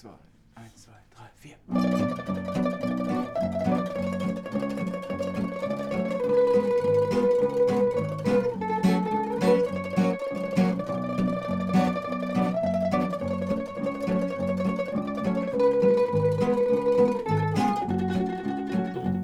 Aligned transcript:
zwei, 0.00 0.18
eins, 0.54 0.84
zwei, 0.84 0.92
drei, 1.14 1.28
vier. 1.36 1.56
So, 1.68 1.74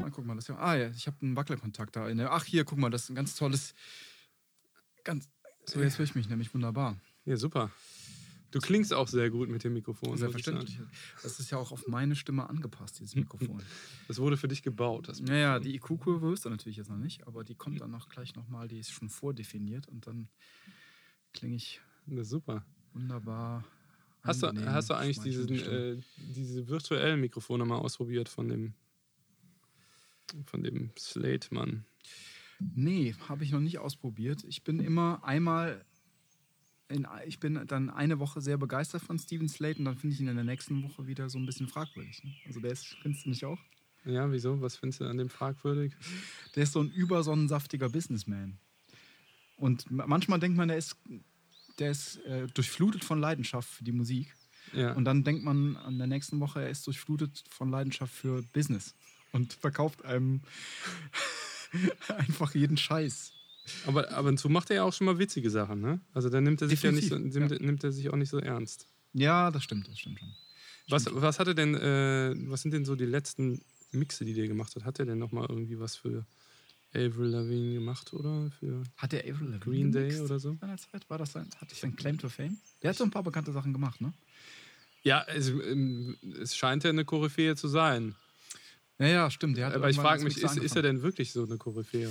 ah, 0.04 0.10
guck 0.10 0.26
mal, 0.26 0.34
das 0.34 0.44
ist 0.44 0.48
ja. 0.48 0.58
Ah 0.58 0.74
ja, 0.74 0.90
ich 0.90 1.06
habe 1.06 1.16
einen 1.22 1.36
Wacklerkontakt 1.36 1.96
da. 1.96 2.06
Ach, 2.28 2.44
hier, 2.44 2.66
guck 2.66 2.76
mal, 2.76 2.90
das 2.90 3.04
ist 3.04 3.08
ein 3.08 3.14
ganz 3.14 3.34
tolles. 3.34 3.72
Ganz. 5.04 5.30
So, 5.64 5.80
jetzt 5.82 5.96
höre 5.96 6.04
ich 6.04 6.14
mich 6.14 6.28
nämlich 6.28 6.52
wunderbar. 6.52 6.98
Ja, 7.24 7.38
super. 7.38 7.70
Du 8.56 8.62
klingst 8.62 8.94
auch 8.94 9.06
sehr 9.06 9.28
gut 9.28 9.50
mit 9.50 9.64
dem 9.64 9.74
Mikrofon. 9.74 10.16
Selbstverständlich. 10.16 10.80
Das 11.22 11.38
ist 11.38 11.50
ja 11.50 11.58
auch 11.58 11.72
auf 11.72 11.88
meine 11.88 12.16
Stimme 12.16 12.48
angepasst, 12.48 12.98
dieses 13.00 13.14
Mikrofon. 13.14 13.62
Das 14.08 14.18
wurde 14.18 14.38
für 14.38 14.48
dich 14.48 14.62
gebaut. 14.62 15.08
Das 15.08 15.20
Naja, 15.20 15.58
die 15.58 15.74
IQ-Kurve 15.74 16.32
ist 16.32 16.46
da 16.46 16.50
natürlich 16.50 16.78
jetzt 16.78 16.88
noch 16.88 16.96
nicht, 16.96 17.26
aber 17.26 17.44
die 17.44 17.54
kommt 17.54 17.82
dann 17.82 17.90
noch 17.90 18.08
gleich 18.08 18.34
nochmal, 18.34 18.66
die 18.66 18.78
ist 18.78 18.92
schon 18.92 19.10
vordefiniert 19.10 19.88
und 19.88 20.06
dann 20.06 20.28
klinge 21.34 21.56
ich 21.56 21.82
Das 22.06 22.20
ist 22.20 22.30
super. 22.30 22.64
wunderbar. 22.94 23.62
Hast 24.22 24.42
du, 24.42 24.48
hast 24.64 24.88
du 24.88 24.94
eigentlich 24.94 25.18
diesen, 25.18 25.50
äh, 25.50 25.96
diese 26.16 26.66
virtuellen 26.66 27.20
Mikrofone 27.20 27.66
mal 27.66 27.76
ausprobiert 27.76 28.30
von 28.30 28.48
dem 28.48 28.74
von 30.46 30.62
dem 30.62 30.92
Slate-Mann? 30.98 31.84
Nee, 32.58 33.14
habe 33.28 33.44
ich 33.44 33.52
noch 33.52 33.60
nicht 33.60 33.78
ausprobiert. 33.78 34.44
Ich 34.44 34.64
bin 34.64 34.80
immer 34.80 35.22
einmal. 35.24 35.84
In, 36.88 37.06
ich 37.26 37.40
bin 37.40 37.60
dann 37.66 37.90
eine 37.90 38.20
Woche 38.20 38.40
sehr 38.40 38.58
begeistert 38.58 39.02
von 39.02 39.18
Steven 39.18 39.48
Slate 39.48 39.80
und 39.80 39.86
dann 39.86 39.96
finde 39.96 40.14
ich 40.14 40.20
ihn 40.20 40.28
in 40.28 40.36
der 40.36 40.44
nächsten 40.44 40.82
Woche 40.84 41.06
wieder 41.06 41.28
so 41.28 41.38
ein 41.38 41.46
bisschen 41.46 41.66
fragwürdig. 41.66 42.22
Ne? 42.22 42.32
Also 42.46 42.60
der 42.60 42.70
ist, 42.70 42.86
findest 43.02 43.26
du 43.26 43.30
nicht 43.30 43.44
auch? 43.44 43.58
Ja, 44.04 44.30
wieso? 44.30 44.60
Was 44.60 44.76
findest 44.76 45.00
du 45.00 45.04
an 45.06 45.16
dem 45.18 45.28
fragwürdig? 45.28 45.92
Der 46.54 46.62
ist 46.62 46.72
so 46.72 46.80
ein 46.80 46.90
übersonnensaftiger 46.90 47.88
Businessman. 47.88 48.58
Und 49.56 49.90
ma- 49.90 50.06
manchmal 50.06 50.38
denkt 50.38 50.56
man, 50.56 50.68
der 50.68 50.76
ist, 50.76 50.96
der 51.80 51.90
ist 51.90 52.18
äh, 52.18 52.46
durchflutet 52.54 53.02
von 53.04 53.18
Leidenschaft 53.18 53.68
für 53.68 53.82
die 53.82 53.90
Musik. 53.92 54.32
Ja. 54.72 54.92
Und 54.92 55.04
dann 55.06 55.24
denkt 55.24 55.42
man 55.44 55.76
an 55.76 55.98
der 55.98 56.06
nächsten 56.06 56.38
Woche, 56.38 56.60
er 56.62 56.70
ist 56.70 56.86
durchflutet 56.86 57.42
von 57.50 57.68
Leidenschaft 57.70 58.14
für 58.14 58.42
Business 58.52 58.94
und 59.32 59.54
verkauft 59.54 60.04
einem 60.04 60.42
einfach 62.08 62.54
jeden 62.54 62.76
Scheiß. 62.76 63.32
Aber 63.86 64.10
ab 64.12 64.24
und 64.26 64.38
zu 64.38 64.48
macht 64.48 64.70
er 64.70 64.76
ja 64.76 64.82
auch 64.84 64.92
schon 64.92 65.06
mal 65.06 65.18
witzige 65.18 65.50
Sachen, 65.50 65.80
ne? 65.80 66.00
Also 66.12 66.28
da 66.28 66.40
nimmt 66.40 66.62
er 66.62 66.68
sich 66.68 66.82
ja 66.82 66.92
nicht 66.92 67.08
so, 67.08 67.16
Definitiv, 67.16 67.50
nimmt, 67.50 67.60
nimmt 67.62 67.84
er 67.84 67.92
sich 67.92 68.10
auch 68.10 68.16
nicht 68.16 68.30
so 68.30 68.38
ernst. 68.38 68.86
Ja, 69.12 69.50
das 69.50 69.64
stimmt, 69.64 69.88
das 69.88 69.98
stimmt 69.98 70.18
schon. 70.18 70.28
Was, 70.88 71.06
was 71.10 71.38
hat 71.38 71.48
er 71.48 71.54
denn, 71.54 71.74
äh, 71.74 72.34
was 72.50 72.62
sind 72.62 72.72
denn 72.72 72.84
so 72.84 72.94
die 72.94 73.06
letzten 73.06 73.60
Mixe, 73.90 74.24
die 74.24 74.34
der 74.34 74.46
gemacht 74.46 74.74
hat? 74.76 74.84
Hat 74.84 74.98
er 74.98 75.06
denn 75.06 75.18
nochmal 75.18 75.46
irgendwie 75.48 75.80
was 75.80 75.96
für 75.96 76.26
Avril 76.94 77.28
Lavigne 77.28 77.74
gemacht 77.74 78.12
oder 78.12 78.50
für 78.58 78.82
Hat 78.96 79.12
der 79.12 79.20
Avril 79.20 79.48
Lavigne 79.48 79.58
Green 79.58 79.92
Day 79.92 80.20
oder 80.20 80.38
so? 80.38 80.56
Seiner 80.60 80.76
Zeit? 80.76 81.08
War 81.10 81.18
das 81.18 81.32
sein, 81.32 81.48
hat 81.60 81.70
das 81.70 81.80
sein 81.80 81.96
Claim 81.96 82.18
to 82.18 82.28
Fame? 82.28 82.58
Der 82.82 82.90
hat 82.90 82.96
so 82.96 83.04
ein 83.04 83.10
paar 83.10 83.22
bekannte 83.22 83.52
Sachen 83.52 83.72
gemacht, 83.72 84.00
ne? 84.00 84.12
Ja, 85.02 85.24
es, 85.28 85.48
ähm, 85.48 86.16
es 86.40 86.56
scheint 86.56 86.84
ja 86.84 86.90
eine 86.90 87.04
Koryphäe 87.04 87.54
zu 87.56 87.68
sein. 87.68 88.14
Ja, 88.98 89.06
ja, 89.06 89.30
stimmt. 89.30 89.56
Der 89.56 89.66
hat 89.66 89.74
Aber 89.74 89.90
ich 89.90 89.96
frage 89.96 90.24
mich, 90.24 90.38
ist, 90.38 90.56
ist 90.56 90.74
er 90.74 90.82
denn 90.82 91.02
wirklich 91.02 91.32
so 91.32 91.44
eine 91.44 91.58
Koryphäe? 91.58 92.10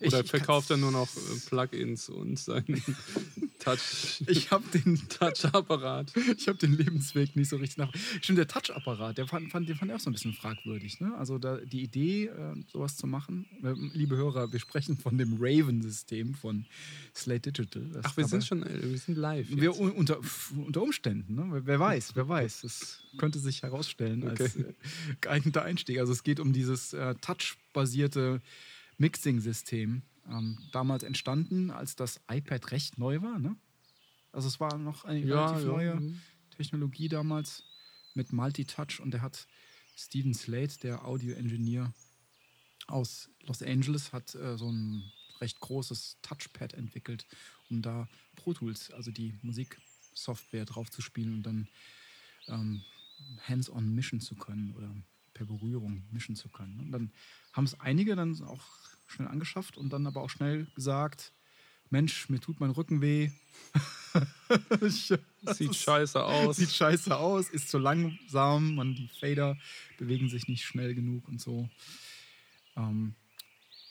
Oder 0.00 0.20
ich 0.22 0.30
verkauft 0.30 0.70
er 0.70 0.76
nur 0.76 0.90
noch 0.92 1.08
äh, 1.16 1.20
Plugins 1.48 2.08
und 2.08 2.38
seinen 2.38 2.82
Touch, 3.58 4.22
Ich 4.28 4.50
habe 4.50 4.64
den, 4.76 4.96
Touch-Apparat? 5.08 6.12
ich 6.36 6.46
hab 6.48 6.58
den 6.58 6.76
Lebensweg 6.76 7.34
nicht 7.36 7.48
so 7.48 7.56
richtig 7.56 7.78
nach. 7.78 7.90
Stimmt, 8.20 8.38
der 8.38 8.46
Touch-Apparat, 8.48 9.16
der 9.18 9.26
fand, 9.26 9.50
fand, 9.50 9.68
den 9.68 9.76
fand 9.76 9.90
ich 9.90 9.96
auch 9.96 10.00
so 10.00 10.10
ein 10.10 10.12
bisschen 10.12 10.34
fragwürdig. 10.34 11.00
Ne? 11.00 11.14
Also 11.16 11.38
da, 11.38 11.56
die 11.58 11.82
Idee, 11.82 12.26
äh, 12.26 12.54
sowas 12.70 12.96
zu 12.96 13.06
machen. 13.06 13.46
Äh, 13.62 13.72
liebe 13.96 14.16
Hörer, 14.16 14.52
wir 14.52 14.60
sprechen 14.60 14.96
von 14.98 15.16
dem 15.18 15.36
Raven-System 15.40 16.34
von 16.34 16.66
Slate 17.14 17.50
Digital. 17.52 17.88
Das 17.92 18.04
Ach, 18.06 18.16
wir 18.16 18.26
sind 18.26 18.44
schon, 18.44 18.62
äh, 18.62 18.82
wir 18.90 18.98
sind 18.98 19.16
live. 19.16 19.46
Wir, 19.50 19.70
Jetzt. 19.70 19.80
un- 19.80 19.92
unter, 19.92 20.20
unter 20.56 20.82
Umständen, 20.82 21.34
ne? 21.34 21.62
Wer- 21.64 21.80
weiß, 21.80 22.12
wer 22.14 22.28
weiß. 22.28 22.60
Das 22.62 23.00
könnte 23.18 23.38
sich 23.38 23.62
herausstellen 23.62 24.28
als 24.28 24.40
Okay. 24.56 24.60
äh, 24.68 24.74
geeigneter 25.22 25.62
Einstieg. 25.62 25.98
Also 25.98 26.12
es 26.12 26.22
geht 26.22 26.40
um 26.40 26.52
dieses 26.52 26.92
äh, 26.92 27.14
touch-basierte 27.16 28.40
Mixing-System. 28.98 30.02
Ähm, 30.28 30.58
damals 30.72 31.04
entstanden, 31.04 31.70
als 31.70 31.94
das 31.94 32.20
iPad 32.28 32.72
recht 32.72 32.98
neu 32.98 33.22
war. 33.22 33.38
Ne? 33.38 33.56
Also 34.32 34.48
es 34.48 34.58
war 34.58 34.76
noch 34.76 35.04
eine 35.04 35.20
Ja, 35.20 35.46
relativ 35.46 35.66
ja, 35.66 35.72
neue 35.72 35.94
mhm. 36.00 36.20
Technologie 36.50 37.08
damals 37.08 37.62
mit 38.14 38.32
Multitouch 38.32 39.00
und 39.00 39.12
der 39.12 39.22
hat 39.22 39.46
Steven 39.96 40.34
Slate, 40.34 40.78
der 40.80 41.04
Audio-Engineer 41.04 41.92
aus 42.86 43.30
Los 43.42 43.62
Angeles, 43.62 44.12
hat 44.12 44.34
äh, 44.34 44.58
so 44.58 44.70
ein 44.70 45.10
recht 45.40 45.60
großes 45.60 46.18
Touchpad 46.22 46.74
entwickelt, 46.74 47.26
um 47.70 47.82
da 47.82 48.08
Pro 48.36 48.52
Tools, 48.54 48.90
also 48.90 49.10
die 49.10 49.34
Musiksoftware 49.42 50.64
drauf 50.64 50.90
zu 50.90 51.02
spielen 51.02 51.34
und 51.34 51.42
dann 51.44 51.68
ähm, 52.48 52.82
hands-on 53.46 53.94
mischen 53.94 54.20
zu 54.20 54.34
können 54.34 54.74
oder 54.74 54.94
per 55.34 55.46
Berührung 55.46 56.04
mischen 56.10 56.36
zu 56.36 56.48
können. 56.48 56.80
Und 56.80 56.92
dann 56.92 57.12
haben 57.52 57.64
es 57.64 57.78
einige 57.80 58.16
dann 58.16 58.40
auch 58.42 58.64
schnell 59.06 59.28
angeschafft 59.28 59.76
und 59.76 59.92
dann 59.92 60.06
aber 60.06 60.22
auch 60.22 60.30
schnell 60.30 60.66
gesagt, 60.74 61.32
Mensch, 61.90 62.28
mir 62.28 62.40
tut 62.40 62.58
mein 62.60 62.70
Rücken 62.70 63.00
weh. 63.00 63.30
Ich- 64.80 65.12
Sieht 65.54 65.70
ist- 65.72 65.76
scheiße 65.82 66.22
aus. 66.24 66.56
Sieht 66.56 66.70
scheiße 66.70 67.16
aus, 67.16 67.50
ist 67.50 67.68
zu 67.68 67.78
langsam, 67.78 68.74
man, 68.76 68.94
die 68.94 69.08
Fader 69.08 69.56
bewegen 69.98 70.28
sich 70.28 70.48
nicht 70.48 70.64
schnell 70.64 70.94
genug 70.94 71.28
und 71.28 71.40
so. 71.40 71.68
Ähm, 72.76 73.14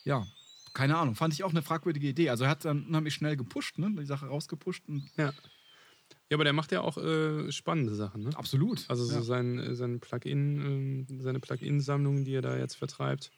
ja, 0.04 0.26
keine 0.72 0.96
Ahnung, 0.96 1.14
fand 1.14 1.32
ich 1.34 1.44
auch 1.44 1.50
eine 1.50 1.62
fragwürdige 1.62 2.08
Idee. 2.08 2.30
Also 2.30 2.44
er 2.44 2.50
hat 2.50 2.64
dann 2.64 2.86
unheimlich 2.86 3.14
schnell 3.14 3.36
gepusht, 3.36 3.78
ne? 3.78 3.94
die 3.98 4.04
Sache 4.06 4.26
rausgepusht. 4.26 4.82
Und 4.88 5.08
Ja. 5.16 5.32
ja, 6.28 6.34
aber 6.34 6.44
der 6.44 6.52
macht 6.52 6.72
ja 6.72 6.80
auch 6.80 6.98
äh, 6.98 7.50
spannende 7.52 7.94
Sachen, 7.94 8.24
ne? 8.24 8.30
absolut. 8.36 8.84
Also 8.88 9.04
so 9.04 9.14
ja. 9.16 9.22
sein, 9.22 9.58
äh, 9.58 9.74
sein 9.74 10.00
Plugin, 10.00 11.06
ähm, 11.08 11.20
seine 11.22 11.38
Plugin-Sammlung, 11.40 12.24
die 12.24 12.34
er 12.34 12.42
da 12.42 12.56
jetzt 12.58 12.74
vertreibt, 12.76 13.30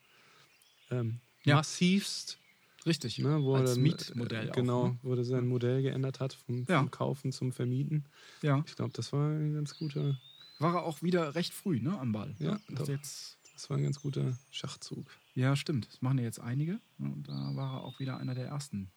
ähm, 0.91 1.21
Ja. 1.49 1.57
massivst, 1.57 2.39
Richtig, 2.87 3.19
ne, 3.19 3.43
wo 3.43 3.55
er 3.55 3.61
als 3.63 3.75
dann, 3.75 3.83
Mietmodell 3.83 4.47
äh, 4.47 4.51
auch, 4.51 4.55
genau, 4.55 4.89
ne? 4.89 4.99
wo 5.03 5.15
er 5.15 5.25
sein 5.25 5.47
Modell 5.47 5.83
geändert 5.83 6.21
hat 6.21 6.33
vom, 6.35 6.65
vom 6.65 6.75
Ja. 6.75 6.85
Kaufen 6.87 7.33
zum 7.33 7.53
Vermieten. 7.53 8.07
Ja, 8.43 8.63
Ich 8.67 8.77
glaube, 8.77 8.93
das 8.95 9.13
war 9.13 9.29
ein 9.31 9.53
ganz 9.55 9.77
guter, 9.77 10.19
war 10.59 10.75
er 10.77 10.83
auch 10.85 11.03
wieder 11.03 11.35
recht 11.35 11.53
früh 11.53 11.81
ne, 11.81 11.99
am 11.99 12.13
Ball. 12.13 12.35
Ja, 12.39 12.59
doch. 12.69 12.89
jetzt, 12.89 13.37
das 13.55 13.69
war 13.69 13.77
ein 13.77 13.83
ganz 13.83 14.01
guter 14.01 14.39
Schachzug. 14.51 15.11
ja, 15.35 15.55
stimmt. 15.57 15.89
Das 15.93 16.01
machen 16.03 16.19
ja 16.19 16.25
jetzt 16.25 16.41
einige. 16.41 16.81
Und 16.99 17.29
da 17.29 17.55
war 17.57 17.75
er 17.79 17.85
auch 17.85 17.99
wieder 17.99 18.17
einer 18.19 18.35
der 18.35 18.47
ersten, 18.47 18.91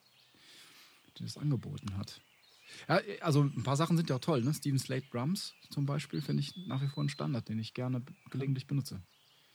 der 1.18 1.26
das 1.26 1.38
angeboten 1.38 1.98
hat. 1.98 2.22
Ja, 2.88 3.02
also 3.22 3.42
ein 3.44 3.64
paar 3.64 3.76
Sachen 3.76 3.98
sind 3.98 4.10
ja 4.10 4.16
auch 4.16 4.22
toll. 4.22 4.42
Ne? 4.44 4.54
Steven 4.54 4.80
Slate 4.80 5.08
Drums 5.12 5.54
zum 5.72 5.86
Beispiel 5.86 6.22
finde 6.22 6.42
ich 6.44 6.56
nach 6.68 6.82
wie 6.82 6.88
vor 6.88 7.04
ein 7.04 7.10
Standard, 7.10 7.50
den 7.50 7.60
ich 7.60 7.74
gerne 7.74 8.02
gelegentlich 8.30 8.68
benutze. 8.68 9.02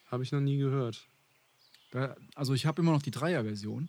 Habe 0.06 0.22
ich 0.24 0.32
noch 0.32 0.40
nie 0.40 0.58
gehört. 0.58 1.08
Also 2.34 2.54
ich 2.54 2.66
habe 2.66 2.82
immer 2.82 2.92
noch 2.92 3.02
die 3.02 3.10
Dreier-Version 3.10 3.88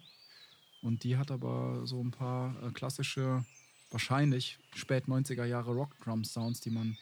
und 0.81 1.03
die 1.03 1.17
hat 1.17 1.31
aber 1.31 1.85
so 1.85 2.01
ein 2.01 2.11
paar 2.11 2.61
äh, 2.63 2.71
klassische, 2.71 3.45
wahrscheinlich 3.89 4.59
spät 4.75 5.05
90er 5.05 5.45
Jahre 5.45 5.71
Rock-Drum-Sounds, 5.71 6.61
die 6.61 6.69
man 6.69 6.97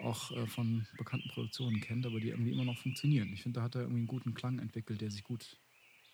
auch 0.00 0.30
äh, 0.32 0.46
von 0.46 0.86
bekannten 0.96 1.28
Produktionen 1.30 1.80
kennt, 1.80 2.06
aber 2.06 2.20
die 2.20 2.28
irgendwie 2.28 2.52
immer 2.52 2.64
noch 2.64 2.78
funktionieren. 2.78 3.32
Ich 3.32 3.42
finde, 3.42 3.60
da 3.60 3.64
hat 3.64 3.74
er 3.74 3.82
irgendwie 3.82 4.00
einen 4.00 4.06
guten 4.06 4.34
Klang 4.34 4.58
entwickelt, 4.58 5.00
der 5.00 5.10
sich 5.10 5.24
gut 5.24 5.56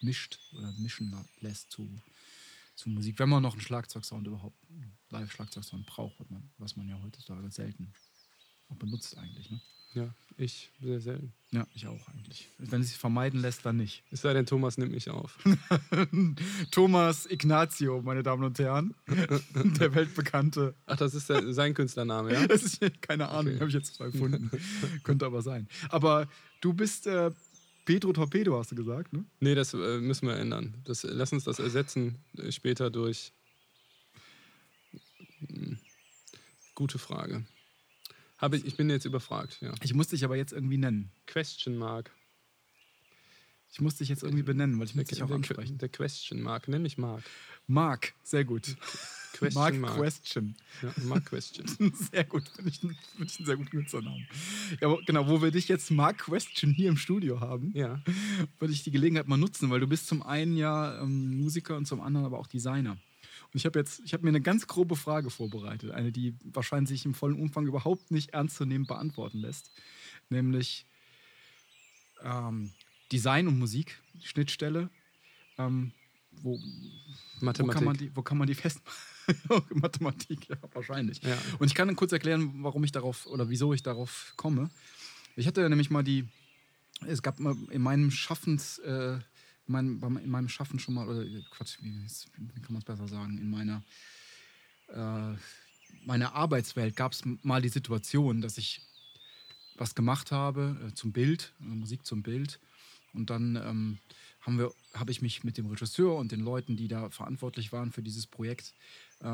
mischt 0.01 0.39
oder 0.53 0.73
mischen 0.79 1.15
lässt 1.41 1.71
zu, 1.71 1.91
zu 2.75 2.91
Musik, 2.91 3.19
wenn 3.19 3.29
man 3.29 3.43
noch 3.43 3.55
einen 3.55 3.63
Schlagzeugsound 3.63 4.27
überhaupt, 4.27 4.57
Live-Schlagzeugsound 5.11 5.87
braucht, 5.87 6.17
was 6.59 6.77
man, 6.77 6.89
ja 6.89 7.01
heutzutage 7.03 7.51
selten 7.51 7.93
benutzt 8.79 9.17
eigentlich. 9.17 9.51
Ne? 9.51 9.61
Ja, 9.95 10.15
ich 10.37 10.71
sehr 10.81 11.01
selten. 11.01 11.33
Ja, 11.51 11.67
ich 11.75 11.87
auch 11.87 12.09
eigentlich. 12.09 12.51
Wenn 12.59 12.83
es 12.83 12.89
sich 12.89 12.99
vermeiden 12.99 13.41
lässt, 13.41 13.65
dann 13.65 13.79
nicht. 13.79 14.03
Es 14.11 14.21
sei 14.21 14.35
denn, 14.35 14.45
Thomas 14.45 14.77
nimmt 14.77 14.93
mich 14.93 15.09
auf. 15.09 15.39
Thomas 16.71 17.25
Ignazio, 17.27 18.03
meine 18.03 18.23
Damen 18.23 18.45
und 18.45 18.59
Herren. 18.59 18.95
Der 19.81 19.95
weltbekannte. 19.95 20.75
Ach, 20.87 20.97
das 20.97 21.15
ist 21.15 21.31
der, 21.31 21.53
sein 21.55 21.73
Künstlername, 21.75 22.35
ja? 22.35 22.47
Das 22.47 22.63
ist 22.63 22.81
keine 23.01 23.29
Ahnung, 23.31 23.53
Okay. 23.55 23.61
habe 23.61 23.69
ich 23.71 23.75
jetzt 23.75 23.95
zwar 23.95 24.09
erfunden. 24.09 24.51
Könnte 25.05 25.25
aber 25.25 25.41
sein. 25.41 25.69
Aber 25.89 26.29
du 26.61 26.75
bist 26.75 27.07
äh, 27.07 27.31
Pedro 27.87 28.13
Torpedo, 28.13 28.59
hast 28.59 28.71
du 28.73 28.77
gesagt, 28.77 29.15
ne? 29.15 29.25
Nee, 29.41 29.55
das 29.55 29.73
äh, 29.73 29.99
müssen 30.01 30.29
wir 30.29 30.37
ändern. 30.37 30.75
Das, 30.85 31.03
lass 31.05 31.33
uns 31.33 31.45
das 31.45 31.59
ersetzen 31.59 32.19
äh, 32.37 32.53
später 32.53 32.91
durch. 32.91 33.33
Hm, 35.49 35.79
Gute 36.75 36.99
Frage. 36.99 37.45
Habe 38.39 38.57
ich, 38.57 38.65
ich 38.65 38.77
bin 38.77 38.89
jetzt 38.89 39.05
überfragt, 39.05 39.59
ja. 39.61 39.75
Ich 39.83 39.95
muss 39.95 40.09
dich 40.09 40.25
aber 40.25 40.37
jetzt 40.37 40.53
irgendwie 40.53 40.79
nennen. 40.79 41.11
Question 41.27 41.77
Mark. 41.77 42.11
Ich 43.71 43.81
muss 43.81 43.97
dich 43.97 44.09
jetzt 44.09 44.23
irgendwie 44.23 44.43
benennen, 44.45 44.79
weil 44.79 44.87
ich 44.87 44.95
muss 44.95 45.05
dich 45.05 45.23
auch 45.23 45.31
ansprechen. 45.31 45.77
der 45.79 45.89
Question 45.91 46.41
Mark, 46.41 46.69
nenn 46.69 46.83
mich 46.83 46.97
Mark. 46.97 47.23
Mark, 47.67 48.15
sehr 48.23 48.45
gut. 48.45 48.77
Question 49.35 49.63
Mark, 49.63 49.75
Mark. 49.77 49.97
Question. 49.97 50.57
Ja, 50.83 50.93
Mark 51.05 51.27
Question. 51.27 51.67
Sehr 52.11 52.25
gut, 52.25 52.49
finde 52.49 52.71
ich, 52.71 52.79
find 52.81 52.97
ich 53.31 53.39
einen 53.39 53.47
sehr 53.47 53.57
guten 53.59 53.77
Nutzernamen. 53.77 54.27
Ja, 54.81 54.97
genau, 55.07 55.29
wo 55.29 55.43
wir 55.43 55.51
dich 55.51 55.69
jetzt 55.69 55.91
Mark 55.91 56.19
Question 56.19 56.73
hier 56.73 56.89
im 56.89 56.97
Studio 56.97 57.39
haben, 57.39 57.71
Ja. 57.77 58.03
würde 58.59 58.73
ich 58.73 58.83
die 58.85 58.91
Gelegenheit 58.91 59.29
mal 59.29 59.37
nutzen, 59.37 59.69
weil 59.71 59.81
du 59.81 59.87
bist 59.87 60.09
zum 60.09 60.23
einen 60.23 60.57
ja 60.57 61.03
ähm, 61.03 61.37
Musiker 61.37 61.77
und 61.77 61.87
zum 61.87 62.01
anderen 62.01 62.25
aber 62.27 62.39
auch 62.39 62.47
Designer. 62.47 62.97
Und 63.53 63.59
ich 63.59 63.65
habe 63.65 63.79
jetzt, 63.79 64.01
ich 64.05 64.13
habe 64.13 64.25
mir 64.25 64.31
eine 64.31 64.41
ganz 64.41 64.67
grobe 64.67 64.97
Frage 64.97 65.31
vorbereitet, 65.31 65.91
eine, 65.93 66.13
die 66.13 66.35
wahrscheinlich 66.45 66.89
sich 66.91 67.05
im 67.07 67.15
vollen 67.15 67.41
Umfang 67.41 67.67
überhaupt 67.67 68.11
nicht 68.11 68.31
ernstzunehmend 68.31 68.89
beantworten 68.89 69.39
lässt, 69.39 69.71
nämlich 70.29 70.87
ähm, 72.23 72.73
Design 73.11 73.49
und 73.49 73.59
Musik, 73.59 74.01
Schnittstelle. 74.23 74.91
Ähm, 75.57 75.93
wo, 76.43 76.59
wo, 76.59 77.45
Mathematik. 77.45 77.75
kann 77.75 77.85
man 77.85 77.97
die, 77.97 78.15
wo 78.15 78.23
kann 78.23 78.39
man 78.39 78.47
die 78.47 78.55
festmachen? 78.55 78.97
Mathematik, 79.71 80.49
ja, 80.49 80.57
wahrscheinlich. 80.73 81.23
Ja. 81.23 81.37
Und 81.59 81.67
ich 81.67 81.75
kann 81.75 81.89
dann 81.89 81.97
kurz 81.97 82.13
erklären, 82.13 82.63
warum 82.63 82.85
ich 82.85 82.93
darauf 82.93 83.27
oder 83.27 83.49
wieso 83.49 83.73
ich 83.73 83.83
darauf 83.83 84.33
komme. 84.37 84.71
Ich 85.37 85.47
hatte 85.47 85.69
nämlich 85.69 85.91
mal 85.91 86.03
die, 86.03 86.27
es 87.07 87.23
gab 87.23 87.39
mal 87.41 87.57
in 87.71 87.83
meinem 87.83 88.11
Schaffens, 88.11 88.79
äh, 88.81 89.19
in, 89.69 89.73
meinem, 89.73 90.01
bei- 90.01 90.21
in 90.21 90.31
meinem 90.31 90.49
Schaffen 90.49 90.79
schon 90.79 90.95
mal, 90.95 91.07
oder 91.09 91.23
äh, 91.23 91.43
Quatsch, 91.51 91.79
wie, 91.81 91.93
wie 92.37 92.61
kann 92.61 92.73
man 92.73 92.79
es 92.79 92.85
besser 92.85 93.07
sagen, 93.09 93.39
in 93.39 93.51
meiner, 93.51 93.83
äh, 94.89 95.37
meiner 96.05 96.35
Arbeitswelt 96.35 96.97
gab 96.97 97.13
es 97.13 97.23
mal 97.43 97.63
die 97.63 97.69
Situation, 97.69 98.41
dass 98.41 98.59
ich 98.59 98.81
was 99.77 99.95
gemacht 99.95 100.33
habe 100.33 100.77
äh, 100.89 100.95
zum 100.95 101.13
Bild, 101.13 101.53
äh, 101.61 101.65
Musik 101.65 102.05
zum 102.05 102.23
Bild. 102.23 102.59
Und 103.15 103.31
dann 103.31 103.57
ähm, 103.57 103.99
habe 104.95 105.11
ich 105.11 105.23
mich 105.23 105.45
mit 105.45 105.59
dem 105.59 105.67
Regisseur 105.67 106.17
und 106.17 106.33
den 106.33 106.41
Leuten, 106.41 106.77
die 106.77 106.89
da 106.89 107.11
verantwortlich 107.11 107.73
waren 107.73 107.93
für 107.93 108.03
dieses 108.03 108.27
Projekt, 108.27 108.75
äh, 109.21 109.25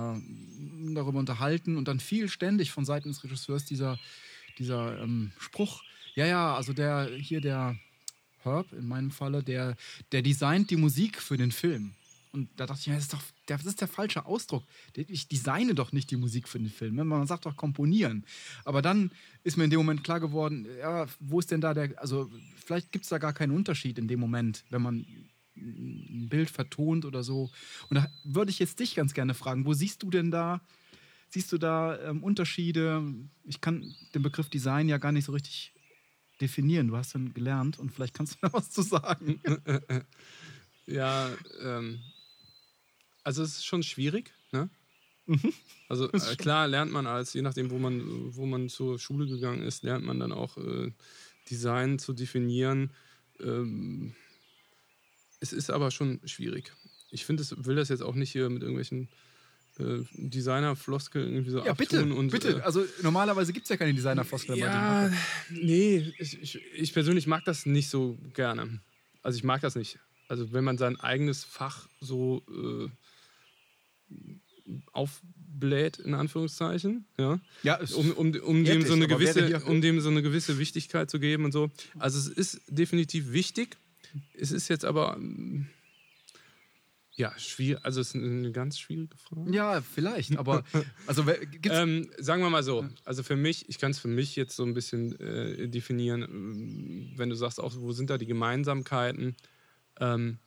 darüber 0.94 1.18
unterhalten. 1.18 1.76
Und 1.76 1.88
dann 1.88 2.00
fiel 2.00 2.28
ständig 2.28 2.70
von 2.72 2.84
Seiten 2.84 3.08
des 3.08 3.22
Regisseurs 3.22 3.64
dieser, 3.64 3.98
dieser 4.58 5.00
ähm, 5.00 5.32
Spruch, 5.38 5.82
ja, 6.14 6.26
ja, 6.26 6.54
also 6.54 6.72
der 6.72 7.10
hier 7.16 7.40
der 7.40 7.76
Herb 8.44 8.72
in 8.72 8.86
meinem 8.86 9.10
Falle, 9.10 9.42
der, 9.42 9.76
der 10.12 10.22
designt 10.22 10.70
die 10.70 10.76
Musik 10.76 11.20
für 11.20 11.36
den 11.36 11.52
Film. 11.52 11.94
Und 12.32 12.48
da 12.56 12.66
dachte 12.66 12.80
ich 12.80 12.86
mir, 12.88 12.94
das 12.94 13.04
ist 13.04 13.12
doch 13.12 13.22
das 13.46 13.64
ist 13.64 13.80
der 13.80 13.88
falsche 13.88 14.26
Ausdruck. 14.26 14.64
Ich 14.96 15.28
designe 15.28 15.74
doch 15.74 15.92
nicht 15.92 16.10
die 16.10 16.16
Musik 16.16 16.48
für 16.48 16.58
den 16.58 16.70
Film. 16.70 16.94
Man 16.94 17.26
sagt 17.26 17.46
doch 17.46 17.56
komponieren. 17.56 18.24
Aber 18.64 18.82
dann 18.82 19.10
ist 19.42 19.56
mir 19.56 19.64
in 19.64 19.70
dem 19.70 19.78
Moment 19.78 20.04
klar 20.04 20.20
geworden, 20.20 20.66
ja, 20.78 21.06
wo 21.20 21.38
ist 21.40 21.50
denn 21.50 21.60
da 21.60 21.74
der, 21.74 21.98
also 22.00 22.30
vielleicht 22.56 22.92
gibt 22.92 23.04
es 23.04 23.10
da 23.10 23.18
gar 23.18 23.32
keinen 23.32 23.52
Unterschied 23.52 23.98
in 23.98 24.08
dem 24.08 24.20
Moment, 24.20 24.64
wenn 24.70 24.82
man 24.82 25.06
ein 25.56 26.28
Bild 26.28 26.50
vertont 26.50 27.04
oder 27.04 27.22
so. 27.22 27.50
Und 27.88 27.96
da 27.96 28.10
würde 28.24 28.50
ich 28.50 28.58
jetzt 28.58 28.80
dich 28.80 28.94
ganz 28.94 29.14
gerne 29.14 29.34
fragen, 29.34 29.66
wo 29.66 29.74
siehst 29.74 30.02
du 30.02 30.10
denn 30.10 30.30
da, 30.30 30.60
siehst 31.28 31.52
du 31.52 31.58
da 31.58 32.00
ähm, 32.00 32.22
Unterschiede? 32.22 33.02
Ich 33.44 33.60
kann 33.60 33.94
den 34.14 34.22
Begriff 34.22 34.48
Design 34.48 34.88
ja 34.88 34.98
gar 34.98 35.12
nicht 35.12 35.26
so 35.26 35.32
richtig 35.32 35.73
definieren. 36.40 36.88
Du 36.88 36.96
hast 36.96 37.14
dann 37.14 37.32
gelernt 37.32 37.78
und 37.78 37.92
vielleicht 37.92 38.14
kannst 38.14 38.34
du 38.34 38.38
da 38.42 38.52
was 38.52 38.70
zu 38.70 38.82
sagen. 38.82 39.40
Ja, 40.86 41.30
ähm, 41.62 42.00
also 43.22 43.42
es 43.42 43.56
ist 43.56 43.64
schon 43.64 43.82
schwierig, 43.82 44.32
ne? 44.52 44.68
Mhm. 45.26 45.52
Also 45.88 46.10
äh, 46.12 46.36
klar 46.36 46.68
lernt 46.68 46.92
man 46.92 47.06
als, 47.06 47.32
je 47.32 47.42
nachdem, 47.42 47.70
wo 47.70 47.78
man, 47.78 48.34
wo 48.36 48.44
man 48.46 48.68
zur 48.68 48.98
Schule 48.98 49.26
gegangen 49.26 49.62
ist, 49.62 49.82
lernt 49.82 50.04
man 50.04 50.20
dann 50.20 50.32
auch 50.32 50.58
äh, 50.58 50.92
Design 51.50 51.98
zu 51.98 52.12
definieren. 52.12 52.90
Ähm, 53.40 54.14
es 55.40 55.52
ist 55.52 55.70
aber 55.70 55.90
schon 55.90 56.20
schwierig. 56.24 56.72
Ich 57.10 57.24
finde, 57.24 57.42
es 57.42 57.64
will 57.64 57.76
das 57.76 57.88
jetzt 57.88 58.02
auch 58.02 58.14
nicht 58.14 58.32
hier 58.32 58.50
mit 58.50 58.62
irgendwelchen 58.62 59.08
äh, 59.78 60.04
Designer-Floskeln 60.12 61.32
irgendwie 61.32 61.50
so 61.50 61.64
Ja, 61.64 61.72
bitte, 61.72 62.02
und 62.02 62.30
bitte. 62.30 62.58
äh, 62.58 62.60
Also 62.62 62.84
normalerweise 63.02 63.52
gibt 63.52 63.64
es 63.64 63.70
ja 63.70 63.76
keine 63.76 63.94
Designer-Floskel 63.94 64.56
ja, 64.58 65.10
nee, 65.50 66.12
ich, 66.18 66.40
ich, 66.40 66.60
ich 66.74 66.92
persönlich 66.92 67.26
mag 67.26 67.44
das 67.44 67.66
nicht 67.66 67.88
so 67.88 68.18
gerne. 68.34 68.80
Also 69.22 69.36
ich 69.36 69.44
mag 69.44 69.60
das 69.60 69.74
nicht. 69.74 69.98
Also 70.28 70.52
wenn 70.52 70.64
man 70.64 70.78
sein 70.78 70.98
eigenes 71.00 71.44
Fach 71.44 71.88
so 72.00 72.42
äh, 72.48 72.88
aufbläht, 74.92 75.98
in 75.98 76.14
Anführungszeichen, 76.14 77.06
ja, 77.18 77.40
Ja, 77.62 77.80
um, 77.94 78.12
um, 78.12 78.34
um, 78.34 78.64
dem 78.64 78.84
so 78.86 78.94
eine 78.94 79.06
gewisse, 79.06 79.60
um 79.66 79.80
dem 79.80 80.00
so 80.00 80.08
eine 80.08 80.22
gewisse 80.22 80.58
Wichtigkeit 80.58 81.10
zu 81.10 81.18
geben 81.20 81.44
und 81.44 81.52
so. 81.52 81.70
Also 81.98 82.18
es 82.18 82.28
ist 82.28 82.62
definitiv 82.68 83.32
wichtig. 83.32 83.76
Es 84.32 84.52
ist 84.52 84.68
jetzt 84.68 84.84
aber 84.84 85.16
ähm, 85.16 85.68
ja 87.16 87.36
schwierig, 87.38 87.84
also 87.84 88.00
es 88.00 88.08
ist 88.08 88.16
eine 88.16 88.52
ganz 88.52 88.78
schwierige 88.78 89.16
Frage. 89.16 89.54
Ja, 89.54 89.80
vielleicht, 89.80 90.36
aber 90.36 90.64
also 91.06 91.24
Ähm, 91.62 92.10
sagen 92.18 92.42
wir 92.42 92.50
mal 92.50 92.62
so, 92.62 92.86
also 93.04 93.22
für 93.22 93.36
mich, 93.36 93.68
ich 93.68 93.78
kann 93.78 93.92
es 93.92 93.98
für 93.98 94.08
mich 94.08 94.36
jetzt 94.36 94.56
so 94.56 94.64
ein 94.64 94.74
bisschen 94.74 95.18
äh, 95.20 95.68
definieren, 95.68 96.22
ähm, 96.22 97.12
wenn 97.16 97.30
du 97.30 97.36
sagst, 97.36 97.60
auch 97.60 97.74
wo 97.76 97.92
sind 97.92 98.10
da 98.10 98.18
die 98.18 98.26
Gemeinsamkeiten? 98.26 99.36
Ähm, 100.00 100.38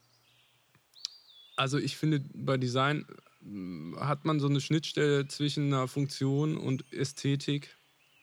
also 1.56 1.78
ich 1.78 1.96
finde, 1.96 2.20
bei 2.34 2.56
Design 2.56 3.06
ähm, 3.44 3.96
hat 3.98 4.24
man 4.24 4.40
so 4.40 4.48
eine 4.48 4.60
Schnittstelle 4.60 5.26
zwischen 5.26 5.66
einer 5.66 5.88
Funktion 5.88 6.56
und 6.56 6.90
Ästhetik. 6.92 7.76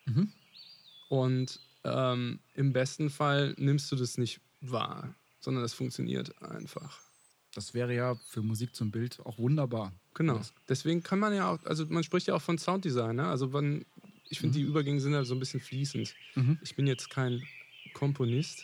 Mhm. 0.05 0.31
Und 1.09 1.59
ähm, 1.83 2.39
im 2.53 2.73
besten 2.73 3.09
Fall 3.09 3.53
nimmst 3.57 3.91
du 3.91 3.95
das 3.95 4.17
nicht 4.17 4.39
wahr, 4.61 5.13
sondern 5.39 5.63
es 5.63 5.73
funktioniert 5.73 6.41
einfach. 6.41 7.04
Das 7.55 7.73
wäre 7.73 7.93
ja 7.95 8.15
für 8.27 8.41
Musik 8.41 8.75
zum 8.75 8.91
Bild 8.91 9.19
auch 9.25 9.37
wunderbar. 9.37 9.91
Genau. 10.13 10.41
Deswegen 10.69 11.01
kann 11.03 11.19
man 11.19 11.33
ja 11.33 11.51
auch, 11.51 11.63
also 11.65 11.85
man 11.87 12.03
spricht 12.03 12.27
ja 12.27 12.35
auch 12.35 12.41
von 12.41 12.57
Sounddesign, 12.57 13.15
ne? 13.15 13.27
Also 13.27 13.47
man, 13.47 13.85
ich 14.29 14.39
finde, 14.39 14.57
die 14.57 14.63
Übergänge 14.63 14.99
sind 15.01 15.13
ja 15.13 15.23
so 15.23 15.33
ein 15.35 15.39
bisschen 15.39 15.59
fließend. 15.59 16.13
Mhm. 16.35 16.57
Ich 16.61 16.75
bin 16.75 16.85
jetzt 16.87 17.09
kein 17.09 17.41
Komponist, 17.93 18.63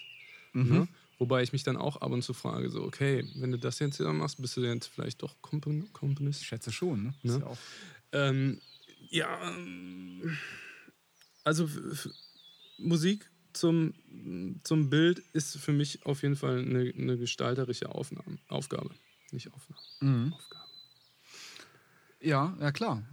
Mhm. 0.54 0.70
ne? 0.70 0.88
wobei 1.20 1.44
ich 1.44 1.54
mich 1.54 1.64
dann 1.64 1.78
auch 1.78 1.98
ab 1.98 2.12
und 2.12 2.24
zu 2.24 2.34
frage, 2.34 2.70
so, 2.70 2.84
okay, 2.84 3.26
wenn 3.36 3.52
du 3.52 3.58
das 3.60 3.80
jetzt 3.80 4.00
wieder 4.00 4.12
machst, 4.12 4.42
bist 4.42 4.58
du 4.58 4.62
jetzt 4.62 4.88
vielleicht 4.88 5.22
doch 5.24 5.42
Kompon 5.42 5.92
Komponist? 5.94 6.42
Ich 6.42 6.48
schätze 6.48 6.72
schon, 6.72 7.04
ne? 7.04 7.14
Ne? 7.24 7.34
Ist 7.34 7.40
ja 7.40 7.46
auch, 7.48 7.58
Ähm, 8.12 8.60
ja, 9.10 9.52
ähm, 9.56 10.38
also 11.44 11.70
Musik 12.78 13.30
zum, 13.54 13.94
zum 14.64 14.90
Bild 14.90 15.20
ist 15.34 15.58
für 15.58 15.74
mich 15.74 16.06
auf 16.06 16.24
jeden 16.24 16.36
Fall 16.36 16.60
eine, 16.60 16.94
eine 16.98 17.18
gestalterische 17.18 17.90
Aufnahme, 17.90 18.38
Aufgabe. 18.48 18.92
Nicht 19.32 19.52
Aufnahme, 19.54 19.82
mhm. 20.02 20.34
Aufgabe. 20.34 20.66
Ja, 22.22 22.58
ja 22.60 22.72
klar. 22.72 23.04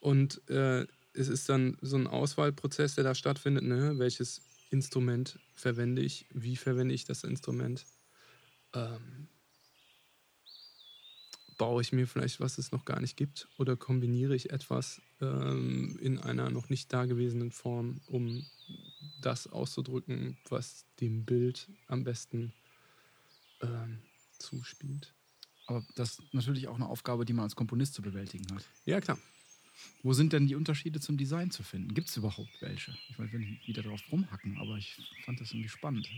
Und 0.00 0.48
äh, 0.48 0.86
es 1.14 1.28
ist 1.28 1.48
dann 1.48 1.76
so 1.80 1.96
ein 1.96 2.06
Auswahlprozess, 2.06 2.94
der 2.94 3.04
da 3.04 3.14
stattfindet. 3.14 3.64
Ne? 3.64 3.98
Welches 3.98 4.42
Instrument 4.70 5.38
verwende 5.54 6.02
ich? 6.02 6.26
Wie 6.30 6.56
verwende 6.56 6.94
ich 6.94 7.04
das 7.04 7.24
Instrument? 7.24 7.84
Ähm, 8.74 9.28
baue 11.58 11.82
ich 11.82 11.92
mir 11.92 12.06
vielleicht, 12.06 12.40
was 12.40 12.58
es 12.58 12.72
noch 12.72 12.84
gar 12.84 13.00
nicht 13.00 13.16
gibt? 13.16 13.48
Oder 13.58 13.76
kombiniere 13.76 14.34
ich 14.34 14.50
etwas 14.50 15.00
ähm, 15.20 15.98
in 16.00 16.18
einer 16.18 16.50
noch 16.50 16.68
nicht 16.68 16.92
dagewesenen 16.92 17.52
Form, 17.52 18.00
um 18.06 18.44
das 19.20 19.46
auszudrücken, 19.46 20.36
was 20.48 20.84
dem 21.00 21.24
Bild 21.24 21.68
am 21.88 22.04
besten 22.04 22.52
ähm, 23.60 24.02
zuspielt? 24.38 25.14
Aber 25.66 25.84
das 25.94 26.18
ist 26.18 26.34
natürlich 26.34 26.68
auch 26.68 26.74
eine 26.74 26.86
Aufgabe, 26.86 27.24
die 27.24 27.32
man 27.32 27.44
als 27.44 27.56
Komponist 27.56 27.94
zu 27.94 28.02
bewältigen 28.02 28.52
hat. 28.54 28.64
Ja, 28.84 29.00
klar. 29.00 29.18
Wo 30.02 30.12
sind 30.12 30.32
denn 30.32 30.46
die 30.46 30.54
Unterschiede 30.54 31.00
zum 31.00 31.16
Design 31.16 31.50
zu 31.50 31.62
finden? 31.62 31.94
Gibt 31.94 32.08
es 32.08 32.16
überhaupt 32.16 32.50
welche? 32.60 32.96
Ich 33.08 33.18
will 33.18 33.38
nicht 33.38 33.66
wieder 33.66 33.82
drauf 33.82 34.00
rumhacken, 34.10 34.58
aber 34.58 34.76
ich 34.76 34.96
fand 35.24 35.40
das 35.40 35.52
irgendwie 35.52 35.68
spannend. 35.68 36.08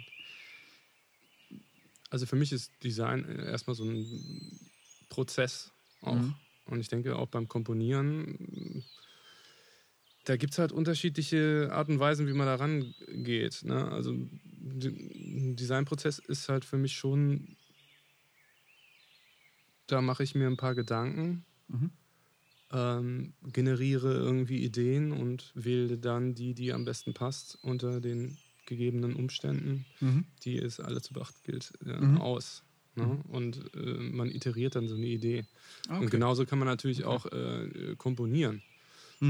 Also 2.10 2.26
für 2.26 2.36
mich 2.36 2.52
ist 2.52 2.72
Design 2.82 3.24
äh, 3.24 3.46
erstmal 3.50 3.74
so 3.74 3.84
ein 3.84 4.60
Prozess 5.08 5.72
auch. 6.00 6.14
Mhm. 6.14 6.34
Und 6.66 6.80
ich 6.80 6.88
denke 6.88 7.16
auch 7.16 7.28
beim 7.28 7.46
Komponieren, 7.46 8.84
da 10.24 10.36
gibt 10.36 10.52
es 10.54 10.58
halt 10.58 10.72
unterschiedliche 10.72 11.68
Art 11.72 11.88
und 11.88 11.98
Weisen, 11.98 12.26
wie 12.26 12.32
man 12.32 12.46
da 12.46 12.54
rangeht. 12.56 13.60
Ne? 13.64 13.90
Also 13.90 14.12
ein 14.12 15.56
Designprozess 15.56 16.18
ist 16.18 16.48
halt 16.48 16.64
für 16.64 16.78
mich 16.78 16.94
schon, 16.96 17.56
da 19.86 20.00
mache 20.00 20.22
ich 20.22 20.34
mir 20.34 20.46
ein 20.46 20.56
paar 20.56 20.74
Gedanken, 20.74 21.44
Mhm. 21.68 21.90
ähm, 22.72 23.34
generiere 23.52 24.14
irgendwie 24.14 24.64
Ideen 24.64 25.12
und 25.12 25.52
wähle 25.54 25.98
dann 25.98 26.34
die, 26.34 26.54
die 26.54 26.72
am 26.72 26.84
besten 26.84 27.14
passt 27.14 27.58
unter 27.62 28.00
den 28.00 28.36
gegebenen 28.66 29.14
Umständen 29.14 29.84
Mhm. 30.00 30.24
die 30.44 30.58
es 30.58 30.80
alle 30.80 31.00
zu 31.02 31.12
beachten 31.14 31.40
gilt, 31.44 31.72
äh, 31.86 32.00
Mhm. 32.00 32.18
aus. 32.18 32.64
Ne? 32.96 33.22
Und 33.28 33.74
äh, 33.74 33.94
man 33.98 34.30
iteriert 34.30 34.74
dann 34.76 34.88
so 34.88 34.94
eine 34.94 35.06
Idee. 35.06 35.44
Ah, 35.88 35.98
Und 35.98 36.04
okay. 36.06 36.10
genauso 36.10 36.44
kann 36.46 36.58
man 36.58 36.68
natürlich 36.68 37.04
auch 37.04 37.26
äh, 37.26 37.94
komponieren. 37.96 38.62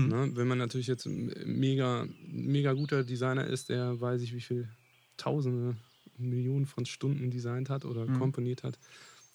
Mhm. 0.03 0.09
Ne? 0.09 0.31
Wenn 0.37 0.49
man 0.49 0.59
natürlich 0.59 0.87
jetzt 0.87 1.07
ein 1.07 1.33
mega, 1.47 2.07
mega 2.27 2.73
guter 2.73 3.05
Designer 3.05 3.47
ist, 3.47 3.69
der 3.69 4.01
weiß 4.01 4.23
ich, 4.23 4.35
wie 4.35 4.41
viel 4.41 4.69
Tausende 5.17 5.77
Millionen 6.19 6.67
von 6.67 6.87
Stunden 6.87 7.31
designt 7.31 7.71
hat 7.71 7.85
oder 7.85 8.07
Mhm. 8.07 8.15
komponiert 8.19 8.63
hat, 8.65 8.79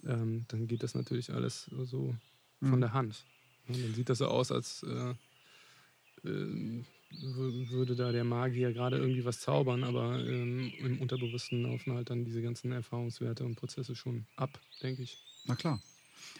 ähm, 0.05 0.45
dann 0.49 0.67
geht 0.67 0.83
das 0.83 0.93
natürlich 0.95 1.31
alles 1.33 1.69
so 1.83 2.15
von 2.61 2.71
Mhm. 2.77 2.81
der 2.81 2.93
Hand. 2.93 3.25
Ja, 3.69 3.75
dann 3.77 3.93
sieht 3.93 4.09
das 4.09 4.17
so 4.17 4.27
aus, 4.27 4.51
als 4.51 4.83
äh, 4.83 5.13
wür- 6.23 7.69
würde 7.69 7.95
da 7.95 8.11
der 8.11 8.23
Magier 8.23 8.73
gerade 8.73 8.97
irgendwie 8.97 9.25
was 9.25 9.39
zaubern, 9.39 9.83
aber 9.83 10.19
ähm, 10.25 10.71
im 10.79 10.99
Unterbewussten 10.99 11.63
laufen 11.63 11.93
halt 11.93 12.09
dann 12.09 12.25
diese 12.25 12.41
ganzen 12.41 12.71
Erfahrungswerte 12.71 13.45
und 13.45 13.55
Prozesse 13.55 13.95
schon 13.95 14.25
ab, 14.35 14.59
denke 14.81 15.03
ich. 15.03 15.17
Na 15.45 15.55
klar. 15.55 15.81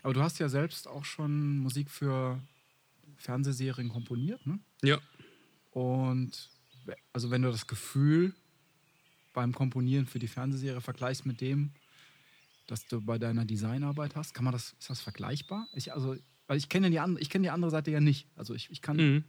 Aber 0.03 0.13
du 0.13 0.21
hast 0.21 0.39
ja 0.39 0.49
selbst 0.49 0.87
auch 0.87 1.05
schon 1.05 1.59
Musik 1.59 1.89
für 1.89 2.41
Fernsehserien 3.19 3.89
komponiert, 3.89 4.45
ne? 4.47 4.59
Ja. 4.83 4.99
Und 5.71 6.49
also 7.13 7.29
wenn 7.29 7.41
du 7.43 7.51
das 7.51 7.67
Gefühl 7.67 8.33
beim 9.33 9.53
Komponieren 9.53 10.07
für 10.07 10.17
die 10.19 10.27
Fernsehserie 10.27 10.81
vergleichst 10.81 11.25
mit 11.25 11.39
dem, 11.41 11.71
das 12.67 12.87
du 12.87 13.01
bei 13.01 13.17
deiner 13.19 13.45
Designarbeit 13.45 14.15
hast, 14.15 14.33
kann 14.33 14.43
man 14.45 14.53
das, 14.53 14.73
ist 14.79 14.89
das 14.89 15.01
vergleichbar? 15.01 15.67
Ich, 15.73 15.93
also, 15.93 16.15
weil 16.47 16.57
ich 16.57 16.69
kenne 16.69 16.89
die, 16.89 16.99
andere- 16.99 17.21
ich 17.21 17.29
kenne 17.29 17.43
die 17.43 17.49
andere 17.51 17.69
Seite 17.71 17.91
ja 17.91 17.99
nicht. 17.99 18.27
Also 18.35 18.53
ich, 18.55 18.69
ich 18.71 18.81
kann, 18.81 18.97
Mhm. 18.97 19.23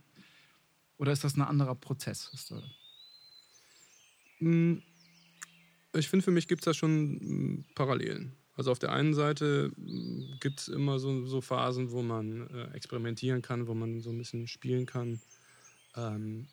oder 0.96 1.12
ist 1.12 1.24
das 1.24 1.36
ein 1.36 1.42
anderer 1.42 1.74
Prozess? 1.74 2.30
Mm, 4.40 4.78
Ich 5.94 6.08
finde, 6.08 6.22
für 6.24 6.30
mich 6.30 6.46
gibt 6.48 6.62
es 6.62 6.64
da 6.66 6.74
schon 6.74 7.14
mm, 7.14 7.64
Parallelen. 7.74 8.36
Also 8.60 8.72
auf 8.72 8.78
der 8.78 8.92
einen 8.92 9.14
Seite 9.14 9.72
gibt 10.38 10.60
es 10.60 10.68
immer 10.68 10.98
so, 10.98 11.24
so 11.24 11.40
Phasen, 11.40 11.92
wo 11.92 12.02
man 12.02 12.46
äh, 12.48 12.64
experimentieren 12.74 13.40
kann, 13.40 13.66
wo 13.66 13.72
man 13.72 14.02
so 14.02 14.10
ein 14.10 14.18
bisschen 14.18 14.48
spielen 14.48 14.84
kann, 14.84 15.18
ähm, 15.96 16.46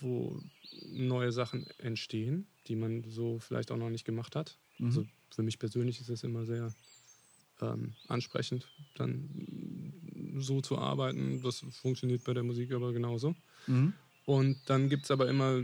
wo 0.00 0.42
neue 0.90 1.30
Sachen 1.30 1.68
entstehen, 1.78 2.48
die 2.66 2.74
man 2.74 3.04
so 3.04 3.38
vielleicht 3.38 3.70
auch 3.70 3.76
noch 3.76 3.88
nicht 3.88 4.04
gemacht 4.04 4.34
hat. 4.34 4.58
Mhm. 4.78 4.86
Also 4.86 5.06
für 5.32 5.44
mich 5.44 5.60
persönlich 5.60 6.00
ist 6.00 6.08
es 6.08 6.24
immer 6.24 6.44
sehr 6.44 6.74
ähm, 7.60 7.92
ansprechend, 8.08 8.66
dann 8.96 9.12
mm, 9.12 10.40
so 10.40 10.60
zu 10.60 10.76
arbeiten. 10.76 11.40
Das 11.40 11.64
funktioniert 11.70 12.24
bei 12.24 12.34
der 12.34 12.42
Musik 12.42 12.72
aber 12.72 12.92
genauso. 12.92 13.36
Mhm. 13.68 13.92
Und 14.26 14.58
dann 14.66 14.88
gibt 14.88 15.04
es 15.04 15.12
aber 15.12 15.28
immer 15.28 15.62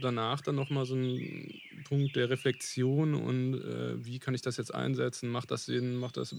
danach 0.00 0.40
dann 0.40 0.56
nochmal 0.56 0.84
so 0.84 0.94
einen 0.94 1.60
Punkt 1.82 2.16
der 2.16 2.30
Reflexion 2.30 3.14
und 3.14 3.54
äh, 3.54 4.04
wie 4.04 4.18
kann 4.18 4.34
ich 4.34 4.42
das 4.42 4.56
jetzt 4.56 4.74
einsetzen? 4.74 5.28
Macht 5.28 5.50
das 5.50 5.66
Sinn? 5.66 5.96
Macht 5.96 6.16
das, 6.16 6.34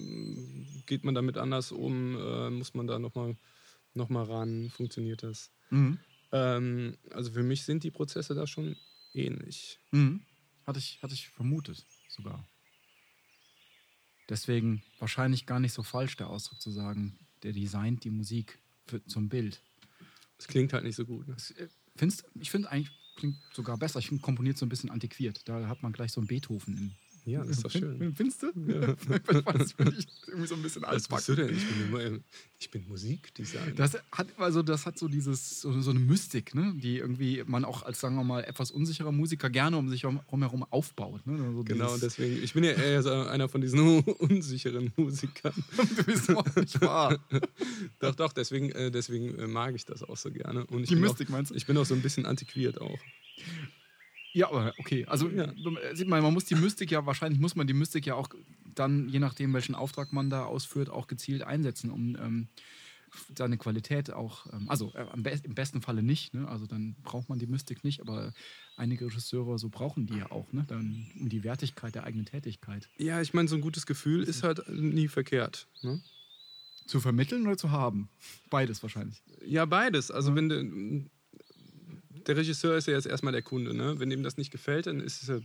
geht 0.86 1.04
man 1.04 1.16
damit 1.16 1.38
anders 1.38 1.72
um? 1.72 2.18
Äh, 2.18 2.50
muss 2.50 2.74
man 2.74 2.88
da 2.88 3.00
nochmal 3.00 3.36
noch 3.94 4.10
mal 4.10 4.24
ran? 4.24 4.70
Funktioniert 4.70 5.24
das? 5.24 5.52
Mhm. 5.70 6.00
Ähm, 6.32 6.98
also 7.12 7.32
für 7.32 7.44
mich 7.44 7.64
sind 7.64 7.84
die 7.84 7.92
Prozesse 7.92 8.34
da 8.34 8.48
schon 8.48 8.76
ähnlich. 9.14 9.80
Mhm. 9.92 10.22
Hatte, 10.66 10.80
ich, 10.80 11.02
hatte 11.02 11.14
ich 11.14 11.30
vermutet 11.30 11.86
sogar. 12.08 12.48
Deswegen 14.30 14.82
wahrscheinlich 15.00 15.46
gar 15.46 15.60
nicht 15.60 15.74
so 15.74 15.84
falsch, 15.84 16.16
der 16.16 16.30
Ausdruck 16.30 16.62
zu 16.62 16.72
sagen, 16.72 17.20
der 17.44 17.52
designt 17.52 18.04
die 18.04 18.10
Musik 18.10 18.60
für, 18.86 19.04
zum 19.06 19.30
Bild. 19.30 19.62
Es 20.38 20.48
klingt 20.48 20.74
halt 20.74 20.84
nicht 20.84 20.96
so 20.96 21.06
gut. 21.06 21.28
Ne? 21.28 21.36
Äh, 21.58 21.68
findest, 21.96 22.26
ich 22.40 22.50
finde 22.50 22.72
eigentlich 22.72 22.92
klingt 23.16 23.38
sogar 23.54 23.78
besser. 23.78 24.00
Ich 24.00 24.08
finde 24.10 24.22
komponiert 24.22 24.58
so 24.58 24.66
ein 24.66 24.70
bisschen 24.70 24.90
antiquiert. 24.90 25.48
Da 25.48 25.68
hat 25.68 25.84
man 25.84 25.94
gleich 25.94 26.12
so 26.12 26.22
einen 26.22 26.28
Beethoven 26.28 26.78
im. 26.78 26.96
Ja, 27.26 27.40
das 27.40 27.52
ist 27.58 27.64
doch 27.66 27.72
schön. 27.72 28.14
Findest 28.16 28.44
du? 28.44 28.48
Ja. 28.68 28.90
ich 29.98 30.08
irgendwie 30.28 30.48
so 30.48 30.56
ein 30.56 30.62
bisschen 30.62 30.82
Was 30.82 31.08
bist 31.08 31.30
du 31.30 31.36
denn? 31.36 31.56
Ich 31.56 31.66
bin, 31.66 31.90
nur- 31.92 32.20
ich 32.60 32.70
bin 32.70 32.86
Musikdesigner. 32.88 33.72
Das 33.76 33.98
hat, 34.12 34.28
also 34.38 34.62
das 34.62 34.86
hat 34.86 34.98
so 35.00 35.08
dieses, 35.08 35.62
so, 35.62 35.80
so 35.82 35.92
eine 35.92 36.00
Mystik, 36.02 36.54
ne? 36.54 36.74
die 36.76 36.98
irgendwie 36.98 37.44
man 37.46 37.64
auch 37.66 37.84
als, 37.84 38.00
sagen 38.02 38.16
wir 38.16 38.24
mal, 38.26 38.44
etwas 38.44 38.72
unsicherer 38.72 39.12
Musiker 39.14 39.50
gerne 39.50 39.78
um 39.78 39.88
sich 39.90 40.04
herum 40.04 40.22
herum 40.30 40.64
aufbaut. 40.70 41.26
Ne? 41.26 41.38
So 41.38 41.64
Genau, 41.64 41.86
dieses- 41.96 42.02
deswegen, 42.02 42.44
ich 42.44 42.54
bin 42.54 42.64
ja 42.66 42.72
eher 42.72 43.02
so 43.02 43.10
einer 43.12 43.48
von 43.48 43.62
diesen 43.62 43.80
unsicheren 44.04 44.92
Musikern. 44.98 45.54
du 45.96 46.04
bist 46.04 46.30
auch 46.30 46.56
nicht 46.58 46.82
wahr. 46.82 47.18
Doch, 48.00 48.16
doch, 48.16 48.34
deswegen, 48.34 48.70
äh, 48.72 48.92
deswegen 48.92 49.38
äh, 49.40 49.48
mag 49.48 49.76
ich 49.76 49.86
das 49.86 50.04
auch 50.04 50.18
so 50.18 50.30
gerne. 50.32 50.66
Und 50.66 50.84
ich 50.84 50.90
Die 50.90 50.96
Mystik 50.98 51.30
meinst 51.30 51.52
auch, 51.52 51.54
du? 51.54 51.58
Ich 51.58 51.66
bin 51.66 51.78
auch 51.78 51.86
so 51.86 51.94
ein 51.94 52.02
bisschen 52.02 52.26
antiquiert 52.26 52.82
auch. 52.82 53.00
Ja, 54.34 54.50
aber 54.50 54.74
okay. 54.80 55.06
Also 55.06 55.30
Ja. 55.30 55.54
sieht 55.94 56.08
man, 56.08 56.22
man 56.24 56.34
muss 56.34 56.46
die 56.46 56.56
Mystik 56.56 56.92
ja, 56.92 57.06
wahrscheinlich 57.06 57.40
muss 57.40 57.56
man 57.56 57.68
die 57.68 57.74
Mystik 57.74 58.06
ja 58.06 58.16
auch 58.16 58.30
dann, 58.76 59.08
je 59.10 59.20
nachdem, 59.20 59.54
welchen 59.54 59.76
Auftrag 59.76 60.12
man 60.14 60.30
da 60.30 60.46
ausführt, 60.46 60.90
auch 60.90 61.08
gezielt 61.08 61.44
einsetzen, 61.44 61.92
um 61.92 62.16
ähm, 62.16 62.48
seine 63.38 63.58
Qualität 63.58 64.12
auch, 64.12 64.52
ähm, 64.52 64.70
also 64.70 64.92
äh, 64.96 65.06
be 65.16 65.40
im 65.44 65.54
besten 65.54 65.82
Falle 65.82 66.02
nicht, 66.02 66.34
ne? 66.34 66.48
also 66.48 66.66
dann 66.66 66.96
braucht 67.04 67.30
man 67.30 67.38
die 67.38 67.46
Mystik 67.48 67.84
nicht, 67.84 68.02
aber 68.02 68.34
einige 68.76 69.06
Regisseure 69.06 69.60
so 69.60 69.70
brauchen 69.70 70.08
die 70.08 70.18
ja 70.18 70.32
auch, 70.32 70.52
ne? 70.52 70.66
dann, 70.68 71.06
um 71.20 71.30
die 71.30 71.44
Wertigkeit 71.44 71.94
der 71.94 72.04
eigenen 72.06 72.26
Tätigkeit. 72.26 72.90
Ja, 72.98 73.22
ich 73.22 73.34
meine, 73.34 73.48
so 73.48 73.56
ein 73.56 73.62
gutes 73.62 73.86
Gefühl 73.86 74.24
ist 74.24 74.44
halt 74.44 74.68
nie 74.70 75.08
verkehrt. 75.08 75.68
Ne? 75.84 76.02
Zu 76.88 77.00
vermitteln 77.00 77.46
oder 77.48 77.58
zu 77.58 77.72
haben? 77.72 78.10
Beides 78.50 78.82
wahrscheinlich. 78.84 79.22
Ja, 79.46 79.66
beides. 79.66 80.12
Also 80.12 80.36
wenn 80.36 80.50
du, 80.50 81.10
der 82.28 82.38
Regisseur 82.38 82.76
ist 82.78 82.88
ja 82.88 82.94
jetzt 82.94 83.06
erstmal 83.08 83.34
der 83.34 83.42
Kunde, 83.42 83.74
ne? 83.74 84.00
Wenn 84.00 84.12
ihm 84.12 84.24
das 84.24 84.38
nicht 84.38 84.52
gefällt, 84.52 84.88
dann 84.88 85.00
ist 85.00 85.22
es 85.24 85.28
ja 85.30 85.40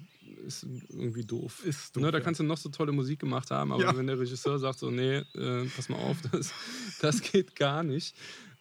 ist 0.46 0.64
irgendwie 0.90 1.24
doof. 1.24 1.64
Ist 1.64 1.96
doof, 1.96 2.02
ne? 2.02 2.10
Da 2.10 2.20
kannst 2.20 2.40
du 2.40 2.44
noch 2.44 2.58
so 2.58 2.68
tolle 2.68 2.92
Musik 2.92 3.18
gemacht 3.20 3.50
haben, 3.50 3.72
aber 3.72 3.82
Ja. 3.82 3.96
wenn 3.96 4.06
der 4.06 4.18
Regisseur 4.18 4.58
sagt 4.58 4.78
so, 4.78 4.90
nee, 4.90 5.16
äh, 5.34 5.64
pass 5.74 5.88
mal 5.88 5.96
auf, 5.96 6.18
das, 6.32 6.52
das 7.00 7.20
geht 7.22 7.56
gar 7.56 7.82
nicht, 7.82 8.14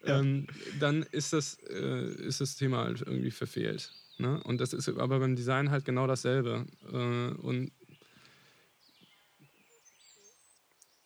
Ja. 0.05 0.19
ähm, 0.19 0.47
dann 0.79 1.03
ist 1.11 1.33
das, 1.33 1.57
äh, 1.69 2.11
ist 2.27 2.41
das 2.41 2.55
Thema 2.55 2.83
halt 2.85 3.01
irgendwie 3.01 3.31
verfehlt. 3.31 3.91
Ne? 4.19 4.41
Und 4.43 4.59
das 4.61 4.73
ist 4.73 4.89
aber 4.89 5.19
beim 5.19 5.35
Design 5.35 5.69
halt 5.69 5.85
genau 5.85 6.07
dasselbe. 6.07 6.65
Äh, 6.91 7.39
und 7.41 7.71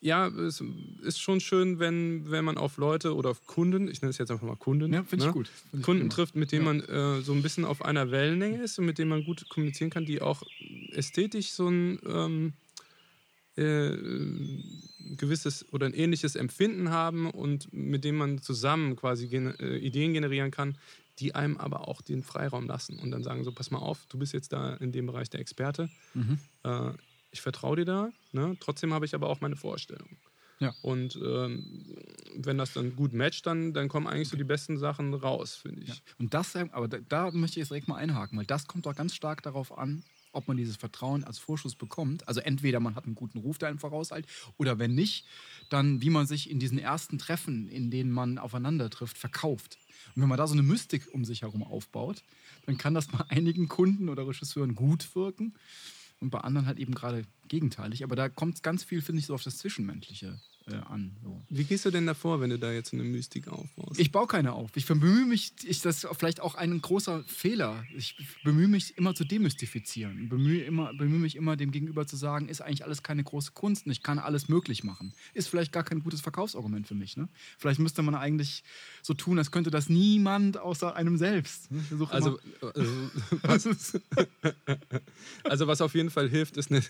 ja, 0.02 0.28
es 0.28 0.64
ist 1.04 1.20
schon 1.20 1.40
schön, 1.40 1.80
wenn, 1.80 2.30
wenn 2.32 2.44
man 2.44 2.58
auf 2.58 2.78
Leute 2.78 3.16
oder 3.16 3.30
auf 3.30 3.46
Kunden, 3.46 3.88
ich 3.88 4.02
nenne 4.02 4.10
es 4.10 4.18
jetzt 4.18 4.32
einfach 4.32 4.46
mal 4.48 4.56
Kunden, 4.56 4.92
Ja, 4.92 5.04
finde 5.04 5.24
ich 5.26 5.28
ne? 5.28 5.34
gut. 5.34 5.48
Find 5.48 5.74
ich 5.76 5.86
Kunden 5.86 6.02
prima. 6.04 6.14
trifft, 6.16 6.36
mit 6.36 6.52
denen 6.52 6.66
Ja. 6.66 6.74
man 6.74 7.20
äh, 7.20 7.22
so 7.22 7.34
ein 7.34 7.42
bisschen 7.44 7.66
auf 7.66 7.86
einer 7.86 8.10
Wellenlänge 8.12 8.62
ist 8.64 8.80
und 8.80 8.86
mit 8.86 8.98
denen 8.98 9.10
man 9.10 9.24
gut 9.24 9.48
kommunizieren 9.48 9.90
kann, 9.92 10.06
die 10.06 10.22
auch 10.22 10.44
ästhetisch 10.92 11.52
so 11.52 11.68
ein 11.70 12.00
ähm, 12.06 12.54
äh, 13.58 13.96
gewisses 15.18 15.72
oder 15.74 15.86
ein 15.86 15.94
ähnliches 15.94 16.36
Empfinden 16.36 16.90
haben 16.90 17.30
und 17.30 17.72
mit 17.74 18.04
denen 18.04 18.18
man 18.18 18.42
zusammen 18.42 18.96
quasi 18.96 19.28
gen 19.28 19.48
äh, 19.60 19.78
Ideen 19.78 20.14
generieren 20.14 20.52
kann, 20.52 20.78
die 21.20 21.36
einem 21.36 21.58
aber 21.58 21.88
auch 21.88 22.02
den 22.02 22.24
Freiraum 22.24 22.66
lassen 22.68 22.98
und 22.98 23.12
dann 23.12 23.22
sagen 23.24 23.44
so, 23.44 23.52
pass 23.52 23.70
mal 23.70 23.80
auf, 23.80 24.06
du 24.08 24.18
bist 24.18 24.34
jetzt 24.34 24.54
da 24.54 24.74
in 24.76 24.92
dem 24.92 25.06
Bereich 25.06 25.30
der 25.30 25.40
Experte, 25.42 25.90
Mhm. 26.14 26.40
Ich 27.32 27.42
vertraue 27.42 27.78
dir 27.78 27.86
da, 27.86 28.10
ne? 28.32 28.56
trotzdem 28.60 28.94
habe 28.94 29.06
ich 29.06 29.16
aber 29.16 29.30
auch 29.30 29.42
meine 29.42 29.56
Vorstellung. 29.56 30.18
Ja. 30.62 30.76
Und 30.84 31.16
ähm, 31.16 31.96
wenn 32.36 32.60
das 32.60 32.74
dann 32.74 32.96
gut 32.96 33.14
matcht, 33.14 33.48
dann, 33.48 33.74
dann 33.74 33.90
kommen 33.90 34.06
eigentlich 34.06 34.30
so 34.30 34.38
die 34.38 34.44
besten 34.44 34.78
Sachen 34.78 35.14
raus, 35.16 35.56
finde 35.56 35.82
ich. 35.82 35.90
Ja. 35.90 35.96
Und 36.20 36.36
das, 36.36 36.54
ähm, 36.54 36.70
aber 36.72 36.88
da, 36.88 37.00
da 37.00 37.32
möchte 37.32 37.56
ich 37.56 37.64
jetzt 37.64 37.72
direkt 37.72 37.88
mal 37.88 37.96
einhaken, 37.96 38.38
weil 38.38 38.46
das 38.46 38.68
kommt 38.68 38.86
doch 38.86 38.96
ganz 38.96 39.16
stark 39.16 39.42
darauf 39.42 39.76
an, 39.76 40.04
ob 40.34 40.48
man 40.48 40.58
dieses 40.58 40.78
Vertrauen 40.78 41.24
als 41.24 41.40
Vorschuss 41.40 41.76
bekommt. 41.76 42.28
Also 42.28 42.42
entweder 42.42 42.80
man 42.80 42.94
hat 42.94 43.06
einen 43.06 43.16
guten 43.16 43.40
Ruf, 43.40 43.58
der 43.58 43.70
einen 43.70 43.80
voraushält, 43.80 44.28
oder 44.58 44.78
wenn 44.78 44.94
nicht, 44.94 45.26
dann 45.70 46.00
wie 46.02 46.12
man 46.12 46.28
sich 46.28 46.50
in 46.50 46.60
diesen 46.60 46.78
ersten 46.78 47.18
Treffen, 47.18 47.68
in 47.68 47.90
denen 47.90 48.12
man 48.12 48.38
aufeinander 48.38 48.92
trifft, 48.92 49.18
verkauft. 49.18 49.80
Und 50.16 50.22
wenn 50.22 50.30
man 50.30 50.38
da 50.38 50.46
so 50.46 50.54
eine 50.54 50.64
Mystik 50.64 51.08
um 51.12 51.26
sich 51.26 51.42
herum 51.42 51.64
aufbaut, 51.64 52.24
dann 52.68 52.78
kann 52.78 52.94
das 52.94 53.08
bei 53.08 53.26
einigen 53.30 53.68
Kunden 53.68 54.10
oder 54.10 54.28
Regisseuren 54.28 54.76
gut 54.76 55.16
wirken 55.16 55.56
und 56.22 56.30
bei 56.30 56.40
anderen 56.40 56.68
halt 56.68 56.80
eben 56.80 56.94
gerade 56.94 57.24
gegenteilig. 57.48 58.04
Aber 58.04 58.16
da 58.16 58.30
kommt 58.30 58.64
ganz 58.64 58.84
viel, 58.84 59.02
finde 59.02 59.20
ich, 59.20 59.26
so 59.26 59.34
auf 59.34 59.44
das 59.44 59.58
Zwischenmenschliche 59.58 60.40
äh, 60.78 60.92
an. 60.92 61.12
So. 61.24 61.42
Wie 61.50 61.64
gehst 61.64 61.86
du 61.86 61.92
denn 61.92 62.06
davor, 62.06 62.42
wenn 62.42 62.50
du 62.50 62.60
da 62.60 62.72
jetzt 62.72 62.94
eine 62.94 63.04
Mystik 63.04 63.48
aufbaust? 63.48 64.00
Ich 64.00 64.12
baue 64.12 64.28
keine 64.28 64.54
auf. 64.54 64.72
Ich 64.76 64.86
bemühe 64.86 65.26
mich, 65.26 65.54
ich, 65.64 65.82
das 65.82 66.04
ist 66.04 66.16
vielleicht 66.18 66.40
auch 66.40 66.56
ein 66.56 66.82
großer 66.82 67.24
Fehler. 67.26 67.84
Ich 67.96 68.16
bemühe 68.44 68.68
mich 68.68 68.98
immer 68.98 69.16
zu 69.16 69.26
demystifizieren. 69.26 70.30
Bemühe, 70.30 70.64
immer, 70.64 70.94
bemühe 70.94 71.20
mich 71.20 71.36
immer, 71.36 71.56
dem 71.56 71.72
Gegenüber 71.72 72.08
zu 72.08 72.16
sagen, 72.16 72.48
ist 72.48 72.62
eigentlich 72.62 72.84
alles 72.84 73.04
keine 73.04 73.24
große 73.24 73.52
Kunst 73.54 73.86
und 73.86 73.92
ich 73.92 74.04
kann 74.04 74.20
alles 74.20 74.50
möglich 74.50 74.84
machen. 74.84 75.14
Ist 75.34 75.48
vielleicht 75.48 75.72
gar 75.72 75.84
kein 75.84 76.00
gutes 76.02 76.22
Verkaufsargument 76.22 76.88
für 76.88 76.96
mich. 76.96 77.18
Ne? 77.18 77.28
Vielleicht 77.58 77.80
müsste 77.80 78.02
man 78.02 78.16
eigentlich 78.16 78.64
so 79.02 79.14
tun, 79.14 79.38
als 79.38 79.52
könnte 79.52 79.72
das 79.72 79.90
niemand 79.90 80.58
außer 80.58 80.96
einem 80.96 81.18
selbst. 81.18 81.72
ne? 81.72 81.84
Also, 82.10 82.40
also, 82.62 82.92
was, 83.44 83.66
also 85.44 85.68
was 85.68 85.82
auf 85.82 85.96
jeden 85.96 86.10
Fall 86.10 86.30
hilft, 86.30 86.58
ist, 86.58 86.72
eine, 86.72 86.82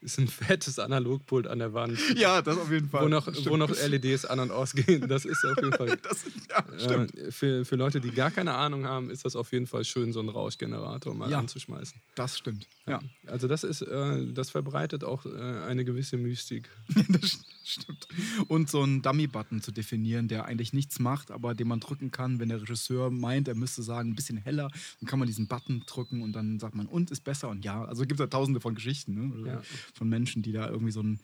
ist 0.00 0.18
ein 0.18 0.28
fettes 0.28 0.78
Analogpult 0.78 1.46
an 1.46 1.58
der 1.58 1.72
Wand, 1.72 1.98
ja, 2.16 2.42
das 2.42 2.56
auf 2.56 2.70
jeden 2.70 2.86
wo 2.86 2.98
Fall. 2.98 3.04
Noch, 3.26 3.46
wo 3.46 3.56
noch 3.56 3.70
LEDs 3.70 4.24
an 4.24 4.40
und 4.40 4.50
ausgehen. 4.50 5.08
Das 5.08 5.24
ist 5.24 5.44
auf 5.44 5.56
jeden 5.56 5.72
Fall. 5.72 5.98
Das, 6.02 6.24
ja, 6.50 6.64
stimmt. 6.78 7.14
Äh, 7.18 7.32
für, 7.32 7.64
für 7.64 7.76
Leute, 7.76 8.00
die 8.00 8.10
gar 8.10 8.30
keine 8.30 8.54
Ahnung 8.54 8.86
haben, 8.86 9.10
ist 9.10 9.24
das 9.24 9.36
auf 9.36 9.52
jeden 9.52 9.66
Fall 9.66 9.84
schön, 9.84 10.12
so 10.12 10.20
einen 10.20 10.28
Rauschgenerator 10.28 11.14
mal 11.14 11.30
Ja. 11.30 11.38
anzuschmeißen. 11.38 12.00
Das 12.14 12.38
stimmt. 12.38 12.66
Ja, 12.86 13.00
Also 13.26 13.48
das 13.48 13.64
ist, 13.64 13.82
äh, 13.82 14.32
das 14.32 14.50
verbreitet 14.50 15.04
auch 15.04 15.26
äh, 15.26 15.30
eine 15.66 15.84
gewisse 15.84 16.16
Mystik. 16.16 16.68
das 17.08 17.40
stimmt. 17.64 18.08
Und 18.48 18.70
so 18.70 18.82
einen 18.82 19.02
Dummy-Button 19.02 19.60
zu 19.60 19.72
definieren, 19.72 20.28
der 20.28 20.46
eigentlich 20.46 20.72
nichts 20.72 20.98
macht, 21.00 21.30
aber 21.30 21.54
den 21.54 21.68
man 21.68 21.80
drücken 21.80 22.10
kann, 22.10 22.38
wenn 22.40 22.48
der 22.48 22.62
Regisseur 22.62 23.10
meint, 23.10 23.48
er 23.48 23.54
müsste 23.54 23.82
sagen, 23.82 24.10
ein 24.10 24.14
bisschen 24.14 24.38
heller, 24.38 24.70
dann 25.00 25.08
kann 25.08 25.18
man 25.18 25.28
diesen 25.28 25.46
Button 25.48 25.82
drücken 25.86 26.22
und 26.22 26.32
dann 26.32 26.58
sagt 26.58 26.74
man, 26.74 26.86
und 26.86 27.10
ist 27.10 27.24
besser 27.24 27.48
und 27.50 27.64
ja. 27.64 27.84
Also 27.84 28.02
gibt 28.02 28.14
es 28.14 28.20
ja 28.20 28.26
tausende 28.28 28.60
von 28.60 28.74
Geschichten, 28.74 29.14
ne? 29.14 29.48
Ja. 29.50 29.62
von 29.94 30.08
Menschen, 30.08 30.42
die 30.42 30.52
da 30.52 30.68
irgendwie 30.68 30.92
so 30.92 31.02
ein 31.02 31.20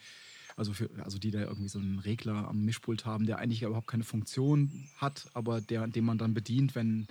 also, 0.56 0.72
für, 0.72 0.88
also 1.04 1.18
die 1.18 1.30
da 1.30 1.40
irgendwie 1.40 1.68
so 1.68 1.78
einen 1.78 1.98
Regler 1.98 2.48
am 2.48 2.64
Mischpult 2.64 3.04
haben, 3.06 3.26
der 3.26 3.38
eigentlich 3.38 3.62
überhaupt 3.62 3.88
keine 3.88 4.04
Funktion 4.04 4.88
hat, 4.96 5.26
aber 5.34 5.60
der, 5.60 5.86
den 5.88 6.04
man 6.04 6.18
dann 6.18 6.34
bedient, 6.34 6.74
wenn, 6.74 7.06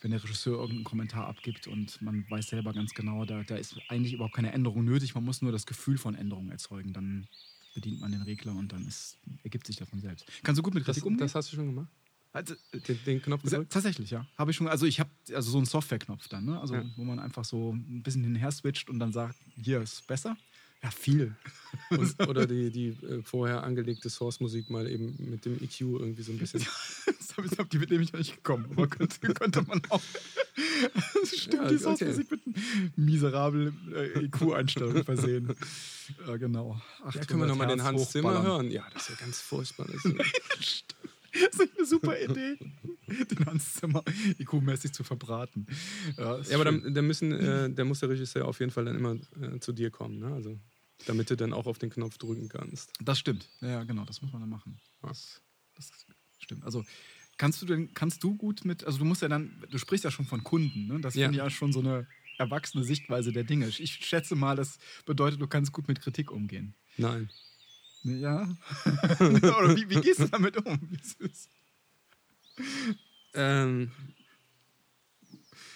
wenn 0.00 0.10
der 0.10 0.22
Regisseur 0.22 0.54
irgendeinen 0.58 0.84
Kommentar 0.84 1.26
abgibt 1.26 1.66
und 1.66 2.00
man 2.00 2.28
weiß 2.28 2.48
selber 2.48 2.72
ganz 2.72 2.94
genau, 2.94 3.24
da, 3.24 3.42
da 3.44 3.56
ist 3.56 3.76
eigentlich 3.88 4.12
überhaupt 4.14 4.34
keine 4.34 4.52
Änderung 4.52 4.84
nötig, 4.84 5.14
man 5.14 5.24
muss 5.24 5.42
nur 5.42 5.52
das 5.52 5.66
Gefühl 5.66 5.98
von 5.98 6.14
Änderung 6.14 6.50
erzeugen, 6.50 6.92
dann 6.92 7.26
bedient 7.74 8.00
man 8.00 8.10
den 8.10 8.22
Regler 8.22 8.54
und 8.54 8.72
dann 8.72 8.86
ist, 8.86 9.18
ergibt 9.42 9.66
sich 9.66 9.76
davon 9.76 10.00
selbst. 10.00 10.30
Kannst 10.42 10.58
du 10.58 10.62
gut 10.62 10.74
mit 10.74 10.82
Das, 10.82 10.94
Kritik 10.96 11.04
umgehen? 11.06 11.26
das 11.26 11.34
hast 11.34 11.52
du 11.52 11.56
schon 11.56 11.66
gemacht? 11.66 11.88
also, 12.32 12.54
Den, 12.72 13.04
den 13.04 13.22
Knopf 13.22 13.42
gedrückt? 13.42 13.72
Tatsächlich, 13.72 14.10
ja. 14.10 14.26
Habe 14.38 14.50
ich 14.50 14.56
schon, 14.56 14.66
also 14.68 14.86
ich 14.86 14.98
habe 15.00 15.10
also 15.34 15.50
so 15.50 15.58
einen 15.58 15.66
Softwareknopf 15.66 16.28
dann, 16.28 16.44
ne? 16.46 16.60
Also 16.60 16.74
Ja. 16.74 16.84
wo 16.96 17.04
man 17.04 17.18
einfach 17.18 17.44
so 17.44 17.72
ein 17.72 18.02
bisschen 18.02 18.22
hin 18.22 18.32
und 18.34 18.38
her 18.38 18.50
switcht 18.50 18.88
und 18.90 18.98
dann 18.98 19.12
sagt, 19.12 19.36
hier 19.62 19.80
ist 19.82 20.06
besser. 20.06 20.36
Ja, 20.82 20.90
viel. 20.90 21.34
Und, 21.90 22.28
oder 22.28 22.46
die, 22.46 22.70
die 22.70 22.88
äh, 23.06 23.22
vorher 23.22 23.62
angelegte 23.64 24.08
Source-Musik 24.10 24.70
mal 24.70 24.88
eben 24.90 25.16
mit 25.30 25.44
dem 25.44 25.54
EQ 25.62 25.80
irgendwie 25.80 26.22
so 26.22 26.32
ein 26.32 26.38
bisschen. 26.38 26.64
Das 27.06 27.36
hab 27.36 27.52
ich- 27.52 27.58
auf 27.60 27.68
die 27.68 27.78
bin 27.78 28.00
ich 28.00 28.12
noch 28.12 28.18
nicht 28.20 28.36
gekommen. 28.36 28.66
Aber 28.72 28.86
könnte, 28.88 29.18
könnte 29.34 29.62
man 29.62 29.82
auch. 29.90 30.00
Das 31.20 31.30
stimmt, 31.36 31.54
Ja, 31.64 31.68
die 31.68 31.74
okay. 31.74 31.82
Software 32.12 32.14
mit 32.30 32.96
miserablen 32.96 33.76
äh, 33.94 34.20
IQ-Einstellungen 34.24 35.04
versehen. 35.04 35.54
Ja, 36.26 36.36
genau. 36.38 36.80
Ja, 37.12 37.20
können 37.24 37.40
wir 37.40 37.46
nochmal 37.46 37.66
den 37.66 37.82
Hans 37.82 38.10
Zimmer 38.10 38.42
hören? 38.42 38.70
Ja, 38.70 38.86
das 38.94 39.02
ist 39.02 39.10
ja 39.10 39.16
ganz 39.26 39.40
furchtbar. 39.40 39.86
Das 39.92 40.04
ist, 40.04 40.84
Das 41.52 41.60
ist 41.66 41.76
eine 41.76 41.86
super 41.86 42.20
Idee, 42.20 42.56
den 43.30 43.46
Hans 43.46 43.74
Zimmer 43.74 44.02
IQ-mäßig 44.38 44.92
zu 44.92 45.04
verbraten. 45.04 45.66
Ja, 46.16 46.38
ja, 46.40 46.54
aber 46.54 46.64
dann, 46.64 46.94
dann, 46.94 47.06
müssen, 47.06 47.32
äh, 47.32 47.70
dann 47.70 47.88
muss 47.88 48.00
der 48.00 48.08
Regisseur 48.08 48.46
auf 48.46 48.60
jeden 48.60 48.72
Fall 48.72 48.84
dann 48.84 48.96
immer 48.96 49.16
äh, 49.40 49.58
zu 49.60 49.72
dir 49.72 49.90
kommen. 49.90 50.18
Ne? 50.18 50.32
Also, 50.32 50.58
damit 51.06 51.30
du 51.30 51.36
dann 51.36 51.52
auch 51.52 51.66
auf 51.66 51.78
den 51.78 51.90
Knopf 51.90 52.18
drücken 52.18 52.48
kannst. 52.48 52.92
Das 53.02 53.18
stimmt. 53.18 53.48
Ja, 53.60 53.84
genau, 53.84 54.04
das 54.04 54.22
muss 54.22 54.32
man 54.32 54.40
dann 54.40 54.50
machen. 54.50 54.78
Das, 55.02 55.40
das 55.74 55.90
stimmt. 56.38 56.64
Also 56.64 56.84
kannst 57.36 57.60
du 57.60 57.66
denn, 57.66 57.92
kannst 57.94 58.22
du 58.24 58.34
gut 58.34 58.64
mit, 58.64 58.84
also 58.84 58.98
du 58.98 59.04
musst 59.04 59.22
ja 59.22 59.28
dann, 59.28 59.62
du 59.70 59.78
sprichst 59.78 60.04
ja 60.04 60.10
schon 60.10 60.24
von 60.24 60.42
Kunden, 60.42 60.86
ne? 60.86 61.00
Das 61.00 61.14
Ja. 61.14 61.26
finde 61.26 61.38
ich 61.38 61.44
ja 61.44 61.50
schon 61.50 61.72
so 61.72 61.80
eine 61.80 62.06
erwachsene 62.38 62.84
Sichtweise 62.84 63.32
der 63.32 63.44
Dinge. 63.44 63.68
Ich 63.68 63.92
schätze 64.04 64.34
mal, 64.36 64.56
das 64.56 64.78
bedeutet, 65.04 65.40
du 65.40 65.46
kannst 65.46 65.72
gut 65.72 65.86
mit 65.88 66.00
Kritik 66.00 66.30
umgehen. 66.30 66.74
Nein. 66.96 67.30
Ja. 68.06 68.48
Oder 69.20 69.76
wie, 69.76 69.88
wie 69.90 70.00
gehst 70.00 70.20
du 70.20 70.28
damit 70.28 70.56
um? 70.64 70.78
Wie 70.90 70.96
ist 70.96 71.20
es? 71.20 71.48
Ähm, 73.34 73.90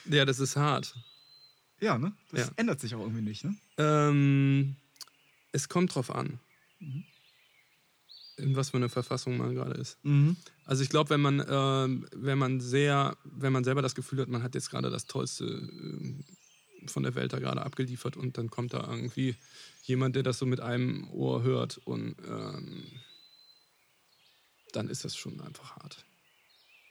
ja, 0.07 0.25
das 0.25 0.39
ist 0.41 0.57
hart. 0.57 0.95
Ja, 1.81 1.99
ne? 1.99 2.13
Das 2.31 2.47
Ja. 2.49 2.53
ändert 2.57 2.81
sich 2.81 2.95
auch 2.95 3.01
irgendwie 3.01 3.23
nicht, 3.23 3.45
ne? 3.45 3.57
Ähm, 3.79 4.77
es 5.53 5.69
kommt 5.69 5.95
drauf 5.95 6.11
an, 6.15 6.39
in 8.37 8.57
was 8.57 8.71
für 8.71 8.77
eine 8.77 8.89
Verfassung 8.89 9.37
man 9.37 9.55
gerade 9.55 9.75
ist. 9.75 9.99
Mhm. 10.05 10.37
Also 10.65 10.83
ich 10.83 10.89
glaube, 10.89 11.11
wenn 11.11 11.21
man, 11.21 11.45
ähm, 11.49 12.07
wenn 12.15 12.39
man 12.39 12.61
sehr, 12.61 13.17
wenn 13.25 13.53
man 13.53 13.65
selber 13.65 13.83
das 13.83 13.95
Gefühl 13.95 14.21
hat, 14.21 14.29
man 14.29 14.43
hat 14.43 14.55
jetzt 14.55 14.71
gerade 14.71 14.91
das 14.91 15.07
Tollste 15.07 15.45
ähm, 15.45 16.25
von 16.87 17.03
der 17.03 17.15
Welt 17.15 17.33
da 17.33 17.39
gerade 17.39 17.63
abgeliefert 17.63 18.17
und 18.17 18.39
dann 18.39 18.49
kommt 18.51 18.73
da 18.73 18.87
irgendwie 18.89 19.37
jemand, 19.83 20.17
der 20.17 20.23
das 20.23 20.39
so 20.39 20.47
mit 20.47 20.61
einem 20.61 21.09
Ohr 21.11 21.43
hört 21.43 21.79
und 21.79 22.17
ähm, 22.27 22.85
dann 24.73 24.89
ist 24.89 25.05
das 25.05 25.17
schon 25.17 25.41
einfach 25.41 25.77
hart. 25.77 26.05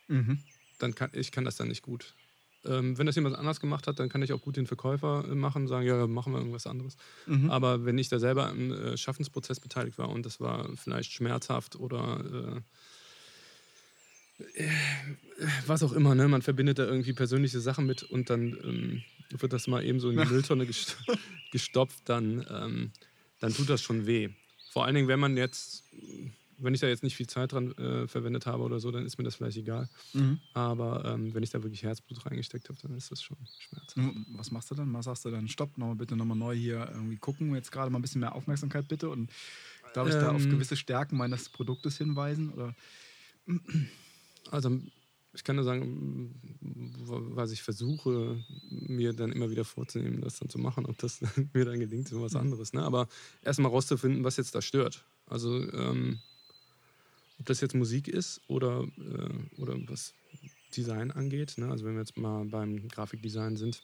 Mhm. 0.08 0.40
Dann 0.80 0.96
kann, 0.96 1.12
ich 1.14 1.32
kann 1.32 1.46
das 1.46 1.56
dann 1.56 1.68
nicht 1.68 1.82
gut. 1.82 2.16
Ähm, 2.66 2.98
wenn 2.98 3.06
das 3.06 3.16
jemand 3.16 3.38
anders 3.38 3.62
gemacht 3.62 3.88
hat, 3.88 4.00
dann 4.00 4.10
kann 4.10 4.22
ich 4.22 4.34
auch 4.34 4.42
gut 4.42 4.58
den 4.58 4.68
Verkäufer 4.68 5.24
äh, 5.30 5.36
machen, 5.36 5.68
sagen, 5.68 5.88
ja, 5.88 6.08
machen 6.08 6.34
wir 6.34 6.40
irgendwas 6.40 6.68
anderes. 6.68 6.98
Mhm. 7.26 7.50
Aber 7.50 7.86
wenn 7.86 7.98
ich 7.98 8.10
da 8.10 8.20
selber 8.20 8.50
im 8.50 8.74
äh, 8.74 8.98
Schaffensprozess 8.98 9.62
beteiligt 9.62 9.98
war 9.98 10.10
und 10.10 10.26
das 10.26 10.42
war 10.42 10.70
vielleicht 10.76 11.14
schmerzhaft 11.14 11.78
oder 11.78 12.62
äh, 14.38 14.62
äh, 14.62 14.70
was 15.68 15.84
auch 15.84 15.94
immer, 15.94 16.16
ne? 16.16 16.28
man 16.28 16.42
verbindet 16.42 16.80
da 16.80 16.86
irgendwie 16.86 17.14
persönliche 17.14 17.62
Sachen 17.62 17.86
mit 17.86 18.04
und 18.04 18.30
dann 18.30 18.58
ähm, 18.64 19.04
wird 19.30 19.54
das 19.54 19.68
mal 19.68 19.84
eben 19.84 20.00
so 20.00 20.10
in 20.10 20.18
die 20.18 20.26
Mülltonne 20.26 20.66
gest 20.66 20.98
gestopft, 21.52 22.02
dann, 22.06 22.46
ähm, 22.50 22.92
dann 23.40 23.54
tut 23.54 23.70
das 23.70 23.82
schon 23.82 24.06
weh. 24.06 24.30
Vor 24.72 24.86
allen 24.86 24.96
Dingen, 24.96 25.08
wenn 25.08 25.20
man 25.20 25.36
jetzt, 25.38 25.84
wenn 26.58 26.74
ich 26.74 26.80
da 26.82 26.88
jetzt 26.88 27.04
nicht 27.04 27.16
viel 27.16 27.28
Zeit 27.28 27.54
dran 27.54 27.72
äh, 27.78 28.08
verwendet 28.08 28.46
habe 28.46 28.64
oder 28.64 28.80
so, 28.80 28.92
dann 28.92 29.06
ist 29.06 29.18
mir 29.18 29.24
das 29.24 29.36
vielleicht 29.36 29.58
egal. 29.58 29.90
Mhm. 30.14 30.40
Aber 30.54 31.06
ähm, 31.06 31.34
wenn 31.34 31.42
ich 31.42 31.50
da 31.50 31.64
wirklich 31.64 31.84
Herzblut 31.84 32.24
reingesteckt 32.26 32.70
habe, 32.70 32.78
dann 32.82 32.96
ist 32.96 33.12
das 33.12 33.22
schon 33.22 33.38
schmerzhaft. 33.60 33.98
Mhm. 33.98 34.26
Was 34.38 34.52
machst 34.52 34.70
du 34.70 34.76
dann? 34.76 34.94
Was 34.94 35.06
sagst 35.06 35.26
du 35.26 35.32
dann? 35.32 35.48
Stopp, 35.48 35.78
nochmal 35.78 35.96
bitte 35.96 36.16
nochmal 36.16 36.38
neu 36.38 36.56
hier 36.56 36.90
irgendwie 36.94 37.18
gucken. 37.18 37.56
Jetzt 37.56 37.72
gerade 37.72 37.90
mal 37.92 37.98
ein 38.00 38.02
bisschen 38.02 38.22
mehr 38.22 38.36
Aufmerksamkeit 38.36 38.88
bitte. 38.88 39.10
Und 39.10 39.32
darf 39.94 40.08
ich 40.08 40.14
da 40.14 40.32
auf 40.32 40.44
Ähm. 40.44 40.52
gewisse 40.52 40.76
Stärken 40.76 41.18
meines 41.18 41.50
Produktes 41.50 41.98
hinweisen? 41.98 42.52
Oder? 42.52 42.76
Also 44.52 44.80
ich 45.34 45.44
kann 45.44 45.56
nur 45.56 45.66
sagen, 45.66 46.34
was 47.02 47.52
ich 47.52 47.62
versuche, 47.62 48.44
mir 48.70 49.14
dann 49.14 49.32
immer 49.32 49.52
wieder 49.52 49.64
vorzunehmen, 49.64 50.22
das 50.22 50.40
dann 50.40 50.50
zu 50.50 50.58
machen. 50.58 50.86
Ob 50.86 50.98
das 50.98 51.22
mir 51.54 51.66
dann 51.66 51.80
gelingt, 51.80 52.08
ist 52.08 52.20
was 52.20 52.36
anderes. 52.36 52.74
Ne? 52.74 52.82
Aber 52.82 53.08
erstmal 53.44 53.72
rauszufinden, 53.72 54.24
was 54.24 54.38
jetzt 54.38 54.56
da 54.56 54.62
stört. 54.62 55.06
Also 55.28 55.72
ähm, 55.72 56.20
ob 57.40 57.46
das 57.46 57.62
jetzt 57.62 57.76
Musik 57.76 58.08
ist 58.08 58.42
oder, 58.48 58.88
äh, 58.98 59.62
oder 59.62 59.76
was 59.88 60.14
Design 60.76 61.12
angeht. 61.12 61.58
Ne? 61.58 61.70
Also 61.70 61.86
wenn 61.86 61.94
wir 61.94 62.02
jetzt 62.02 62.18
mal 62.18 62.46
beim 62.46 62.88
Grafikdesign 62.88 63.56
sind 63.56 63.84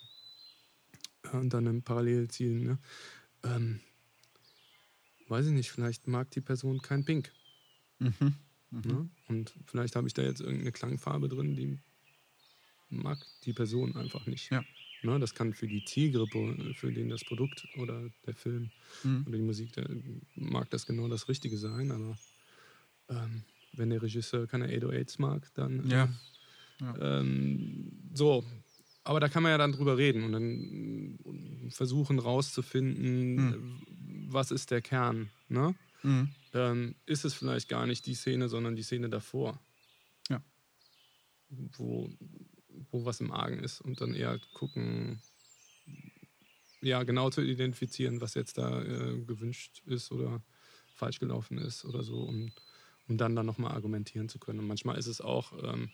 äh, 1.32 1.38
und 1.38 1.54
dann 1.54 1.68
im 1.68 1.84
Parallel 1.84 2.28
zielen. 2.28 2.64
Ne? 2.64 2.80
Ähm, 3.44 3.82
weiß 5.28 5.46
ich 5.46 5.54
nicht, 5.54 5.72
vielleicht 5.72 6.08
mag 6.08 6.32
die 6.32 6.42
Person 6.42 6.82
kein 6.82 7.06
Pink. 7.06 7.32
Mhm. 8.00 8.36
Ne? 8.84 9.10
Und 9.28 9.54
vielleicht 9.66 9.96
habe 9.96 10.08
ich 10.08 10.14
da 10.14 10.22
jetzt 10.22 10.42
irgendeine 10.42 10.72
Klangfarbe 10.72 11.30
drin, 11.30 11.56
die 11.56 11.80
mag 12.90 13.26
die 13.44 13.54
Person 13.54 13.96
einfach 13.96 14.26
nicht. 14.26 14.52
Ja. 14.52 14.64
Ne? 15.02 15.20
Das 15.20 15.34
kann 15.34 15.54
für 15.54 15.68
die 15.68 15.84
Zielgruppe, 15.84 16.74
für 16.74 16.92
den 16.92 17.10
das 17.10 17.24
Produkt 17.24 17.68
oder 17.78 18.10
der 18.26 18.36
Film 18.36 18.70
Mhm. 19.04 19.24
oder 19.28 19.38
die 19.38 19.44
Musik, 19.44 19.74
der 19.74 19.88
mag 20.36 20.70
das 20.70 20.86
genau 20.86 21.08
das 21.08 21.28
Richtige 21.30 21.58
sein, 21.58 21.92
aber 21.92 22.18
ähm, 23.10 23.44
wenn 23.74 23.90
der 23.90 24.02
Regisseur 24.02 24.48
keine 24.48 24.68
808s 24.70 25.20
mag, 25.20 25.52
dann 25.54 25.90
Ja. 25.90 26.10
äh, 26.82 27.20
ähm, 27.20 27.92
so. 28.14 28.44
Aber 29.04 29.20
da 29.20 29.30
kann 29.30 29.44
man 29.44 29.52
ja 29.52 29.58
dann 29.60 29.72
drüber 29.72 29.98
reden 29.98 30.24
und 30.24 30.32
dann 30.32 31.20
äh, 31.66 31.70
versuchen 31.70 32.18
rauszufinden, 32.20 33.36
Mhm. 33.36 33.54
äh, 33.54 34.34
was 34.34 34.50
ist 34.52 34.72
der 34.72 34.82
Kern. 34.82 35.30
Ne? 35.50 35.76
Mhm. 36.04 36.30
Ähm, 36.56 36.96
ist 37.06 37.26
es 37.26 37.34
vielleicht 37.34 37.70
gar 37.70 37.86
nicht 37.86 38.06
die 38.06 38.16
Szene, 38.16 38.48
sondern 38.50 38.76
die 38.76 38.84
Szene 38.84 39.10
davor. 39.10 39.60
Ja. 40.30 40.42
Wo, 41.50 42.10
wo 42.90 43.06
was 43.06 43.20
im 43.20 43.32
Argen 43.32 43.60
ist 43.60 43.82
und 43.82 44.02
dann 44.02 44.16
eher 44.16 44.40
gucken, 44.54 45.22
ja, 46.82 47.04
genau 47.04 47.30
zu 47.30 47.42
identifizieren, 47.42 48.22
was 48.22 48.36
jetzt 48.36 48.58
da 48.58 48.82
äh, 48.82 49.20
gewünscht 49.26 49.82
ist 49.86 50.12
oder 50.12 50.44
falsch 50.94 51.20
gelaufen 51.20 51.58
ist 51.58 51.84
oder 51.84 52.04
so, 52.04 52.22
um, 52.22 52.52
um 53.08 53.18
dann 53.18 53.36
dann 53.36 53.46
nochmal 53.46 53.74
argumentieren 53.74 54.30
zu 54.30 54.40
können. 54.40 54.60
Und 54.60 54.68
manchmal 54.68 54.98
ist 54.98 55.08
es 55.08 55.20
auch, 55.20 55.52
ähm, 55.64 55.92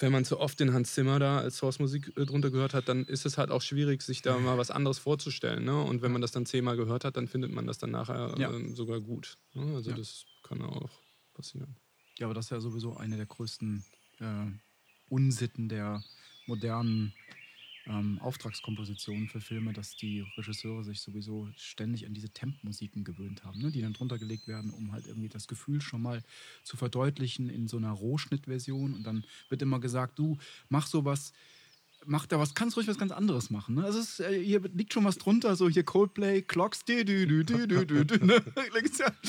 wenn 0.00 0.12
man 0.12 0.24
zu 0.24 0.40
oft 0.40 0.58
den 0.60 0.72
Hans 0.72 0.94
Zimmer 0.94 1.18
da 1.18 1.38
als 1.38 1.58
Source-Musik 1.58 2.12
äh, 2.16 2.24
drunter 2.26 2.50
gehört 2.50 2.74
hat, 2.74 2.88
dann 2.88 3.04
ist 3.04 3.26
es 3.26 3.38
halt 3.38 3.50
auch 3.50 3.62
schwierig, 3.62 4.02
sich 4.02 4.22
da 4.22 4.38
mal 4.38 4.58
was 4.58 4.70
anderes 4.70 4.98
vorzustellen. 4.98 5.64
Ne? 5.64 5.80
Und 5.82 6.02
wenn 6.02 6.10
man 6.12 6.20
das 6.22 6.32
dann 6.32 6.46
zehnmal 6.46 6.76
gehört 6.76 7.04
hat, 7.04 7.16
dann 7.16 7.28
findet 7.28 7.52
man 7.52 7.66
das 7.66 7.78
dann 7.78 7.90
nachher 7.90 8.34
Ja. 8.38 8.50
ähm, 8.50 8.74
sogar 8.74 9.00
gut. 9.00 9.36
Ne? 9.54 9.74
Also 9.76 9.90
Ja. 9.90 9.96
das 9.96 10.24
kann 10.42 10.62
auch 10.62 10.90
passieren. 11.34 11.76
Ja, 12.18 12.26
aber 12.26 12.34
das 12.34 12.46
ist 12.46 12.50
ja 12.50 12.60
sowieso 12.60 12.96
eine 12.96 13.16
der 13.16 13.26
größten 13.26 13.84
äh, 14.20 14.46
Unsitten 15.08 15.68
der 15.68 16.02
modernen 16.46 17.12
ähm, 17.86 18.18
Auftragskompositionen 18.20 19.28
für 19.28 19.40
Filme, 19.40 19.72
dass 19.72 19.96
die 19.96 20.20
Regisseure 20.36 20.84
sich 20.84 21.00
sowieso 21.00 21.48
ständig 21.56 22.06
an 22.06 22.14
diese 22.14 22.30
Temp-Musiken 22.30 23.04
gewöhnt 23.04 23.44
haben, 23.44 23.60
ne? 23.60 23.70
die 23.70 23.80
dann 23.80 23.92
drunter 23.92 24.18
gelegt 24.18 24.48
werden, 24.48 24.70
um 24.70 24.92
halt 24.92 25.06
irgendwie 25.06 25.28
das 25.28 25.48
Gefühl 25.48 25.80
schon 25.80 26.02
mal 26.02 26.22
zu 26.62 26.76
verdeutlichen 26.76 27.48
in 27.48 27.68
so 27.68 27.76
einer 27.76 27.92
Rohschnittversion. 27.92 28.94
Und 28.94 29.04
dann 29.04 29.24
wird 29.48 29.62
immer 29.62 29.80
gesagt, 29.80 30.18
du 30.18 30.38
mach 30.68 30.86
sowas 30.86 31.32
macht 32.06 32.32
da 32.32 32.38
was, 32.38 32.54
kannst 32.54 32.76
ruhig 32.76 32.88
was 32.88 32.98
ganz 32.98 33.12
anderes 33.12 33.50
machen. 33.50 33.76
Ne? 33.76 33.84
Also 33.84 33.98
es 33.98 34.18
ist, 34.18 34.20
äh, 34.20 34.42
hier 34.42 34.60
liegt 34.74 34.92
schon 34.92 35.04
was 35.04 35.18
drunter, 35.18 35.56
so 35.56 35.68
hier 35.68 35.84
Coldplay, 35.84 36.42
Clocks, 36.42 36.84
dü, 36.84 37.04
dü, 37.04 37.26
dü, 37.26 37.44
dü, 37.44 37.66
dü, 37.66 37.86
dü, 37.86 38.04
dü, 38.04 38.26
ne? 38.26 38.42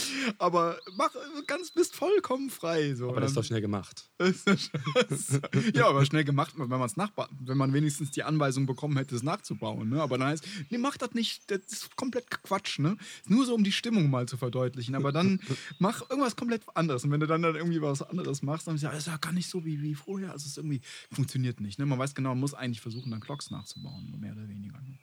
Aber 0.37 0.77
mach 0.95 1.11
ganz, 1.47 1.71
bist 1.71 1.95
vollkommen 1.95 2.49
frei. 2.49 2.95
So. 2.95 3.09
Aber 3.09 3.21
das 3.21 3.31
ist 3.31 3.37
doch 3.37 3.43
schnell 3.43 3.61
gemacht. 3.61 4.09
ja, 5.73 5.87
aber 5.87 6.05
schnell 6.05 6.23
gemacht, 6.23 6.53
wenn 6.57 6.69
man 6.69 6.81
es 6.81 6.97
nachbaut, 6.97 7.29
wenn 7.39 7.57
man 7.57 7.73
wenigstens 7.73 8.11
die 8.11 8.23
Anweisung 8.23 8.65
bekommen 8.65 8.97
hätte, 8.97 9.15
es 9.15 9.23
nachzubauen. 9.23 9.89
Ne? 9.89 10.01
Aber 10.01 10.17
dann 10.17 10.27
heißt, 10.27 10.45
nee, 10.69 10.77
mach 10.77 10.97
das 10.97 11.13
nicht, 11.13 11.49
das 11.49 11.61
ist 11.67 11.95
komplett 11.95 12.29
Quatsch, 12.29 12.79
ne? 12.79 12.97
Nur 13.27 13.45
so, 13.45 13.53
um 13.53 13.63
die 13.63 13.71
Stimmung 13.71 14.09
mal 14.09 14.27
zu 14.27 14.37
verdeutlichen. 14.37 14.95
Aber 14.95 15.11
dann 15.11 15.39
mach 15.79 16.09
irgendwas 16.09 16.35
komplett 16.35 16.63
anderes. 16.75 17.03
Und 17.03 17.11
wenn 17.11 17.19
du 17.19 17.27
dann, 17.27 17.41
dann 17.41 17.55
irgendwie 17.55 17.81
was 17.81 18.01
anderes 18.01 18.41
machst, 18.41 18.67
dann 18.67 18.75
ist 18.75 18.81
ja, 18.81 18.91
ist 18.91 19.07
ja 19.07 19.17
gar 19.17 19.33
nicht 19.33 19.49
so 19.49 19.65
wie, 19.65 19.81
wie 19.81 19.95
vorher. 19.95 20.31
Also 20.31 20.47
es 20.47 20.57
irgendwie 20.57 20.81
funktioniert 21.11 21.59
nicht. 21.59 21.79
Ne? 21.79 21.85
Man 21.85 21.99
weiß 21.99 22.15
genau, 22.15 22.29
man 22.29 22.39
muss 22.39 22.53
eigentlich 22.61 22.81
versuchen, 22.81 23.11
dann 23.11 23.19
Clocks 23.19 23.51
nachzubauen, 23.51 24.17
mehr 24.19 24.33
oder 24.33 24.47
weniger. 24.47 24.79
Ne? 24.81 24.97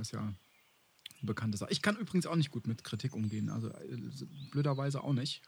Ist 0.00 0.12
ja 0.12 0.20
eine 0.20 0.36
bekannte 1.22 1.56
Sache. 1.56 1.72
Ich 1.72 1.82
kann 1.82 1.96
übrigens 1.96 2.26
auch 2.26 2.36
nicht 2.36 2.50
gut 2.50 2.66
mit 2.66 2.84
Kritik 2.84 3.14
umgehen. 3.14 3.48
Also 3.48 3.68
äh, 3.68 3.96
blöderweise 4.50 5.02
auch 5.02 5.12
nicht 5.12 5.42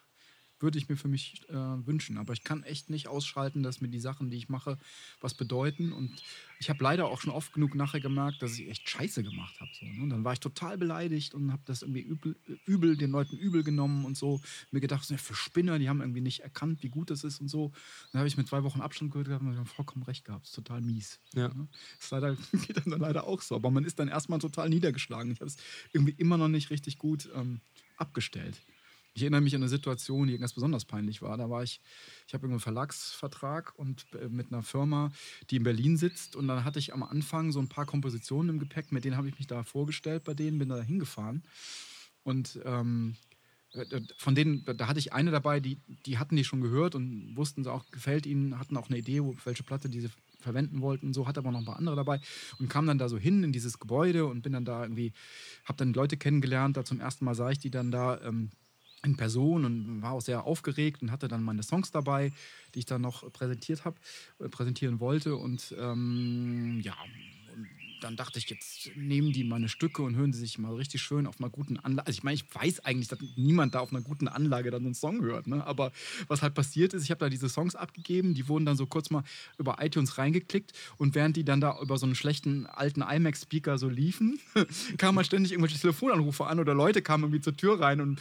würde 0.60 0.78
ich 0.78 0.88
mir 0.88 0.96
für 0.96 1.08
mich 1.08 1.42
äh, 1.48 1.54
wünschen. 1.54 2.18
Aber 2.18 2.32
ich 2.32 2.42
kann 2.42 2.62
echt 2.62 2.90
nicht 2.90 3.08
ausschalten, 3.08 3.62
dass 3.62 3.80
mir 3.80 3.88
die 3.88 4.00
Sachen, 4.00 4.30
die 4.30 4.36
ich 4.36 4.48
mache, 4.48 4.78
was 5.20 5.34
bedeuten. 5.34 5.92
Und 5.92 6.22
ich 6.58 6.70
habe 6.70 6.82
leider 6.82 7.06
auch 7.06 7.20
schon 7.20 7.32
oft 7.32 7.52
genug 7.52 7.74
nachher 7.74 8.00
gemerkt, 8.00 8.42
dass 8.42 8.58
ich 8.58 8.68
echt 8.68 8.88
Scheiße 8.88 9.22
gemacht 9.22 9.60
habe. 9.60 9.70
So, 9.78 9.86
ne? 9.86 10.08
Dann 10.08 10.24
war 10.24 10.32
ich 10.32 10.40
total 10.40 10.78
beleidigt 10.78 11.34
und 11.34 11.52
habe 11.52 11.62
das 11.66 11.82
irgendwie 11.82 12.00
übel, 12.00 12.36
übel, 12.64 12.96
den 12.96 13.10
Leuten 13.10 13.36
übel 13.36 13.62
genommen 13.62 14.04
und 14.04 14.16
so. 14.16 14.40
Mir 14.70 14.80
gedacht, 14.80 15.04
so, 15.04 15.16
für 15.16 15.34
Spinner, 15.34 15.78
die 15.78 15.88
haben 15.88 16.00
irgendwie 16.00 16.22
nicht 16.22 16.40
erkannt, 16.40 16.82
wie 16.82 16.88
gut 16.88 17.10
das 17.10 17.24
ist 17.24 17.40
und 17.40 17.48
so. 17.48 17.72
Dann 18.12 18.20
habe 18.20 18.28
ich 18.28 18.36
mit 18.36 18.48
zwei 18.48 18.62
Wochen 18.62 18.80
Abstand 18.80 19.12
gehört 19.12 19.28
gehabt 19.28 19.44
und 19.44 19.56
habe 19.56 19.68
vollkommen 19.68 20.04
recht 20.04 20.24
gehabt. 20.24 20.44
Das 20.44 20.50
ist 20.50 20.56
total 20.56 20.80
mies. 20.80 21.20
Ja. 21.34 21.48
Ne? 21.48 21.68
Das 21.98 22.10
leider, 22.10 22.34
geht 22.66 22.76
dann 22.78 22.98
leider 22.98 23.24
auch 23.24 23.42
so. 23.42 23.54
Aber 23.54 23.70
man 23.70 23.84
ist 23.84 23.98
dann 23.98 24.08
erstmal 24.08 24.38
total 24.38 24.70
niedergeschlagen. 24.70 25.32
Ich 25.32 25.40
habe 25.40 25.48
es 25.48 25.56
irgendwie 25.92 26.14
immer 26.16 26.38
noch 26.38 26.48
nicht 26.48 26.70
richtig 26.70 26.98
gut 26.98 27.28
ähm, 27.34 27.60
abgestellt. 27.96 28.56
Ich 29.16 29.22
erinnere 29.22 29.40
mich 29.40 29.54
an 29.54 29.62
eine 29.62 29.70
Situation, 29.70 30.28
die 30.28 30.36
ganz 30.36 30.52
besonders 30.52 30.84
peinlich 30.84 31.22
war. 31.22 31.38
Da 31.38 31.48
war 31.48 31.62
ich, 31.62 31.80
ich 32.28 32.34
habe 32.34 32.46
einen 32.46 32.60
Verlagsvertrag 32.60 33.72
und 33.78 34.04
äh, 34.20 34.28
mit 34.28 34.52
einer 34.52 34.62
Firma, 34.62 35.10
die 35.48 35.56
in 35.56 35.62
Berlin 35.62 35.96
sitzt. 35.96 36.36
Und 36.36 36.48
dann 36.48 36.64
hatte 36.64 36.78
ich 36.78 36.92
am 36.92 37.02
Anfang 37.02 37.50
so 37.50 37.58
ein 37.58 37.68
paar 37.70 37.86
Kompositionen 37.86 38.50
im 38.50 38.58
Gepäck, 38.58 38.92
mit 38.92 39.06
denen 39.06 39.16
habe 39.16 39.26
ich 39.26 39.38
mich 39.38 39.46
da 39.46 39.62
vorgestellt 39.62 40.24
bei 40.24 40.34
denen, 40.34 40.58
bin 40.58 40.68
da 40.68 40.82
hingefahren. 40.82 41.44
Und 42.24 42.60
ähm, 42.66 43.16
äh, 43.72 44.02
von 44.18 44.34
denen, 44.34 44.66
da 44.76 44.86
hatte 44.86 44.98
ich 44.98 45.14
eine 45.14 45.30
dabei, 45.30 45.60
die, 45.60 45.80
die 46.04 46.18
hatten 46.18 46.36
die 46.36 46.44
schon 46.44 46.60
gehört 46.60 46.94
und 46.94 47.34
wussten 47.38 47.64
sie 47.64 47.72
auch, 47.72 47.90
gefällt 47.90 48.26
ihnen, 48.26 48.58
hatten 48.58 48.76
auch 48.76 48.90
eine 48.90 48.98
Idee, 48.98 49.22
welche 49.46 49.62
Platte 49.62 49.88
diese 49.88 50.10
verwenden 50.40 50.82
wollten. 50.82 51.14
So 51.14 51.26
hatte 51.26 51.40
aber 51.40 51.52
noch 51.52 51.60
ein 51.60 51.64
paar 51.64 51.78
andere 51.78 51.96
dabei 51.96 52.20
und 52.58 52.68
kam 52.68 52.86
dann 52.86 52.98
da 52.98 53.08
so 53.08 53.16
hin 53.16 53.42
in 53.42 53.52
dieses 53.52 53.78
Gebäude 53.78 54.26
und 54.26 54.42
bin 54.42 54.52
dann 54.52 54.66
da 54.66 54.82
irgendwie, 54.82 55.14
habe 55.64 55.78
dann 55.78 55.94
Leute 55.94 56.18
kennengelernt. 56.18 56.76
Da 56.76 56.84
zum 56.84 57.00
ersten 57.00 57.24
Mal 57.24 57.34
sah 57.34 57.50
ich 57.50 57.58
die 57.58 57.70
dann 57.70 57.90
da. 57.90 58.20
Ähm, 58.20 58.50
in 59.06 59.16
Person 59.16 59.64
und 59.64 60.02
war 60.02 60.12
auch 60.12 60.20
sehr 60.20 60.44
aufgeregt 60.44 61.00
und 61.00 61.10
hatte 61.10 61.28
dann 61.28 61.42
meine 61.42 61.62
Songs 61.62 61.90
dabei, 61.90 62.32
die 62.74 62.80
ich 62.80 62.86
dann 62.86 63.00
noch 63.00 63.32
präsentiert 63.32 63.84
habe, 63.84 63.96
äh, 64.40 64.48
präsentieren 64.48 65.00
wollte. 65.00 65.36
Und 65.36 65.74
ähm, 65.78 66.80
ja, 66.82 66.96
dann 68.00 68.16
dachte 68.16 68.38
ich, 68.38 68.48
jetzt 68.50 68.90
nehmen 68.96 69.32
die 69.32 69.44
meine 69.44 69.68
Stücke 69.68 70.02
und 70.02 70.16
hören 70.16 70.32
sie 70.32 70.40
sich 70.40 70.58
mal 70.58 70.74
richtig 70.74 71.02
schön 71.02 71.26
auf 71.26 71.40
einer 71.40 71.50
guten 71.50 71.78
Anlage. 71.78 72.06
Also 72.06 72.18
ich 72.18 72.22
meine, 72.22 72.34
ich 72.34 72.44
weiß 72.54 72.84
eigentlich, 72.84 73.08
dass 73.08 73.18
niemand 73.36 73.74
da 73.74 73.80
auf 73.80 73.92
einer 73.92 74.02
guten 74.02 74.28
Anlage 74.28 74.70
dann 74.70 74.84
einen 74.84 74.94
Song 74.94 75.22
hört. 75.22 75.46
Ne? 75.46 75.66
Aber 75.66 75.92
was 76.28 76.42
halt 76.42 76.54
passiert 76.54 76.94
ist, 76.94 77.02
ich 77.02 77.10
habe 77.10 77.20
da 77.20 77.28
diese 77.28 77.48
Songs 77.48 77.74
abgegeben, 77.74 78.34
die 78.34 78.48
wurden 78.48 78.66
dann 78.66 78.76
so 78.76 78.86
kurz 78.86 79.10
mal 79.10 79.24
über 79.58 79.76
iTunes 79.80 80.18
reingeklickt 80.18 80.72
und 80.98 81.14
während 81.14 81.36
die 81.36 81.44
dann 81.44 81.60
da 81.60 81.80
über 81.80 81.98
so 81.98 82.06
einen 82.06 82.14
schlechten 82.14 82.66
alten 82.66 83.02
iMac-Speaker 83.02 83.78
so 83.78 83.88
liefen, 83.88 84.38
kamen 84.98 85.18
halt 85.18 85.26
ständig 85.26 85.52
irgendwelche 85.52 85.78
Telefonanrufe 85.78 86.46
an 86.46 86.60
oder 86.60 86.74
Leute 86.74 87.02
kamen 87.02 87.24
irgendwie 87.24 87.40
zur 87.40 87.56
Tür 87.56 87.80
rein 87.80 88.00
und 88.00 88.20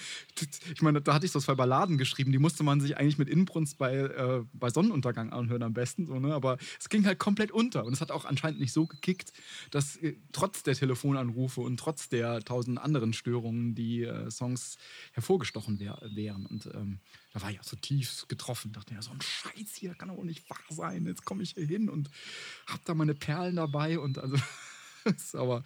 ich 0.72 0.82
meine, 0.82 1.02
da 1.02 1.14
hatte 1.14 1.26
ich 1.26 1.32
so 1.32 1.40
zwei 1.40 1.56
Balladen 1.56 1.98
geschrieben, 1.98 2.32
die 2.32 2.40
musste 2.40 2.64
man 2.64 2.82
sich 2.82 2.98
eigentlich 2.98 3.18
mit 3.18 3.30
Inbrunst 3.30 3.78
bei, 3.78 3.96
äh, 3.96 4.44
bei 4.54 4.70
Sonnenuntergang 4.70 5.32
anhören 5.32 5.64
am 5.64 5.74
besten. 5.74 6.06
So, 6.06 6.20
ne? 6.20 6.34
Aber 6.34 6.58
es 6.80 6.90
ging 6.90 7.06
halt 7.06 7.20
komplett 7.20 7.52
unter 7.52 7.86
und 7.86 7.94
es 7.94 8.02
hat 8.02 8.12
auch 8.12 8.26
anscheinend 8.26 8.60
nicht 8.60 8.74
so 8.74 8.86
gekickt, 8.86 9.34
dass 9.72 9.98
äh, 9.98 10.16
trotz 10.32 10.64
der 10.64 10.76
Telefonanrufe 10.76 11.62
und 11.62 11.78
trotz 11.78 12.10
der 12.10 12.42
tausend 12.42 12.80
anderen 12.80 13.14
Störungen 13.14 13.76
die 13.76 14.04
äh, 14.04 14.30
Songs 14.30 14.78
hervorgestochen 15.14 15.80
wär, 15.80 16.02
wären. 16.14 16.46
Und 16.46 16.68
ähm, 16.74 17.00
da 17.34 17.42
war 17.42 17.52
ich 17.52 17.60
auch 17.60 17.66
so 17.66 17.76
tief 17.76 18.26
getroffen. 18.28 18.72
Dachte 18.72 18.94
ja, 18.94 19.02
so 19.02 19.12
ein 19.12 19.22
Scheiß 19.22 19.76
hier 19.76 19.94
kann 19.96 20.10
doch 20.10 20.24
nicht 20.24 20.50
wahr 20.50 20.60
sein. 20.70 21.06
Jetzt 21.06 21.26
komme 21.26 21.44
ich 21.44 21.52
hier 21.52 21.66
hin 21.66 21.90
und 21.90 22.10
habe 22.68 22.82
da 22.86 22.94
meine 22.94 23.14
Perlen 23.14 23.56
dabei 23.56 24.00
und 24.00 24.18
also 24.18 24.38
Aber 25.34 25.64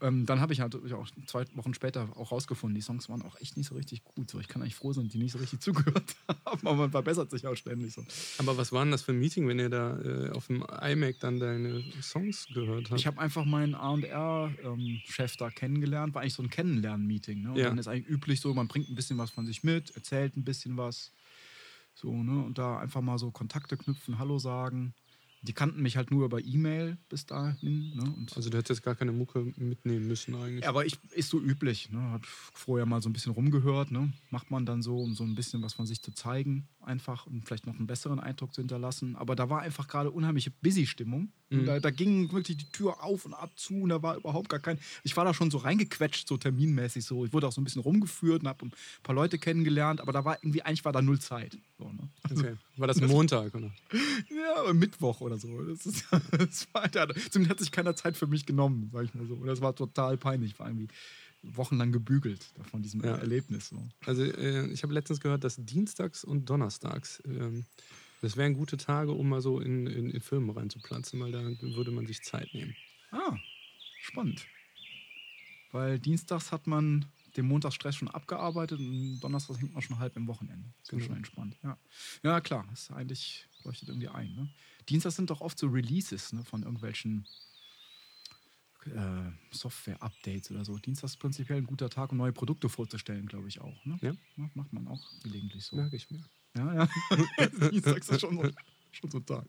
ähm, 0.00 0.26
dann 0.26 0.40
habe 0.40 0.52
ich 0.52 0.58
natürlich 0.58 0.94
auch 0.94 1.08
zwei 1.26 1.44
Wochen 1.54 1.74
später 1.74 2.08
auch 2.16 2.32
rausgefunden, 2.32 2.74
die 2.74 2.82
Songs 2.82 3.08
waren 3.08 3.22
auch 3.22 3.38
echt 3.40 3.56
nicht 3.56 3.68
so 3.68 3.74
richtig 3.74 4.04
gut. 4.04 4.30
So, 4.30 4.40
ich 4.40 4.48
kann 4.48 4.62
eigentlich 4.62 4.74
froh 4.74 4.92
sein, 4.92 5.08
die 5.08 5.18
nicht 5.18 5.32
so 5.32 5.38
richtig 5.38 5.60
zugehört 5.68 6.16
haben, 6.26 6.66
aber 6.66 6.74
man 6.74 6.90
verbessert 6.90 7.30
sich 7.30 7.46
auch 7.46 7.56
ständig 7.56 7.92
so. 7.94 8.04
Aber 8.38 8.56
was 8.56 8.72
war 8.72 8.84
denn 8.84 8.92
das 8.92 9.02
für 9.02 9.12
ein 9.12 9.18
Meeting, 9.18 9.46
wenn 9.48 9.58
ihr 9.58 9.68
da 9.68 9.98
äh, 10.00 10.30
auf 10.30 10.46
dem 10.46 10.64
iMac 10.82 11.20
dann 11.20 11.40
deine 11.40 11.82
Songs 12.02 12.46
gehört 12.52 12.90
habt? 12.90 13.00
Ich 13.00 13.06
habe 13.06 13.18
einfach 13.20 13.44
meinen 13.44 13.74
AR-Chef 13.74 15.32
ähm, 15.32 15.38
da 15.38 15.50
kennengelernt, 15.50 16.14
war 16.14 16.22
eigentlich 16.22 16.34
so 16.34 16.42
ein 16.42 16.50
Kennenlernen-Meeting. 16.50 17.42
Ne? 17.42 17.50
Und 17.50 17.58
ja. 17.58 17.68
dann 17.68 17.78
ist 17.78 17.88
eigentlich 17.88 18.08
üblich 18.08 18.40
so, 18.40 18.52
man 18.54 18.68
bringt 18.68 18.88
ein 18.88 18.94
bisschen 18.94 19.18
was 19.18 19.30
von 19.30 19.46
sich 19.46 19.62
mit, 19.62 19.94
erzählt 19.96 20.36
ein 20.36 20.44
bisschen 20.44 20.76
was. 20.76 21.12
So, 21.94 22.12
ne? 22.22 22.44
Und 22.44 22.58
da 22.58 22.78
einfach 22.78 23.00
mal 23.00 23.18
so 23.18 23.32
Kontakte 23.32 23.76
knüpfen, 23.76 24.18
Hallo 24.18 24.38
sagen. 24.38 24.94
Die 25.42 25.52
kannten 25.52 25.82
mich 25.82 25.96
halt 25.96 26.10
nur 26.10 26.24
über 26.24 26.44
E-Mail 26.44 26.98
bis 27.08 27.26
dahin. 27.26 27.94
Ne? 27.94 28.26
also 28.34 28.50
du 28.50 28.58
hättest 28.58 28.82
gar 28.82 28.94
keine 28.94 29.12
Mucke 29.12 29.52
mitnehmen 29.56 30.06
müssen 30.06 30.34
eigentlich. 30.34 30.64
Ja, 30.64 30.70
aber 30.70 30.84
ich, 30.84 30.98
ist 31.12 31.30
so 31.30 31.40
üblich. 31.40 31.90
Ne? 31.90 32.00
Hab 32.00 32.26
vorher 32.26 32.86
mal 32.86 33.00
so 33.00 33.08
ein 33.08 33.12
bisschen 33.12 33.32
rumgehört. 33.32 33.90
Ne? 33.90 34.12
Macht 34.30 34.50
man 34.50 34.66
dann 34.66 34.82
so, 34.82 34.98
um 34.98 35.14
so 35.14 35.24
ein 35.24 35.34
bisschen 35.34 35.62
was 35.62 35.74
von 35.74 35.86
sich 35.86 36.02
zu 36.02 36.12
zeigen, 36.12 36.68
einfach 36.88 37.26
und 37.26 37.46
vielleicht 37.46 37.66
noch 37.66 37.76
einen 37.76 37.86
besseren 37.86 38.18
Eindruck 38.18 38.52
zu 38.52 38.60
hinterlassen. 38.60 39.14
Aber 39.14 39.36
da 39.36 39.48
war 39.48 39.60
einfach 39.60 39.86
gerade 39.86 40.10
unheimliche 40.10 40.50
Busy-Stimmung. 40.50 41.30
Mhm. 41.50 41.66
Da, 41.66 41.78
da, 41.78 41.90
ging 41.90 42.32
wirklich 42.32 42.56
die 42.56 42.70
Tür 42.70 43.02
auf 43.02 43.24
und 43.24 43.34
ab 43.34 43.50
zu 43.56 43.74
und 43.74 43.90
da 43.90 44.02
war 44.02 44.16
überhaupt 44.16 44.48
gar 44.48 44.60
kein. 44.60 44.78
Ich 45.04 45.16
war 45.16 45.24
da 45.24 45.32
schon 45.32 45.50
so 45.50 45.58
reingequetscht, 45.58 46.26
so 46.26 46.36
terminmäßig 46.36 47.04
so. 47.04 47.24
Ich 47.24 47.32
wurde 47.32 47.46
auch 47.46 47.52
so 47.52 47.60
ein 47.60 47.64
bisschen 47.64 47.82
rumgeführt 47.82 48.42
und 48.42 48.48
habe 48.48 48.66
ein 48.66 48.72
paar 49.02 49.14
Leute 49.14 49.38
kennengelernt, 49.38 50.00
aber 50.00 50.12
da 50.12 50.24
war 50.24 50.38
irgendwie, 50.42 50.62
eigentlich 50.62 50.84
war 50.84 50.92
da 50.92 51.00
null 51.00 51.20
Zeit. 51.20 51.56
So, 51.78 51.84
ne? 51.84 52.08
okay. 52.30 52.56
War 52.76 52.86
das 52.86 53.00
Montag, 53.00 53.54
oder? 53.56 53.72
Ja, 54.30 54.72
Mittwoch 54.72 55.20
oder 55.20 55.36
so. 55.36 55.62
Das 55.62 55.84
ist, 55.84 56.04
das 56.30 56.68
war, 56.72 56.90
zumindest 56.92 57.50
hat 57.50 57.58
sich 57.58 57.72
keiner 57.72 57.96
Zeit 57.96 58.16
für 58.16 58.28
mich 58.28 58.46
genommen, 58.46 58.90
sag 58.92 59.04
ich 59.04 59.14
mal 59.14 59.26
so. 59.26 59.34
Und 59.34 59.46
das 59.46 59.60
war 59.60 59.74
total 59.74 60.16
peinlich, 60.16 60.56
war 60.60 60.68
irgendwie 60.68 60.88
wochenlang 61.42 61.92
gebügelt 61.92 62.44
von 62.70 62.82
diesem 62.82 63.02
ja. 63.02 63.16
Erlebnis. 63.16 63.68
So. 63.68 63.88
Also 64.04 64.22
äh, 64.24 64.66
ich 64.70 64.82
habe 64.82 64.92
letztens 64.92 65.20
gehört, 65.20 65.44
dass 65.44 65.56
Dienstags 65.56 66.24
und 66.24 66.48
Donnerstags, 66.50 67.22
ähm, 67.26 67.66
das 68.20 68.36
wären 68.36 68.54
gute 68.54 68.76
Tage, 68.76 69.12
um 69.12 69.28
mal 69.28 69.40
so 69.40 69.60
in, 69.60 69.86
in, 69.86 70.10
in 70.10 70.20
Filme 70.20 70.54
reinzuplatzen, 70.56 71.20
weil 71.20 71.32
da 71.32 71.42
würde 71.60 71.90
man 71.90 72.06
sich 72.06 72.22
Zeit 72.22 72.52
nehmen. 72.52 72.74
Ah, 73.12 73.36
spannend. 74.00 74.46
Weil 75.70 75.98
Dienstags 75.98 76.50
hat 76.50 76.66
man 76.66 77.06
den 77.36 77.46
Montagsstress 77.46 77.94
schon 77.94 78.08
abgearbeitet 78.08 78.80
und 78.80 79.20
Donnerstags 79.20 79.60
hängt 79.60 79.72
man 79.72 79.82
schon 79.82 79.98
halb 79.98 80.16
im 80.16 80.26
Wochenende. 80.26 80.68
Das 80.80 80.84
ist 80.84 80.90
genau. 80.90 81.04
schon 81.04 81.16
entspannt. 81.16 81.56
Ja. 81.62 81.78
ja, 82.22 82.40
klar, 82.40 82.66
ist 82.72 82.90
eigentlich 82.90 83.46
leuchtet 83.64 83.88
irgendwie 83.88 84.08
ein. 84.08 84.34
Ne? 84.34 84.48
Dienstags 84.88 85.16
sind 85.16 85.30
doch 85.30 85.40
oft 85.40 85.58
so 85.58 85.68
Releases 85.68 86.32
ne, 86.32 86.44
von 86.44 86.62
irgendwelchen 86.62 87.26
äh, 88.86 89.30
Software-Updates 89.50 90.50
oder 90.50 90.64
so. 90.64 90.78
Dienstag 90.78 91.08
ist 91.08 91.16
prinzipiell 91.16 91.58
ein 91.58 91.66
guter 91.66 91.90
Tag, 91.90 92.12
um 92.12 92.18
neue 92.18 92.32
Produkte 92.32 92.68
vorzustellen, 92.68 93.26
glaube 93.26 93.48
ich 93.48 93.60
auch. 93.60 93.84
Ne? 93.84 93.98
Ja. 94.00 94.12
Macht 94.54 94.72
man 94.72 94.88
auch 94.88 95.04
gelegentlich 95.22 95.64
so. 95.64 95.76
Merke 95.76 95.96
ich 95.96 96.10
mir. 96.10 96.24
Ja, 96.56 96.74
ja. 96.74 96.88
Dienstags 97.70 98.08
ist 98.08 98.20
schon 98.20 98.36
so, 98.36 98.50
schon 98.92 99.10
so 99.10 99.18
ein 99.18 99.26
Tag. 99.26 99.46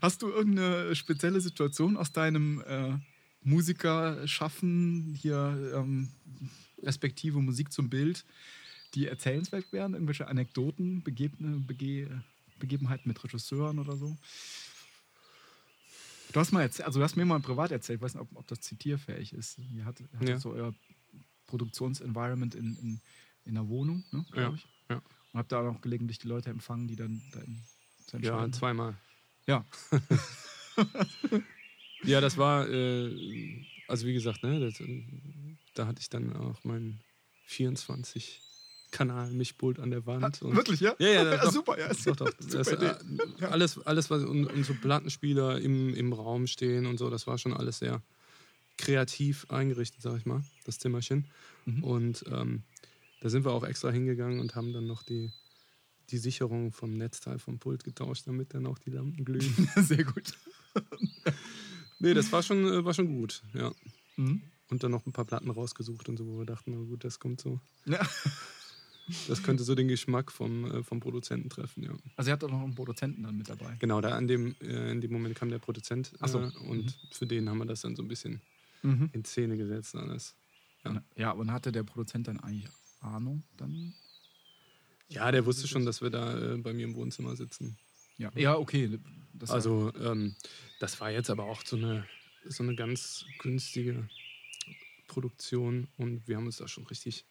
Hast 0.00 0.22
du 0.22 0.28
irgendeine 0.28 0.94
spezielle 0.94 1.40
Situation 1.40 1.96
aus 1.96 2.12
deinem 2.12 2.62
äh, 2.66 2.98
Musikerschaffen 3.42 5.14
hier, 5.14 5.72
ähm, 5.74 6.10
respektive 6.82 7.40
Musik 7.40 7.72
zum 7.72 7.88
Bild, 7.88 8.24
die 8.94 9.06
erzählenswert 9.06 9.72
wären? 9.72 9.94
Irgendwelche 9.94 10.28
Anekdoten, 10.28 11.02
Begebne, 11.02 11.58
Bege 11.60 12.22
Begebenheiten 12.58 13.08
mit 13.08 13.22
Regisseuren 13.22 13.78
oder 13.78 13.96
so? 13.96 14.16
Du 16.32 16.40
hast, 16.40 16.52
mal 16.52 16.62
erzählt, 16.62 16.86
also 16.86 17.00
du 17.00 17.04
hast 17.04 17.16
mir 17.16 17.24
mal 17.24 17.40
privat 17.40 17.70
erzählt, 17.70 17.98
ich 17.98 18.02
weiß 18.02 18.14
nicht, 18.14 18.22
ob, 18.22 18.36
ob 18.36 18.46
das 18.46 18.60
zitierfähig 18.60 19.32
ist. 19.32 19.58
Ihr 19.72 19.84
hattet, 19.84 20.12
hattet 20.12 20.28
ja. 20.28 20.38
so 20.38 20.50
euer 20.50 20.74
Produktionsenvironment 21.46 22.54
in, 22.54 22.76
in, 22.76 23.00
in 23.44 23.54
der 23.54 23.68
Wohnung, 23.68 24.04
ne, 24.12 24.24
ja. 24.34 24.52
ich. 24.54 24.66
Ja. 24.90 24.96
Und 24.96 25.38
habt 25.38 25.52
da 25.52 25.68
auch 25.68 25.80
gelegentlich 25.80 26.18
die 26.18 26.28
Leute 26.28 26.50
empfangen, 26.50 26.88
die 26.88 26.96
dann 26.96 27.22
da 27.32 27.40
in, 27.40 28.22
Ja, 28.22 28.50
zweimal. 28.52 28.96
Ja. 29.46 29.64
ja, 32.04 32.20
das 32.20 32.36
war, 32.36 32.68
äh, 32.68 33.64
also 33.88 34.06
wie 34.06 34.12
gesagt, 34.12 34.42
ne, 34.42 34.60
das, 34.60 34.82
da 35.74 35.86
hatte 35.86 36.00
ich 36.00 36.10
dann 36.10 36.34
auch 36.36 36.62
meinen 36.64 37.00
24 37.46 38.42
Kanal, 38.90 39.30
Mischpult 39.32 39.78
an 39.80 39.90
der 39.90 40.06
Wand. 40.06 40.40
und- 40.42 40.56
Wirklich, 40.56 40.80
ja? 40.80 40.94
Ja, 40.98 41.08
ja, 41.08 41.36
doch. 41.44 41.52
super, 41.52 41.78
ja. 41.78 41.88
Doch, 42.04 42.16
doch. 42.16 42.30
Das, 42.50 42.68
Super 42.68 42.98
äh, 43.40 43.44
alles, 43.44 43.78
alles, 43.86 44.10
was 44.10 44.24
und, 44.24 44.46
und 44.46 44.64
so 44.64 44.74
Plattenspieler 44.74 45.60
im, 45.60 45.94
im 45.94 46.12
Raum 46.12 46.46
stehen 46.46 46.86
und 46.86 46.98
so, 46.98 47.10
das 47.10 47.26
war 47.26 47.38
schon 47.38 47.52
alles 47.52 47.78
sehr 47.80 48.02
kreativ 48.78 49.46
eingerichtet, 49.50 50.00
sag 50.02 50.16
ich 50.18 50.26
mal, 50.26 50.42
das 50.64 50.78
Zimmerchen. 50.78 51.26
Mhm. 51.66 51.84
Und 51.84 52.24
ähm, 52.30 52.62
da 53.20 53.28
sind 53.28 53.44
wir 53.44 53.52
auch 53.52 53.64
extra 53.64 53.90
hingegangen 53.90 54.38
und 54.40 54.54
haben 54.54 54.72
dann 54.72 54.86
noch 54.86 55.02
die, 55.02 55.30
die 56.10 56.18
Sicherung 56.18 56.72
vom 56.72 56.94
Netzteil 56.96 57.38
vom 57.38 57.58
Pult 57.58 57.84
getauscht, 57.84 58.26
damit 58.26 58.54
dann 58.54 58.66
auch 58.66 58.78
die 58.78 58.90
Lampen 58.90 59.24
glühen. 59.24 59.68
Sehr 59.76 60.04
gut. 60.04 60.32
nee, 61.98 62.14
das 62.14 62.30
war 62.32 62.42
schon, 62.42 62.64
äh, 62.66 62.84
war 62.84 62.94
schon 62.94 63.08
gut, 63.08 63.42
ja. 63.54 63.72
Mhm. 64.16 64.42
Und 64.70 64.82
dann 64.82 64.90
noch 64.90 65.06
ein 65.06 65.12
paar 65.12 65.24
Platten 65.24 65.50
rausgesucht 65.50 66.08
und 66.08 66.18
so, 66.18 66.26
wo 66.26 66.38
wir 66.38 66.44
dachten, 66.46 66.72
na 66.76 66.84
gut, 66.84 67.02
das 67.02 67.18
kommt 67.18 67.40
so. 67.40 67.58
Ja. 67.86 68.06
Das 69.26 69.42
könnte 69.42 69.64
so 69.64 69.74
den 69.74 69.88
Geschmack 69.88 70.30
vom, 70.30 70.64
äh, 70.70 70.82
vom 70.82 71.00
Produzenten 71.00 71.48
treffen, 71.50 71.82
ja. 71.82 71.92
Also, 72.16 72.30
ihr 72.30 72.32
habt 72.32 72.44
auch 72.44 72.50
noch 72.50 72.62
einen 72.62 72.74
Produzenten 72.74 73.22
dann 73.22 73.36
mit 73.36 73.48
dabei. 73.48 73.76
Genau, 73.78 74.00
da 74.00 74.10
an 74.16 74.28
dem, 74.28 74.54
äh, 74.60 74.90
in 74.90 75.00
dem 75.00 75.12
Moment 75.12 75.34
kam 75.34 75.48
der 75.50 75.58
Produzent 75.58 76.12
Ach 76.20 76.28
so. 76.28 76.40
äh, 76.40 76.50
und 76.68 76.98
für 77.12 77.26
den 77.26 77.48
haben 77.48 77.58
wir 77.58 77.66
das 77.66 77.80
dann 77.82 77.96
so 77.96 78.02
ein 78.02 78.08
bisschen 78.08 78.40
Mhm. 78.82 79.10
in 79.12 79.24
Szene 79.24 79.56
gesetzt 79.56 79.94
alles. 79.96 80.36
Ja. 80.84 81.02
Ja, 81.16 81.30
und 81.32 81.50
hatte 81.50 81.72
der 81.72 81.82
Produzent 81.82 82.28
dann 82.28 82.38
eigentlich 82.40 82.68
Ahnung? 83.00 83.42
Dann? 83.56 83.94
Ja, 85.08 85.30
der 85.32 85.46
wusste 85.46 85.66
schon, 85.68 85.84
dass 85.84 86.00
wir 86.02 86.10
da 86.10 86.54
äh, 86.54 86.58
bei 86.58 86.72
mir 86.72 86.84
im 86.84 86.94
Wohnzimmer 86.94 87.34
sitzen. 87.36 87.76
Ja, 88.18 88.30
ja 88.34 88.56
okay. 88.56 88.98
Das 89.32 89.50
Also 89.50 89.92
ähm, 90.00 90.34
das 90.80 91.00
war 91.00 91.10
jetzt 91.10 91.30
aber 91.30 91.44
auch 91.44 91.64
so 91.64 91.76
eine, 91.76 92.06
so 92.44 92.62
eine 92.62 92.74
ganz 92.74 93.24
günstige 93.40 94.08
Produktion 95.06 95.88
und 95.96 96.26
wir 96.28 96.36
haben 96.36 96.46
uns 96.46 96.58
da 96.58 96.68
schon 96.68 96.86
richtig 96.86 97.24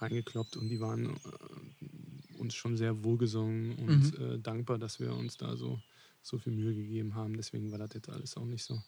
reingekloppt 0.00 0.56
und 0.56 0.68
die 0.68 0.80
waren 0.80 1.06
äh, 1.16 2.34
uns 2.38 2.54
schon 2.54 2.76
sehr 2.76 3.02
wohlgesungen 3.04 3.76
und 3.76 4.18
äh, 4.18 4.38
dankbar, 4.38 4.78
dass 4.78 5.00
wir 5.00 5.14
uns 5.14 5.36
da 5.36 5.56
so, 5.56 5.80
so 6.22 6.38
viel 6.38 6.52
Mühe 6.52 6.74
gegeben 6.74 7.14
haben. 7.14 7.36
Deswegen 7.36 7.70
war 7.72 7.78
das 7.78 7.90
jetzt 7.94 8.08
alles 8.08 8.36
auch 8.36 8.44
nicht 8.44 8.64
so, 8.64 8.80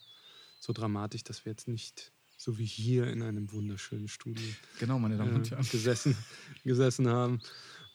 so 0.59 0.73
dramatisch, 0.73 1.25
dass 1.25 1.45
wir 1.45 1.53
jetzt 1.53 1.69
nicht 1.69 2.13
so 2.37 2.59
wie 2.59 2.65
hier 2.65 3.07
in 3.09 3.23
einem 3.23 3.53
wunderschönen 3.53 4.09
Studio 4.09 4.43
genau, 4.79 4.99
meine 4.99 5.17
Damen 5.17 5.35
und 5.37 5.47
äh, 5.47 5.51
Herren. 5.51 5.69
gesessen, 5.69 6.17
gesessen 6.65 7.09
haben. 7.09 7.41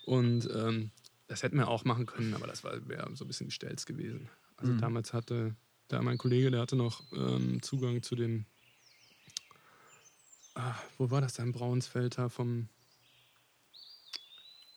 Und 0.06 0.48
ähm, 0.54 0.92
das 1.28 1.42
hätten 1.42 1.58
wir 1.58 1.68
auch 1.68 1.86
machen 1.86 2.06
können, 2.06 2.34
aber 2.36 2.46
das 2.48 2.64
wäre 2.64 3.10
so 3.16 3.26
ein 3.26 3.28
bisschen 3.28 3.48
gestellt 3.48 3.84
gewesen. 3.86 4.30
Also 4.58 4.74
Mhm. 4.74 4.78
damals 4.80 5.14
hatte 5.14 5.56
da 5.88 6.02
mein 6.02 6.18
Kollege, 6.18 6.52
der 6.52 6.62
hatte 6.62 6.76
noch 6.76 7.02
ähm, 7.14 7.62
Zugang 7.62 8.04
zu 8.04 8.16
dem, 8.16 8.46
ah, 10.56 10.76
wo 10.98 11.10
war 11.10 11.22
das 11.22 11.34
da 11.34 11.44
in 11.44 11.52
Braunsfelder 11.52 12.30
vom, 12.30 12.70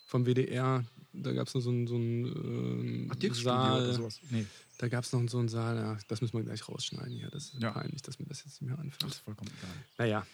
vom 0.08 0.24
WDR? 0.26 0.84
Da 1.12 1.32
gab 1.32 1.46
es 1.48 1.54
noch 1.54 1.60
so 1.60 1.70
einen, 1.70 1.86
so 1.86 1.94
einen 1.94 2.24
ähm, 2.26 3.10
Ach, 3.12 3.34
Saal. 3.34 3.82
oder 3.82 3.92
sowas. 3.94 4.20
Nee, 4.30 4.44
Da 4.78 4.88
gab 4.88 5.04
es 5.04 5.12
noch 5.12 5.26
so 5.28 5.38
einen 5.38 5.48
Saal, 5.48 5.76
ja, 5.76 5.98
das 6.08 6.20
müssen 6.20 6.36
wir 6.36 6.44
gleich 6.44 6.68
rausschneiden 6.68 7.12
hier. 7.16 7.28
Das 7.30 7.50
ist 7.54 7.62
Ja. 7.62 7.70
peinlich, 7.72 8.02
dass 8.02 8.18
mir 8.18 8.26
das 8.26 8.44
jetzt 8.44 8.60
nicht 8.60 8.68
mehr 8.68 8.76
das 8.76 8.84
anfällt. 8.84 9.12
ist 9.12 9.18
vollkommen 9.20 9.50
egal. 9.58 9.74
Naja. 9.98 10.26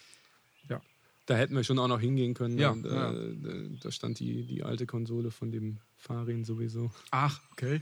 Ja. 0.69 0.83
Da 1.27 1.37
hätten 1.37 1.55
wir 1.57 1.65
schon 1.65 1.79
auch 1.79 1.89
noch 1.89 2.01
hingehen 2.01 2.35
können. 2.35 2.59
Ja, 2.59 2.71
Und, 2.71 2.85
äh, 2.87 3.79
da- 3.81 3.91
stand 3.91 4.19
die, 4.21 4.45
die 4.45 4.63
alte 4.63 4.85
Konsole 4.87 5.31
von 5.31 5.51
dem 5.53 5.79
Farin 5.97 6.45
sowieso. 6.45 6.91
Ach, 7.11 7.41
okay. 7.53 7.81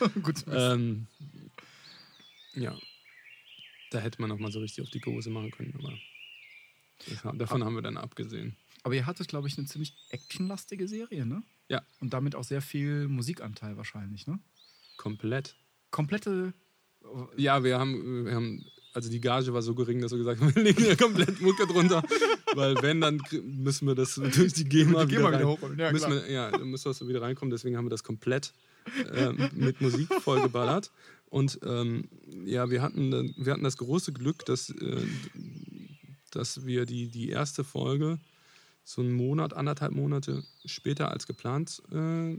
Gut. 0.22 0.44
Ähm, 0.50 1.06
ja. 2.54 2.76
Da 3.90 3.98
hätte 4.00 4.20
man 4.20 4.28
noch 4.30 4.38
mal 4.38 4.50
so 4.52 4.60
richtig 4.60 4.82
auf 4.84 4.90
die 4.90 5.00
Gose 5.00 5.30
machen 5.30 5.50
können, 5.50 5.74
aber 5.78 5.92
das, 7.08 7.36
davon 7.38 7.64
haben 7.64 7.74
wir 7.74 7.82
dann 7.82 7.96
abgesehen. 7.96 8.56
Aber 8.82 8.94
ihr 8.94 9.06
hattet, 9.06 9.28
glaube 9.28 9.48
ich, 9.48 9.56
eine 9.58 9.66
ziemlich 9.66 9.94
actionlastige 10.10 10.88
Serie, 10.88 11.24
ne? 11.24 11.42
Ja. 11.68 11.82
Und 12.00 12.12
damit 12.12 12.34
auch 12.34 12.44
sehr 12.44 12.62
viel 12.62 13.08
Musikanteil 13.08 13.76
wahrscheinlich, 13.76 14.26
ne? 14.26 14.38
Komplett. 14.96 15.56
Komplette. 15.90 16.52
Ja, 17.36 17.64
wir 17.64 17.78
haben, 17.78 18.26
wir 18.26 18.34
haben, 18.34 18.64
also 18.92 19.10
die 19.10 19.20
Gage 19.20 19.52
war 19.52 19.62
so 19.62 19.74
gering, 19.74 20.00
dass 20.00 20.12
wir 20.12 20.18
gesagt 20.18 20.40
haben, 20.40 20.54
wir 20.54 20.62
legen 20.62 20.82
hier 20.82 20.96
komplett 20.96 21.40
Mucke 21.40 21.66
drunter. 21.66 22.02
Weil 22.54 22.80
wenn, 22.82 23.00
dann 23.00 23.20
müssen 23.42 23.86
wir 23.86 23.94
das 23.94 24.14
durch 24.34 24.52
die 24.52 24.64
GEMA, 24.64 25.04
Die 25.04 25.14
GEMA 25.14 25.28
wieder, 25.28 25.38
wieder 25.38 25.48
hochholen, 25.48 25.78
ja, 25.78 25.92
müssen 25.92 26.10
wir, 26.10 26.30
ja, 26.30 26.50
dann 26.50 26.68
müssen 26.68 26.86
wir 26.86 26.94
so 26.94 27.08
wieder 27.08 27.22
reinkommen. 27.22 27.50
Deswegen 27.50 27.76
haben 27.76 27.86
wir 27.86 27.90
das 27.90 28.04
komplett 28.04 28.52
äh, 29.12 29.32
mit 29.54 29.80
Musik 29.80 30.12
vollgeballert. 30.20 30.90
Und 31.26 31.58
ähm, 31.64 32.08
ja, 32.44 32.68
wir 32.68 32.82
hatten, 32.82 33.34
wir 33.36 33.52
hatten 33.52 33.64
das 33.64 33.78
große 33.78 34.12
Glück, 34.12 34.44
dass, 34.44 34.70
äh, 34.70 35.06
dass 36.30 36.66
wir 36.66 36.84
die, 36.84 37.08
die 37.08 37.30
erste 37.30 37.64
Folge 37.64 38.18
so 38.84 39.00
einen 39.02 39.12
Monat, 39.12 39.54
anderthalb 39.54 39.92
Monate 39.92 40.42
später 40.64 41.10
als 41.10 41.26
geplant 41.26 41.82
äh, 41.92 42.38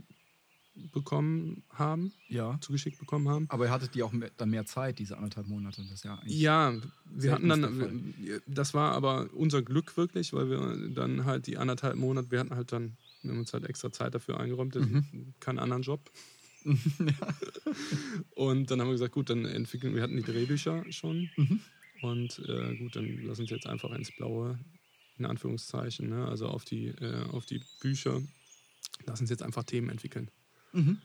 bekommen 0.92 1.62
haben, 1.70 2.12
Ja. 2.28 2.58
zugeschickt 2.60 2.98
bekommen 2.98 3.28
haben. 3.28 3.46
Aber 3.48 3.66
ihr 3.66 3.70
hattet 3.70 3.94
die 3.94 4.02
auch 4.02 4.10
mehr, 4.12 4.30
dann 4.36 4.50
mehr 4.50 4.66
Zeit, 4.66 4.98
diese 4.98 5.16
anderthalb 5.16 5.46
Monate. 5.46 5.84
Das 5.88 6.02
ja. 6.02 6.20
Ja, 6.26 6.74
wir 7.04 7.32
hatten 7.32 7.48
dann, 7.48 8.14
das 8.46 8.74
war 8.74 8.92
aber 8.92 9.28
unser 9.34 9.62
Glück 9.62 9.96
wirklich, 9.96 10.32
weil 10.32 10.50
wir 10.50 10.88
dann 10.90 11.24
halt 11.24 11.46
die 11.46 11.58
anderthalb 11.58 11.96
Monate, 11.96 12.30
wir 12.32 12.40
hatten 12.40 12.54
halt 12.56 12.72
dann, 12.72 12.96
wir 13.22 13.30
haben 13.30 13.38
uns 13.38 13.52
halt 13.52 13.64
extra 13.66 13.92
Zeit 13.92 14.14
dafür 14.14 14.40
eingeräumt, 14.40 14.74
Mhm. 14.74 15.34
keinen 15.38 15.60
anderen 15.60 15.82
Job. 15.82 16.10
Und 18.34 18.70
dann 18.70 18.80
haben 18.80 18.88
wir 18.88 18.92
gesagt, 18.92 19.12
gut, 19.12 19.30
dann 19.30 19.44
entwickeln, 19.44 19.94
wir 19.94 20.02
hatten 20.02 20.16
die 20.16 20.22
Drehbücher 20.22 20.84
schon 20.90 21.30
Mhm. 21.36 21.60
und 22.02 22.38
äh, 22.48 22.74
gut, 22.76 22.96
dann 22.96 23.18
lass 23.22 23.38
uns 23.38 23.50
jetzt 23.50 23.66
einfach 23.66 23.92
ins 23.92 24.10
Blaue, 24.12 24.58
in 25.18 25.24
Anführungszeichen, 25.26 26.08
ne? 26.08 26.26
also 26.26 26.48
auf 26.48 26.64
die, 26.64 26.86
äh, 26.88 27.22
auf 27.30 27.46
die 27.46 27.60
Bücher, 27.80 28.20
lass 29.06 29.20
uns 29.20 29.30
jetzt 29.30 29.42
einfach 29.42 29.64
Themen 29.64 29.88
entwickeln. 29.90 30.30
Mhm. 30.72 31.00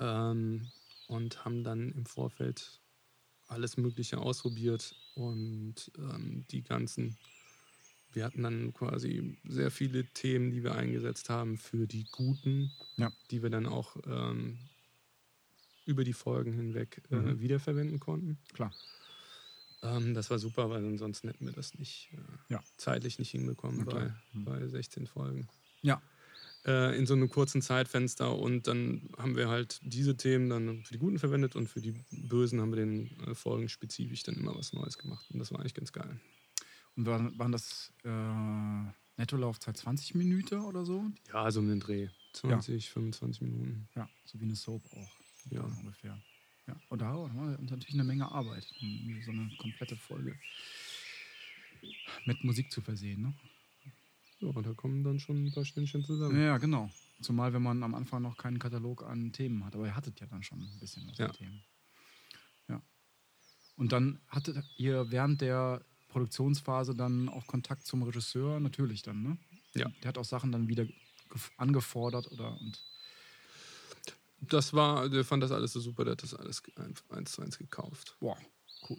Ähm, 0.00 0.70
und 1.08 1.44
haben 1.44 1.62
dann 1.64 1.90
im 1.92 2.06
Vorfeld 2.06 2.80
alles 3.46 3.76
Mögliche 3.76 4.18
ausprobiert 4.18 4.94
und 5.14 5.92
ähm, 5.98 6.44
die 6.50 6.62
ganzen, 6.62 7.18
wir 8.12 8.24
hatten 8.24 8.42
dann 8.42 8.72
quasi 8.72 9.36
sehr 9.44 9.70
viele 9.70 10.06
Themen, 10.06 10.50
die 10.50 10.62
wir 10.64 10.74
eingesetzt 10.74 11.28
haben 11.28 11.58
für 11.58 11.86
die 11.86 12.06
guten, 12.10 12.72
Ja. 12.96 13.12
die 13.30 13.42
wir 13.42 13.50
dann 13.50 13.66
auch 13.66 13.96
ähm, 14.06 14.58
über 15.84 16.04
die 16.04 16.12
Folgen 16.14 16.52
hinweg 16.52 17.02
äh, 17.10 17.16
Mhm. 17.16 17.40
wiederverwenden 17.40 18.00
konnten. 18.00 18.38
Klar. 18.54 18.72
Ähm, 19.82 20.14
das 20.14 20.30
war 20.30 20.38
super, 20.38 20.70
weil 20.70 20.84
ansonsten 20.84 21.28
hätten 21.28 21.44
wir 21.46 21.52
das 21.52 21.74
nicht 21.78 22.10
äh, 22.12 22.52
Ja. 22.54 22.62
zeitlich 22.76 23.18
nicht 23.18 23.30
hinbekommen 23.30 23.84
bei. 23.84 24.12
Mhm. 24.32 24.44
bei 24.44 24.66
16 24.68 25.06
Folgen 25.06 25.48
Ja. 25.82 26.00
äh, 26.64 26.96
in 26.96 27.06
so 27.06 27.14
einem 27.14 27.28
kurzen 27.28 27.62
Zeitfenster 27.62 28.36
und 28.38 28.66
dann 28.68 29.08
haben 29.18 29.34
wir 29.36 29.48
halt 29.48 29.80
diese 29.82 30.16
Themen 30.16 30.48
dann 30.48 30.84
für 30.84 30.92
die 30.92 30.98
Guten 30.98 31.18
verwendet 31.18 31.56
und 31.56 31.68
für 31.68 31.80
die 31.80 31.94
Bösen 32.10 32.60
haben 32.60 32.70
wir 32.70 32.76
den 32.84 33.10
äh, 33.26 33.34
Folgen 33.34 33.68
spezifisch 33.68 34.22
dann 34.22 34.36
immer 34.36 34.54
was 34.56 34.72
Neues 34.72 34.98
gemacht 34.98 35.26
und 35.30 35.38
das 35.40 35.50
war 35.50 35.58
eigentlich 35.60 35.74
ganz 35.74 35.92
geil. 35.92 36.20
Und 36.94 37.06
waren, 37.06 37.36
waren 37.38 37.52
das 37.52 37.92
äh, 38.04 38.92
Nettolaufzeit 39.16 39.76
20 39.76 40.14
Minuten 40.14 40.60
oder 40.60 40.84
so? 40.84 41.04
Ja, 41.32 41.50
so 41.50 41.60
um 41.60 41.68
den 41.68 41.80
Dreh. 41.80 42.08
20, 42.34 42.90
25 42.90 43.40
Minuten. 43.42 43.88
Ja, 43.96 44.08
so 44.24 44.38
wie 44.40 44.44
eine 44.44 44.54
Soap 44.54 44.82
auch. 44.92 45.10
Ja. 45.50 45.62
ungefähr. 45.64 46.18
Ja. 46.68 46.76
Und 46.88 47.00
da 47.02 47.06
haben 47.06 47.34
wir 47.50 47.58
natürlich 47.70 47.94
eine 47.94 48.04
Menge 48.04 48.30
Arbeit, 48.30 48.66
um 48.80 49.20
so 49.24 49.30
eine 49.32 49.50
komplette 49.58 49.96
Folge 49.96 50.38
mit 52.24 52.44
Musik 52.44 52.70
zu 52.70 52.80
versehen. 52.80 53.22
Ne? 53.22 53.34
Ja, 54.40 54.48
und 54.48 54.64
da 54.66 54.72
kommen 54.74 55.02
dann 55.04 55.18
schon 55.18 55.44
ein 55.44 55.52
paar 55.52 55.64
Stündchen 55.64 56.04
zusammen. 56.04 56.40
Ja, 56.40 56.58
genau. 56.58 56.90
Zumal, 57.20 57.52
wenn 57.52 57.62
man 57.62 57.82
am 57.82 57.94
Anfang 57.94 58.22
noch 58.22 58.36
keinen 58.36 58.58
Katalog 58.58 59.02
an 59.04 59.32
Themen 59.32 59.64
hat. 59.64 59.74
Aber 59.74 59.86
ihr 59.86 59.94
hattet 59.96 60.20
ja 60.20 60.26
dann 60.26 60.42
schon 60.42 60.60
ein 60.60 60.78
bisschen 60.80 61.06
was 61.08 61.18
Ja. 61.18 61.26
an 61.26 61.32
Themen. 61.32 61.64
Ja. 62.68 62.82
Und 63.76 63.92
dann 63.92 64.20
hattet 64.28 64.64
ihr 64.76 65.10
während 65.10 65.40
der 65.40 65.84
Produktionsphase 66.08 66.94
dann 66.94 67.28
auch 67.28 67.46
Kontakt 67.46 67.86
zum 67.86 68.02
Regisseur, 68.02 68.60
natürlich 68.60 69.02
dann, 69.02 69.22
ne? 69.22 69.38
Ja. 69.74 69.88
Der 70.02 70.08
hat 70.08 70.18
auch 70.18 70.24
Sachen 70.24 70.52
dann 70.52 70.68
wieder 70.68 70.82
gef- 71.30 71.50
angefordert 71.56 72.30
oder 72.30 72.60
und 72.60 72.78
Das 74.48 74.72
war, 74.72 75.08
der 75.08 75.24
fand 75.24 75.42
das 75.42 75.52
alles 75.52 75.72
so 75.72 75.80
super, 75.80 76.04
der 76.04 76.12
hat 76.12 76.22
das 76.22 76.34
alles 76.34 76.62
eins 77.10 77.32
zu 77.32 77.42
eins 77.42 77.58
gekauft. 77.58 78.16
boah, 78.20 78.36
cool. 78.88 78.98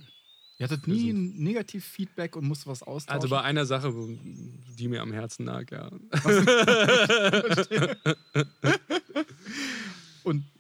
Ihr 0.60 0.65
hattet 0.65 0.88
nie 0.88 1.12
ein 1.12 1.39
Negativ-Feedback 1.39 2.36
und 2.36 2.45
musst 2.45 2.67
was 2.67 2.84
austauschen. 2.84 3.21
Also 3.21 3.27
bei 3.27 3.41
einer 3.41 3.65
Sache, 3.65 3.91
die 3.91 4.88
mir 4.88 5.01
am 5.01 5.12
Herzen 5.12 5.45
lag, 5.45 5.71
ja. 5.71 5.88
und 10.23 10.45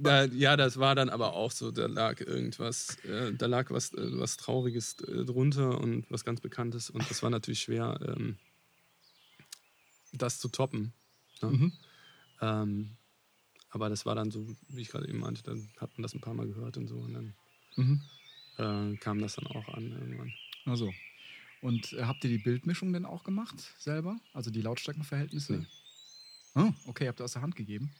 Da, 0.00 0.24
ja, 0.24 0.56
das 0.56 0.78
war 0.78 0.94
dann 0.94 1.10
aber 1.10 1.34
auch 1.34 1.50
so, 1.50 1.70
da 1.70 1.86
lag 1.86 2.20
irgendwas, 2.20 2.96
äh, 3.04 3.32
da 3.34 3.46
lag 3.46 3.70
was, 3.70 3.92
äh, 3.92 4.18
was 4.18 4.38
Trauriges 4.38 4.98
äh, 5.00 5.24
drunter 5.24 5.78
und 5.78 6.10
was 6.10 6.24
ganz 6.24 6.40
Bekanntes 6.40 6.88
und 6.88 7.08
das 7.10 7.22
war 7.22 7.28
natürlich 7.28 7.60
schwer, 7.60 7.98
ähm, 8.06 8.38
das 10.12 10.38
zu 10.38 10.48
toppen. 10.48 10.94
Ne? 11.42 11.50
Mhm. 11.50 11.72
Ähm, 12.40 12.96
aber 13.70 13.88
das 13.88 14.04
war 14.06 14.14
dann 14.14 14.30
so, 14.30 14.46
wie 14.68 14.80
ich 14.82 14.88
gerade 14.88 15.08
eben 15.08 15.18
meinte, 15.20 15.42
dann 15.42 15.68
hat 15.78 15.90
man 15.96 16.02
das 16.02 16.14
ein 16.14 16.20
paar 16.20 16.34
Mal 16.34 16.46
gehört 16.46 16.76
und 16.76 16.86
so 16.88 16.96
und 16.96 17.14
dann 17.14 17.34
Mhm. 17.76 18.02
äh, 18.58 18.96
kam 18.96 19.20
das 19.20 19.36
dann 19.36 19.46
auch 19.46 19.68
an 19.68 19.90
irgendwann. 19.92 20.32
Also. 20.66 20.92
Und 21.62 21.92
äh, 21.92 22.04
habt 22.04 22.24
ihr 22.24 22.30
die 22.30 22.38
Bildmischung 22.38 22.92
denn 22.92 23.04
auch 23.06 23.22
gemacht 23.22 23.74
selber? 23.78 24.18
Also 24.32 24.50
die 24.50 24.62
Lautstärkenverhältnisse? 24.62 25.52
Nee. 25.58 25.66
Oh, 26.56 26.72
okay, 26.86 27.06
habt 27.06 27.20
ihr 27.20 27.24
aus 27.24 27.32
der 27.34 27.42
Hand 27.42 27.54
gegeben. 27.54 27.92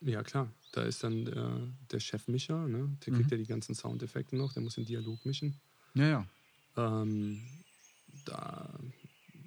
Ja, 0.00 0.22
klar. 0.22 0.52
Da 0.72 0.82
ist 0.82 1.02
dann 1.02 1.24
der, 1.24 1.68
der 1.90 1.98
Chefmischer, 2.00 2.68
ne? 2.68 2.96
der 3.06 3.14
kriegt 3.14 3.30
ja 3.30 3.36
die 3.36 3.46
ganzen 3.46 3.74
Soundeffekte 3.74 4.36
noch, 4.36 4.52
der 4.52 4.62
muss 4.62 4.74
den 4.74 4.84
Dialog 4.84 5.24
mischen. 5.24 5.58
Ja, 5.94 6.06
ja. 6.08 6.26
Ähm, 6.76 7.42
da 8.24 8.78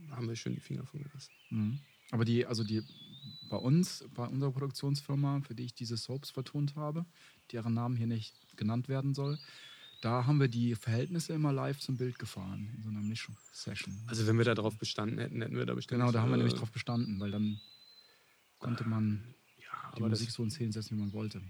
haben 0.10 0.27
wir 0.27 0.36
schön 0.36 0.56
die 0.56 0.60
Finger 0.62 0.86
von 0.86 1.04
gelassen. 1.04 1.32
Mhm. 1.51 1.80
Aber 2.12 2.25
die, 2.25 2.45
also 2.45 2.63
die 2.63 2.82
bei 3.51 3.57
uns, 3.57 4.05
bei 4.15 4.25
unserer 4.25 4.51
Produktionsfirma, 4.51 5.41
für 5.41 5.53
die 5.53 5.65
ich 5.65 5.73
diese 5.73 5.97
Soaps 5.97 6.31
vertont 6.31 6.77
habe, 6.77 7.05
deren 7.51 7.73
Namen 7.73 7.97
hier 7.97 8.07
nicht 8.07 8.33
genannt 8.55 8.87
werden 8.87 9.13
soll, 9.13 9.37
da 10.01 10.25
haben 10.25 10.39
wir 10.39 10.47
die 10.47 10.73
Verhältnisse 10.73 11.33
immer 11.33 11.51
live 11.51 11.77
zum 11.79 11.97
Bild 11.97 12.17
gefahren, 12.17 12.69
in 12.77 12.81
so 12.81 12.89
einer 12.89 13.01
Mischung-Session. 13.01 13.93
Also 14.07 14.25
wenn 14.25 14.37
wir 14.37 14.45
da 14.45 14.55
drauf 14.55 14.77
bestanden 14.77 15.19
hätten, 15.19 15.41
hätten 15.41 15.57
wir 15.57 15.65
da 15.65 15.73
bestimmt... 15.73 15.99
Genau, 15.99 16.13
da 16.13 16.21
haben 16.21 16.29
wir 16.29 16.35
äh, 16.35 16.37
nämlich 16.37 16.55
drauf 16.55 16.71
bestanden, 16.71 17.19
weil 17.19 17.29
dann 17.29 17.59
konnte 18.57 18.87
man 18.87 19.21
Ja, 19.59 19.93
die 19.97 20.01
Musik 20.01 20.31
so 20.31 20.43
in 20.43 20.49
Szenen 20.49 20.71
setzen, 20.71 20.95
wie 20.97 21.01
man 21.01 21.11
wollte. 21.11 21.41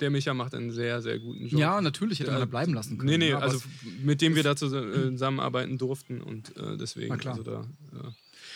der 0.00 0.10
Micha 0.10 0.34
macht 0.34 0.54
einen 0.54 0.70
sehr, 0.70 1.00
sehr 1.00 1.18
guten 1.18 1.48
Job. 1.48 1.58
Ja, 1.58 1.80
natürlich 1.80 2.20
hätte 2.20 2.30
man 2.30 2.40
da 2.40 2.46
bleiben 2.46 2.74
lassen 2.74 2.98
können. 2.98 3.08
Nee, 3.08 3.16
nee, 3.16 3.30
ja, 3.30 3.36
aber 3.38 3.46
also 3.46 3.62
mit 4.02 4.20
dem 4.20 4.34
wir 4.34 4.42
da 4.42 4.52
äh, 4.52 4.56
zusammenarbeiten 4.56 5.78
durften 5.78 6.20
und 6.20 6.54
äh, 6.58 6.76
deswegen, 6.76 7.08
Na 7.08 7.16
klar. 7.16 7.38
also 7.38 7.42
da, 7.42 7.66
ja. 7.94 8.14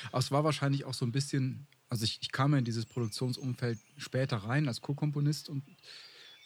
Aber 0.08 0.18
es 0.18 0.30
war 0.30 0.44
wahrscheinlich 0.44 0.84
auch 0.84 0.94
so 0.94 1.04
ein 1.04 1.12
bisschen, 1.12 1.66
also 1.88 2.04
ich, 2.04 2.18
ich 2.20 2.32
kam 2.32 2.52
ja 2.52 2.58
in 2.58 2.64
dieses 2.64 2.86
Produktionsumfeld 2.86 3.78
später 3.96 4.38
rein 4.38 4.68
als 4.68 4.80
Co-Komponist 4.80 5.48
und 5.48 5.62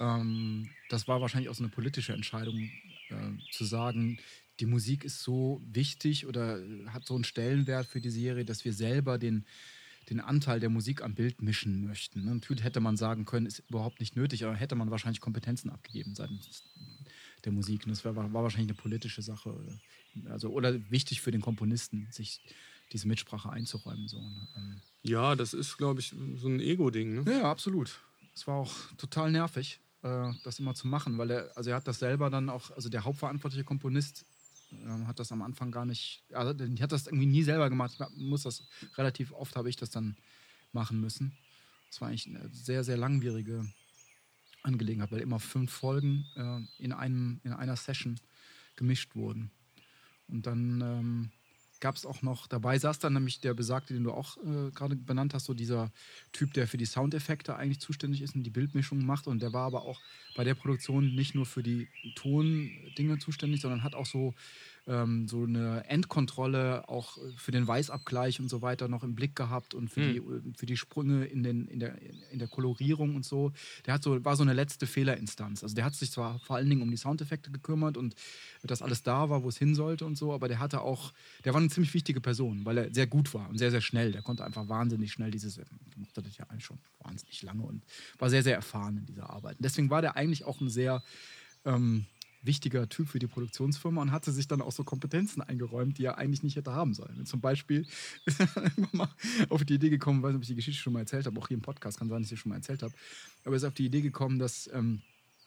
ähm, 0.00 0.70
das 0.88 1.06
war 1.08 1.20
wahrscheinlich 1.20 1.48
auch 1.48 1.54
so 1.54 1.64
eine 1.64 1.72
politische 1.72 2.12
Entscheidung, 2.12 2.70
äh, 3.10 3.52
zu 3.52 3.64
sagen, 3.64 4.18
die 4.60 4.66
Musik 4.66 5.04
ist 5.04 5.22
so 5.22 5.60
wichtig 5.64 6.26
oder 6.26 6.58
äh, 6.58 6.86
hat 6.88 7.06
so 7.06 7.14
einen 7.14 7.24
Stellenwert 7.24 7.86
für 7.86 8.00
die 8.00 8.10
Serie, 8.10 8.44
dass 8.44 8.64
wir 8.64 8.72
selber 8.72 9.18
den, 9.18 9.44
den 10.10 10.20
Anteil 10.20 10.60
der 10.60 10.70
Musik 10.70 11.02
am 11.02 11.14
Bild 11.14 11.42
mischen 11.42 11.84
möchten. 11.84 12.24
Ne? 12.24 12.34
Natürlich 12.34 12.64
hätte 12.64 12.80
man 12.80 12.96
sagen 12.96 13.24
können, 13.24 13.46
ist 13.46 13.62
überhaupt 13.68 14.00
nicht 14.00 14.16
nötig, 14.16 14.44
aber 14.44 14.54
hätte 14.54 14.74
man 14.74 14.90
wahrscheinlich 14.90 15.20
Kompetenzen 15.20 15.70
abgegeben 15.70 16.14
seitens 16.14 16.64
der 17.44 17.52
Musik. 17.52 17.84
Und 17.84 17.90
das 17.90 18.04
war, 18.04 18.14
war 18.16 18.32
wahrscheinlich 18.32 18.70
eine 18.70 18.80
politische 18.80 19.22
Sache. 19.22 19.52
Oder, 19.52 19.78
also, 20.30 20.50
oder 20.50 20.90
wichtig 20.90 21.20
für 21.20 21.30
den 21.30 21.40
Komponisten, 21.40 22.08
sich 22.10 22.40
diese 22.94 23.08
Mitsprache 23.08 23.50
einzuräumen. 23.50 24.08
So, 24.08 24.20
ne? 24.20 24.48
ähm, 24.56 24.80
ja, 25.02 25.34
das 25.34 25.52
ist, 25.52 25.76
glaube 25.76 26.00
ich, 26.00 26.14
so 26.36 26.48
ein 26.48 26.60
Ego-Ding. 26.60 27.24
Ne? 27.24 27.40
ja, 27.40 27.50
absolut. 27.50 28.00
Es 28.34 28.46
war 28.46 28.54
auch 28.54 28.72
total 28.96 29.30
nervig, 29.30 29.80
äh, 30.02 30.32
das 30.44 30.60
immer 30.60 30.74
zu 30.74 30.86
machen, 30.86 31.18
weil 31.18 31.30
er, 31.30 31.56
also 31.56 31.70
er 31.70 31.76
hat 31.76 31.88
das 31.88 31.98
selber 31.98 32.30
dann 32.30 32.48
auch, 32.48 32.70
also 32.70 32.88
der 32.88 33.04
hauptverantwortliche 33.04 33.64
Komponist 33.64 34.24
ähm, 34.72 35.06
hat 35.06 35.18
das 35.18 35.32
am 35.32 35.42
Anfang 35.42 35.72
gar 35.72 35.84
nicht, 35.84 36.22
also 36.32 36.50
hat 36.80 36.92
das 36.92 37.06
irgendwie 37.06 37.26
nie 37.26 37.42
selber 37.42 37.68
gemacht. 37.68 37.96
Ich 38.16 38.22
muss 38.22 38.44
das 38.44 38.66
relativ 38.96 39.32
oft 39.32 39.56
habe 39.56 39.68
ich 39.68 39.76
das 39.76 39.90
dann 39.90 40.16
machen 40.72 41.00
müssen. 41.00 41.36
Das 41.90 42.00
war 42.00 42.08
eigentlich 42.08 42.28
eine 42.28 42.48
sehr, 42.52 42.84
sehr 42.84 42.96
langwierige 42.96 43.66
Angelegenheit, 44.62 45.12
weil 45.12 45.20
immer 45.20 45.40
fünf 45.40 45.72
Folgen 45.72 46.26
äh, 46.36 46.82
in, 46.82 46.92
einem, 46.92 47.40
in 47.42 47.52
einer 47.52 47.76
Session 47.76 48.18
gemischt 48.76 49.14
wurden. 49.14 49.50
Und 50.28 50.46
dann 50.46 50.80
ähm, 50.80 51.30
gab 51.80 51.96
es 51.96 52.06
auch 52.06 52.22
noch, 52.22 52.46
dabei 52.46 52.78
saß 52.78 52.98
dann 52.98 53.14
nämlich 53.14 53.40
der 53.40 53.54
Besagte, 53.54 53.94
den 53.94 54.04
du 54.04 54.12
auch 54.12 54.36
äh, 54.38 54.70
gerade 54.70 54.96
benannt 54.96 55.34
hast, 55.34 55.44
so 55.44 55.54
dieser 55.54 55.92
Typ, 56.32 56.52
der 56.54 56.66
für 56.66 56.76
die 56.76 56.86
Soundeffekte 56.86 57.56
eigentlich 57.56 57.80
zuständig 57.80 58.22
ist 58.22 58.34
und 58.34 58.42
die 58.42 58.50
Bildmischung 58.50 59.04
macht. 59.04 59.26
Und 59.26 59.42
der 59.42 59.52
war 59.52 59.66
aber 59.66 59.82
auch 59.82 60.00
bei 60.36 60.44
der 60.44 60.54
Produktion 60.54 61.14
nicht 61.14 61.34
nur 61.34 61.46
für 61.46 61.62
die 61.62 61.88
Tondinge 62.14 63.18
zuständig, 63.18 63.60
sondern 63.60 63.82
hat 63.82 63.94
auch 63.94 64.06
so, 64.06 64.34
ähm, 64.86 65.28
so 65.28 65.44
eine 65.44 65.84
Endkontrolle 65.88 66.88
auch 66.88 67.16
für 67.36 67.52
den 67.52 67.66
Weißabgleich 67.66 68.40
und 68.40 68.48
so 68.48 68.60
weiter 68.60 68.88
noch 68.88 69.02
im 69.02 69.14
Blick 69.14 69.34
gehabt 69.34 69.74
und 69.74 69.88
für, 69.88 70.00
die, 70.00 70.18
äh, 70.18 70.40
für 70.56 70.66
die 70.66 70.76
Sprünge 70.76 71.24
in, 71.24 71.42
den, 71.42 71.66
in, 71.68 71.80
der, 71.80 71.96
in 72.30 72.38
der 72.38 72.48
Kolorierung 72.48 73.16
und 73.16 73.24
so. 73.24 73.52
Der 73.86 73.94
hat 73.94 74.02
so, 74.02 74.22
war 74.24 74.36
so 74.36 74.42
eine 74.42 74.52
letzte 74.52 74.86
Fehlerinstanz. 74.86 75.62
Also 75.62 75.74
der 75.74 75.84
hat 75.84 75.94
sich 75.94 76.10
zwar 76.10 76.38
vor 76.40 76.56
allen 76.56 76.68
Dingen 76.68 76.82
um 76.82 76.90
die 76.90 76.96
Soundeffekte 76.96 77.50
gekümmert 77.50 77.96
und 77.96 78.14
dass 78.62 78.82
alles 78.82 79.02
da 79.02 79.30
war, 79.30 79.42
wo 79.42 79.48
es 79.48 79.58
hin 79.58 79.74
sollte 79.74 80.04
und 80.04 80.16
so, 80.16 80.32
aber 80.32 80.48
der 80.48 80.58
hatte 80.58 80.80
auch, 80.82 81.12
der 81.44 81.54
war 81.54 81.60
eine 81.60 81.70
ziemlich 81.70 81.94
wichtige 81.94 82.20
Person, 82.20 82.64
weil 82.64 82.78
er 82.78 82.94
sehr 82.94 83.06
gut 83.06 83.32
war 83.34 83.48
und 83.48 83.58
sehr, 83.58 83.70
sehr 83.70 83.80
schnell. 83.80 84.12
Der 84.12 84.22
konnte 84.22 84.44
einfach 84.44 84.68
wahnsinnig 84.68 85.12
schnell 85.12 85.30
dieses, 85.30 85.58
er 85.58 85.66
machte 85.96 86.22
das 86.22 86.36
ja 86.36 86.46
eigentlich 86.48 86.64
schon 86.64 86.78
wahnsinnig 87.00 87.42
lange 87.42 87.62
und 87.62 87.82
war 88.18 88.30
sehr, 88.30 88.42
sehr 88.42 88.54
erfahren 88.54 88.98
in 88.98 89.06
dieser 89.06 89.30
Arbeit. 89.30 89.56
Und 89.56 89.64
deswegen 89.64 89.90
war 89.90 90.02
der 90.02 90.16
eigentlich 90.16 90.44
auch 90.44 90.60
ein 90.60 90.70
sehr 90.70 91.02
ähm, 91.64 92.06
wichtiger 92.44 92.88
Typ 92.88 93.08
für 93.08 93.18
die 93.18 93.26
Produktionsfirma 93.26 94.02
und 94.02 94.12
hatte 94.12 94.32
sich 94.32 94.48
dann 94.48 94.60
auch 94.60 94.72
so 94.72 94.84
Kompetenzen 94.84 95.42
eingeräumt, 95.42 95.98
die 95.98 96.04
er 96.04 96.18
eigentlich 96.18 96.42
nicht 96.42 96.56
hätte 96.56 96.72
haben 96.72 96.94
sollen. 96.94 97.26
Zum 97.26 97.40
Beispiel 97.40 97.86
ist 98.26 98.40
er 98.40 98.48
mal 98.92 99.08
auf 99.48 99.64
die 99.64 99.74
Idee 99.74 99.90
gekommen, 99.90 100.22
weiß 100.22 100.30
nicht, 100.30 100.36
ob 100.36 100.42
ich 100.42 100.48
die 100.48 100.54
Geschichte 100.54 100.80
schon 100.80 100.92
mal 100.92 101.00
erzählt 101.00 101.26
habe, 101.26 101.38
auch 101.40 101.48
hier 101.48 101.56
im 101.56 101.62
Podcast, 101.62 101.98
kann 101.98 102.08
sein, 102.08 102.22
dass 102.22 102.30
ich 102.30 102.30
sie 102.30 102.36
schon 102.36 102.50
mal 102.50 102.56
erzählt 102.56 102.82
habe, 102.82 102.94
aber 103.44 103.54
er 103.54 103.56
ist 103.56 103.64
auf 103.64 103.74
die 103.74 103.86
Idee 103.86 104.02
gekommen, 104.02 104.38
dass 104.38 104.70
ähm, 104.72 105.02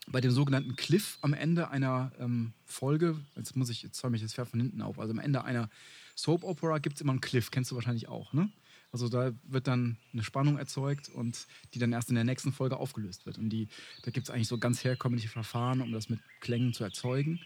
bei 0.10 0.22
dem 0.22 0.32
sogenannten 0.32 0.76
Cliff 0.76 1.18
am 1.22 1.34
Ende 1.34 1.70
einer 1.70 2.12
ähm, 2.20 2.54
Folge, 2.66 3.20
jetzt 3.36 3.56
muss 3.56 3.70
ich, 3.70 3.84
jetzt 3.84 3.98
zäume 3.98 4.16
ich 4.16 4.24
das 4.24 4.34
Pferd 4.34 4.48
von 4.48 4.60
hinten 4.60 4.82
auf, 4.82 5.00
also 5.00 5.12
am 5.12 5.20
Ende 5.20 5.44
einer 5.44 5.70
Soap 6.16 6.44
Opera 6.44 6.80
gibt 6.80 6.96
es 6.96 7.02
immer 7.02 7.12
einen 7.12 7.22
Cliff, 7.22 7.52
kennst 7.52 7.72
du 7.72 7.76
wahrscheinlich 7.76 8.08
auch, 8.08 8.34
ne? 8.34 8.50
Also 8.92 9.10
da 9.10 9.34
wird 9.44 9.68
dann 9.68 9.98
eine 10.14 10.24
Spannung 10.24 10.58
erzeugt 10.58 11.10
und 11.10 11.46
die 11.74 11.80
dann 11.80 11.92
erst 11.92 12.10
in 12.10 12.16
der 12.16 12.24
nächsten 12.24 12.52
Folge 12.54 12.78
aufgelöst 12.78 13.26
wird. 13.26 13.38
Und 13.38 13.50
die, 13.50 13.68
da 14.04 14.12
gibt 14.12 14.28
es 14.28 14.34
eigentlich 14.34 14.48
so 14.48 14.58
ganz 14.58 14.84
herkömmliche 14.84 15.28
Verfahren, 15.28 15.82
um 15.82 15.92
das 15.92 16.10
mit 16.10 16.20
Klängen 16.40 16.74
zu 16.74 16.84
erzeugen. 16.84 17.40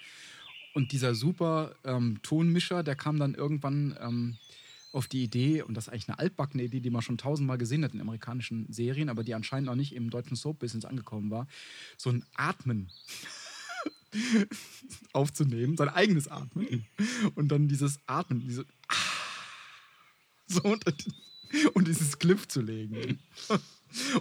Und 0.74 0.92
dieser 0.92 1.16
super 1.16 1.76
ähm, 1.84 2.20
Tonmischer, 2.22 2.84
der 2.84 2.96
kam 2.96 3.20
dann 3.20 3.34
irgendwann 3.34 3.98
ähm, 4.00 4.38
auf 4.94 5.08
die 5.08 5.24
Idee, 5.24 5.62
und 5.62 5.76
das 5.76 5.88
ist 5.88 5.94
eigentlich 5.94 6.10
eine 6.10 6.20
altbackene 6.20 6.64
Idee, 6.64 6.80
die 6.80 6.90
man 6.90 7.02
schon 7.02 7.18
tausendmal 7.18 7.58
gesehen 7.58 7.84
hat 7.84 7.94
in 7.94 8.02
amerikanischen 8.02 8.72
Serien, 8.72 9.10
aber 9.10 9.24
die 9.24 9.34
anscheinend 9.34 9.68
noch 9.68 9.76
nicht 9.76 9.94
im 9.96 10.10
deutschen 10.10 10.36
Soap-Business 10.36 10.86
angekommen 10.86 11.32
war, 11.32 11.48
so 11.98 12.10
ein 12.10 12.26
Atmen 12.36 12.90
aufzunehmen, 15.14 15.78
sein 15.78 15.90
eigenes 15.90 16.28
Atmen. 16.28 16.86
Und 17.36 17.50
dann 17.50 17.68
dieses 17.68 18.00
Atmen, 18.06 18.42
diese 18.42 18.66
so 20.48 20.62
unter 20.64 20.92
den, 20.92 21.14
und 21.74 21.88
dieses 21.88 22.20
Cliff 22.20 22.48
zu 22.48 22.62
legen. 22.62 23.20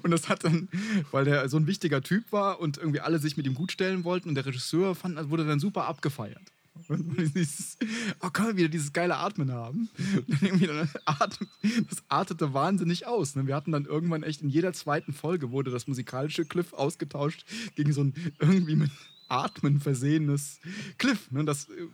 Und 0.03 0.11
das 0.11 0.29
hat 0.29 0.43
dann, 0.43 0.69
weil 1.12 1.25
der 1.25 1.49
so 1.49 1.57
ein 1.57 1.69
wichtiger 1.69 2.03
Typ 2.03 2.33
war 2.33 2.59
und 2.59 2.77
irgendwie 2.77 2.99
alle 2.99 3.21
sich 3.21 3.37
mit 3.37 3.47
ihm 3.47 3.55
gut 3.55 3.71
stellen 3.71 4.03
wollten 4.03 4.29
und 4.29 4.35
der 4.35 4.45
Regisseur 4.45 4.97
fand, 4.97 5.16
das 5.16 5.31
wurde 5.31 5.47
dann 5.47 5.61
super 5.61 5.85
abgefeiert. 5.85 6.43
Und 6.88 7.16
dieses, 7.37 7.79
oh, 8.21 8.31
können 8.31 8.49
wir 8.49 8.57
wieder 8.57 8.69
dieses 8.69 8.93
geile 8.93 9.16
Atmen 9.16 9.53
haben? 9.53 9.88
Und 10.16 10.29
dann 10.29 10.38
irgendwie 10.43 10.66
dann 10.66 10.90
atmet, 11.05 11.49
das 11.88 12.03
artete 12.09 12.53
wahnsinnig 12.53 13.07
aus. 13.07 13.37
Ne? 13.37 13.47
Wir 13.47 13.55
hatten 13.55 13.71
dann 13.71 13.85
irgendwann 13.85 14.25
echt 14.25 14.43
in 14.43 14.49
jeder 14.49 14.73
zweiten 14.73 15.12
Folge 15.12 15.53
wurde 15.53 15.71
das 15.71 15.87
musikalische 15.87 16.45
Cliff 16.45 16.73
ausgetauscht 16.73 17.45
gegen 17.77 17.93
so 17.93 18.03
ein 18.03 18.14
irgendwie 18.40 18.75
mit 18.75 18.90
Atmen 19.31 19.81
versehenes 19.81 20.61
Cliff. 20.99 21.31
Ne? 21.31 21.45
Das 21.45 21.69
äh, 21.69 21.87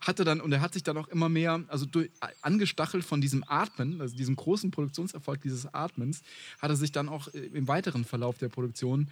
hatte 0.00 0.24
dann, 0.24 0.40
und 0.40 0.52
er 0.52 0.60
hat 0.60 0.74
sich 0.74 0.82
dann 0.82 0.96
auch 0.96 1.08
immer 1.08 1.28
mehr, 1.28 1.64
also 1.68 1.86
durch, 1.86 2.10
angestachelt 2.42 3.04
von 3.04 3.20
diesem 3.20 3.44
Atmen, 3.46 4.00
also 4.00 4.14
diesem 4.16 4.36
großen 4.36 4.70
Produktionserfolg 4.70 5.40
dieses 5.40 5.72
Atmens, 5.72 6.22
hat 6.60 6.70
er 6.70 6.76
sich 6.76 6.92
dann 6.92 7.08
auch 7.08 7.28
äh, 7.34 7.38
im 7.38 7.68
weiteren 7.68 8.04
Verlauf 8.04 8.38
der 8.38 8.48
Produktion 8.48 9.08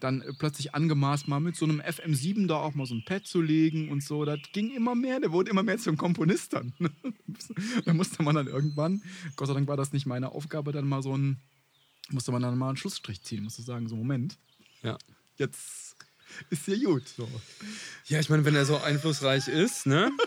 dann 0.00 0.20
äh, 0.22 0.32
plötzlich 0.38 0.74
angemaßt, 0.74 1.28
mal 1.28 1.40
mit 1.40 1.56
so 1.56 1.64
einem 1.64 1.80
FM7 1.80 2.46
da 2.46 2.56
auch 2.56 2.74
mal 2.74 2.86
so 2.86 2.94
ein 2.94 3.04
Pad 3.04 3.26
zu 3.26 3.40
legen 3.40 3.90
und 3.90 4.02
so. 4.02 4.24
Das 4.24 4.38
ging 4.52 4.70
immer 4.70 4.94
mehr, 4.94 5.20
der 5.20 5.32
wurde 5.32 5.50
immer 5.50 5.62
mehr 5.62 5.78
zum 5.78 5.96
Komponist 5.96 6.52
dann. 6.52 6.72
da 7.84 7.94
musste 7.94 8.22
man 8.22 8.34
dann 8.34 8.46
irgendwann, 8.46 9.02
Gott 9.36 9.48
sei 9.48 9.54
Dank 9.54 9.68
war 9.68 9.76
das 9.76 9.92
nicht 9.92 10.06
meine 10.06 10.32
Aufgabe, 10.32 10.72
dann 10.72 10.86
mal 10.86 11.02
so 11.02 11.16
ein, 11.16 11.38
musste 12.10 12.32
man 12.32 12.42
dann 12.42 12.56
mal 12.58 12.68
einen 12.68 12.76
Schlussstrich 12.76 13.22
ziehen, 13.22 13.42
musste 13.44 13.62
sagen, 13.62 13.88
so 13.88 13.96
Moment, 13.96 14.38
Ja. 14.82 14.98
jetzt 15.36 15.96
ist 16.50 16.66
ja 16.66 16.76
gut. 16.84 17.08
So. 17.08 17.28
Ja, 18.06 18.20
ich 18.20 18.28
meine, 18.28 18.44
wenn 18.44 18.54
er 18.54 18.66
so 18.66 18.78
einflussreich 18.78 19.48
ist, 19.48 19.86
ne? 19.86 20.10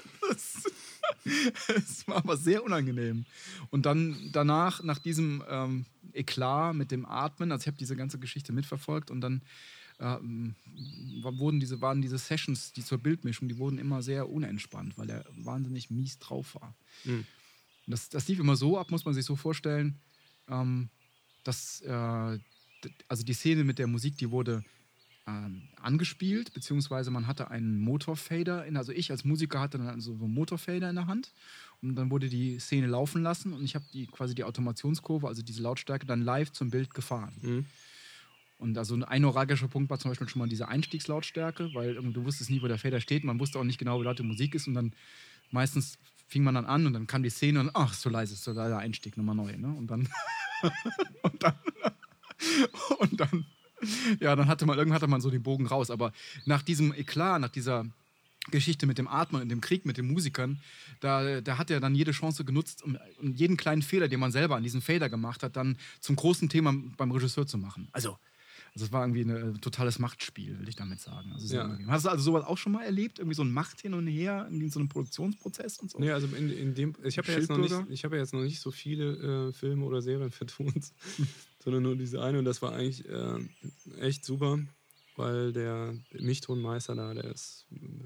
Es 1.76 2.08
war 2.08 2.17
aber 2.17 2.38
sehr 2.38 2.63
unangenehm. 2.63 3.26
Und 3.70 3.86
dann 3.86 4.30
danach, 4.32 4.84
nach 4.84 5.00
diesem 5.00 5.43
ähm, 5.50 5.86
Eklat 6.13 6.76
mit 6.76 6.91
dem 6.91 7.06
Atmen, 7.06 7.52
also 7.52 7.63
ich 7.63 7.67
habe 7.67 7.78
diese 7.78 7.96
ganze 7.96 8.17
Geschichte 8.20 8.54
mitverfolgt 8.54 9.12
und 9.12 9.22
dann 9.22 9.41
ähm, 10.00 10.56
wurden 11.22 11.60
diese, 11.60 11.82
waren 11.82 12.02
diese 12.02 12.17
Sessions, 12.17 12.72
die 12.74 12.84
zur 12.84 13.00
Bildmischung, 13.00 13.48
die 13.48 13.58
wurden 13.58 13.78
immer 13.78 14.02
sehr 14.02 14.30
unentspannt, 14.30 14.98
weil 14.98 15.10
er 15.10 15.26
wahnsinnig 15.32 15.89
mies 15.89 16.20
drauf 16.20 16.56
war. 16.56 16.76
Mhm. 17.04 17.26
Das, 17.88 18.10
das 18.10 18.28
lief 18.28 18.39
immer 18.39 18.56
so 18.56 18.78
ab, 18.78 18.91
muss 18.91 19.06
man 19.06 19.13
sich 19.13 19.26
so 19.26 19.36
vorstellen, 19.36 20.00
ähm, 20.50 20.89
dass 21.43 21.82
äh, 21.82 22.39
also 23.08 23.24
die 23.24 23.34
Szene 23.34 23.63
mit 23.63 23.80
der 23.80 23.88
Musik, 23.88 24.17
die 24.17 24.30
wurde 24.30 24.63
ähm, 25.28 25.63
angespielt, 25.82 26.54
beziehungsweise 26.54 27.12
man 27.12 27.28
hatte 27.28 27.52
einen 27.52 27.80
Motorfader 27.80 28.66
in, 28.66 28.78
also 28.78 28.92
ich 28.92 29.12
als 29.12 29.26
Musiker 29.26 29.60
hatte 29.60 29.78
dann 29.78 30.00
so 30.00 30.13
einen 30.13 30.34
Motorfader 30.34 30.90
in 30.90 30.96
der 30.96 31.08
Hand 31.08 31.32
und 31.82 31.96
dann 31.96 32.10
wurde 32.10 32.30
die 32.30 32.60
Szene 32.60 32.88
laufen 32.88 33.22
lassen 33.22 33.54
und 33.54 33.63
ich 33.63 33.76
habe 33.76 33.86
die 33.94 34.08
quasi 34.08 34.34
die 34.34 34.46
Automationskurve, 34.46 35.28
also 35.28 35.42
diese 35.42 35.62
Lautstärke, 35.62 36.06
dann 36.06 36.22
live 36.22 36.52
zum 36.52 36.72
Bild 36.72 36.94
gefahren. 36.94 37.34
Mhm. 37.42 37.66
Und 38.60 38.78
also 38.78 38.96
ein 38.96 39.22
neuralgischer 39.22 39.68
Punkt 39.68 39.90
war 39.90 40.00
zum 40.00 40.10
Beispiel 40.10 40.30
schon 40.30 40.40
mal 40.40 40.50
diese 40.50 40.68
Einstiegslautstärke, 40.68 41.70
weil 41.74 41.96
du 41.96 42.26
wusstest 42.26 42.50
nie, 42.50 42.62
wo 42.62 42.68
der 42.68 42.80
Fader 42.80 43.02
steht, 43.02 43.24
man 43.24 43.40
wusste 43.40 43.60
auch 43.60 43.63
nicht 43.63 43.78
genau, 43.78 44.00
wie 44.00 44.06
laut 44.06 44.18
die 44.18 44.24
Musik 44.24 44.56
ist 44.56 44.68
und 44.68 44.74
dann 44.74 44.94
meistens 45.52 46.00
fing 46.28 46.44
man 46.44 46.56
dann 46.56 46.66
an 46.66 46.86
und 46.88 46.94
dann 46.94 47.08
kam 47.08 47.24
die 47.24 47.30
Szene 47.30 47.60
und 47.60 47.72
ach, 47.74 47.94
so 47.94 48.10
leise, 48.10 48.36
so 48.36 48.52
leiser 48.52 48.80
Einstieg, 48.80 49.18
nochmal 49.18 49.36
neu. 49.36 49.56
Ne? 49.58 49.68
Und 49.68 49.88
dann. 49.88 50.08
und 51.21 51.44
dann. 51.44 51.56
und 53.00 53.19
dann. 53.19 53.46
Ja, 54.19 54.36
dann 54.36 54.48
hatte 54.48 54.65
man, 54.65 54.78
irgendwann 54.78 54.96
hatte 54.96 55.08
man 55.08 55.21
so 55.21 55.30
den 55.30 55.44
Bogen 55.44 55.67
raus. 55.67 55.92
Aber 55.92 56.12
nach 56.46 56.62
diesem 56.63 56.94
Eklat, 56.94 57.40
nach 57.42 57.50
dieser 57.50 57.86
Geschichte 58.50 58.86
mit 58.88 58.98
dem 58.98 59.08
Atmen 59.08 59.42
und 59.42 59.50
dem 59.50 59.62
Krieg 59.62 59.86
mit 59.86 59.98
den 59.98 60.08
Musikern, 60.08 60.60
da, 61.02 61.42
da 61.42 61.58
hat 61.58 61.69
er 61.69 61.80
dann 61.80 61.96
jede 61.96 62.12
Chance 62.12 62.46
genutzt, 62.46 62.82
um, 62.84 62.98
um 63.21 63.34
jeden 63.36 63.58
kleinen 63.58 63.82
Fehler, 63.82 64.08
den 64.08 64.19
man 64.19 64.32
selber 64.32 64.56
an 64.56 64.63
diesem 64.63 64.82
Fader 64.82 65.10
gemacht 65.10 65.44
hat, 65.44 65.56
dann 65.58 65.78
zum 66.00 66.15
großen 66.15 66.48
Thema 66.50 66.73
beim 66.98 67.12
Regisseur 67.12 67.46
zu 67.46 67.58
machen. 67.58 67.90
Also, 67.92 68.17
also 68.73 68.86
es 68.86 68.92
war 68.92 69.04
irgendwie 69.04 69.21
ein 69.21 69.56
äh, 69.56 69.60
totales 69.60 70.00
Machtspiel, 70.00 70.60
will 70.60 70.69
ich 70.69 70.75
damit 70.75 71.02
sagen. 71.02 71.32
Also 71.34 71.54
Ja. 71.56 71.78
Hast 71.88 72.06
du 72.06 72.10
also 72.10 72.23
sowas 72.23 72.46
auch 72.46 72.58
schon 72.58 72.71
mal 72.71 72.84
erlebt? 72.84 73.19
Irgendwie 73.19 73.36
so 73.36 73.44
ein 73.44 73.52
Macht 73.52 73.82
hin 73.82 73.94
und 73.94 74.08
her 74.08 74.48
in 74.50 74.69
so 74.69 74.80
einem 74.80 74.88
Produktionsprozess 74.88 75.80
und 75.80 75.92
so? 75.92 76.00
Nee, 76.00 76.12
also 76.12 76.28
in, 76.36 76.50
in 76.50 76.73
dem, 76.73 76.94
ich 77.04 77.17
habe 77.17 77.28
ja, 77.32 77.38
jetzt 77.40 77.50
noch 77.50 77.58
nicht- 77.58 77.73
ich 77.90 78.06
hab 78.06 78.12
ja 78.13 78.19
jetzt 78.19 78.34
noch 78.34 78.42
nicht 78.44 78.60
so 78.60 78.71
viele 78.71 79.50
äh, 79.50 79.54
Filme 79.54 79.84
oder 79.86 80.02
Serien 80.02 80.32
für 80.32 80.46
Toons, 80.46 80.94
sondern 81.68 81.84
nur 81.84 81.98
diese 81.98 82.24
eine 82.24 82.40
und 82.40 82.46
das 82.46 82.62
war 82.62 82.72
eigentlich 82.72 83.04
äh, 83.10 83.40
echt 84.00 84.24
super, 84.24 84.58
weil 85.18 85.52
der 85.52 86.00
Michtonmeister 86.13 86.96
da, 86.96 87.13
der 87.13 87.26
ist 87.26 87.65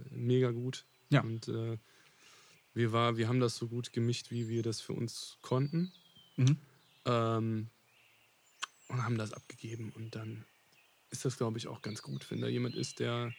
mega 0.10 0.50
gut. 0.50 0.84
Ja. 1.12 1.22
Und 1.22 1.48
äh, 1.48 1.78
wir, 2.74 2.92
war, 2.92 3.18
wir 3.18 3.28
haben 3.28 3.40
das 3.40 3.56
so 3.56 3.68
gut 3.68 3.94
gemischt, 3.94 4.32
wie 4.32 4.50
wir 4.50 4.64
das 4.64 4.82
für 4.82 4.94
uns 4.94 5.38
konnten. 5.42 5.92
Mhm. 6.38 6.58
Ähm, 7.06 7.70
und 8.88 9.04
haben 9.04 9.20
das 9.20 9.32
abgegeben. 9.32 9.92
Und 9.92 10.16
dann 10.16 10.44
ist 11.12 11.24
das, 11.24 11.38
glaube 11.38 11.60
ich, 11.60 11.68
auch 11.68 11.84
ganz 11.84 12.02
gut, 12.02 12.32
wenn 12.32 12.42
da 12.42 12.48
jemand 12.48 12.74
ist, 12.74 12.98
der, 12.98 13.32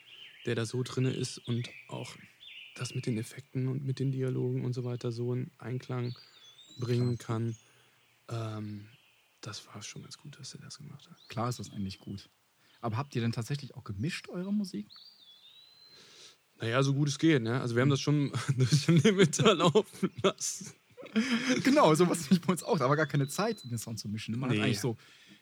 der 0.46 0.54
da 0.54 0.66
so 0.66 0.84
drin 0.84 1.06
ist 1.06 1.38
und 1.48 1.68
auch 1.88 2.14
das 2.76 2.94
mit 2.94 3.06
den 3.06 3.18
Effekten 3.18 3.66
und 3.66 3.84
mit 3.84 3.98
den 3.98 4.12
Dialogen 4.12 4.64
und 4.64 4.72
so 4.72 4.84
weiter 4.84 5.10
so 5.10 5.34
in 5.34 5.50
Einklang 5.58 6.16
bringen 6.78 7.18
kann. 7.18 7.56
Ähm, 8.28 8.86
das 9.42 9.66
war 9.66 9.82
schon 9.82 10.02
ganz 10.02 10.16
gut, 10.18 10.38
dass 10.38 10.54
er 10.54 10.60
das 10.60 10.78
gemacht 10.78 11.08
hat. 11.10 11.16
Klar 11.28 11.48
ist 11.48 11.58
das 11.58 11.70
eigentlich 11.70 11.98
gut. 11.98 12.30
Aber 12.80 12.96
habt 12.96 13.14
ihr 13.14 13.20
denn 13.20 13.32
tatsächlich 13.32 13.74
auch 13.74 13.84
gemischt, 13.84 14.28
eure 14.28 14.52
Musik? 14.52 14.88
Naja, 16.60 16.82
so 16.82 16.94
gut 16.94 17.08
es 17.08 17.18
geht. 17.18 17.42
Ne? 17.42 17.60
Also 17.60 17.74
wir 17.74 17.82
haben 17.82 17.90
das 17.90 18.00
schon 18.00 18.32
durch 18.56 18.86
den 18.86 18.98
Limiter 18.98 19.54
laufen 19.54 20.10
lassen. 20.22 20.72
genau, 21.64 21.94
sowas 21.94 22.30
nicht 22.30 22.46
bei 22.46 22.52
uns 22.52 22.62
auch. 22.62 22.78
Da 22.78 22.88
war 22.88 22.96
gar 22.96 23.06
keine 23.06 23.28
Zeit, 23.28 23.62
den 23.64 23.78
Sound 23.78 23.98
zu 23.98 24.08
mischen. 24.08 24.38
Man 24.38 24.50
Nee. 24.50 24.58
hat 24.58 24.64
eigentlich 24.64 24.80
so 24.80 24.96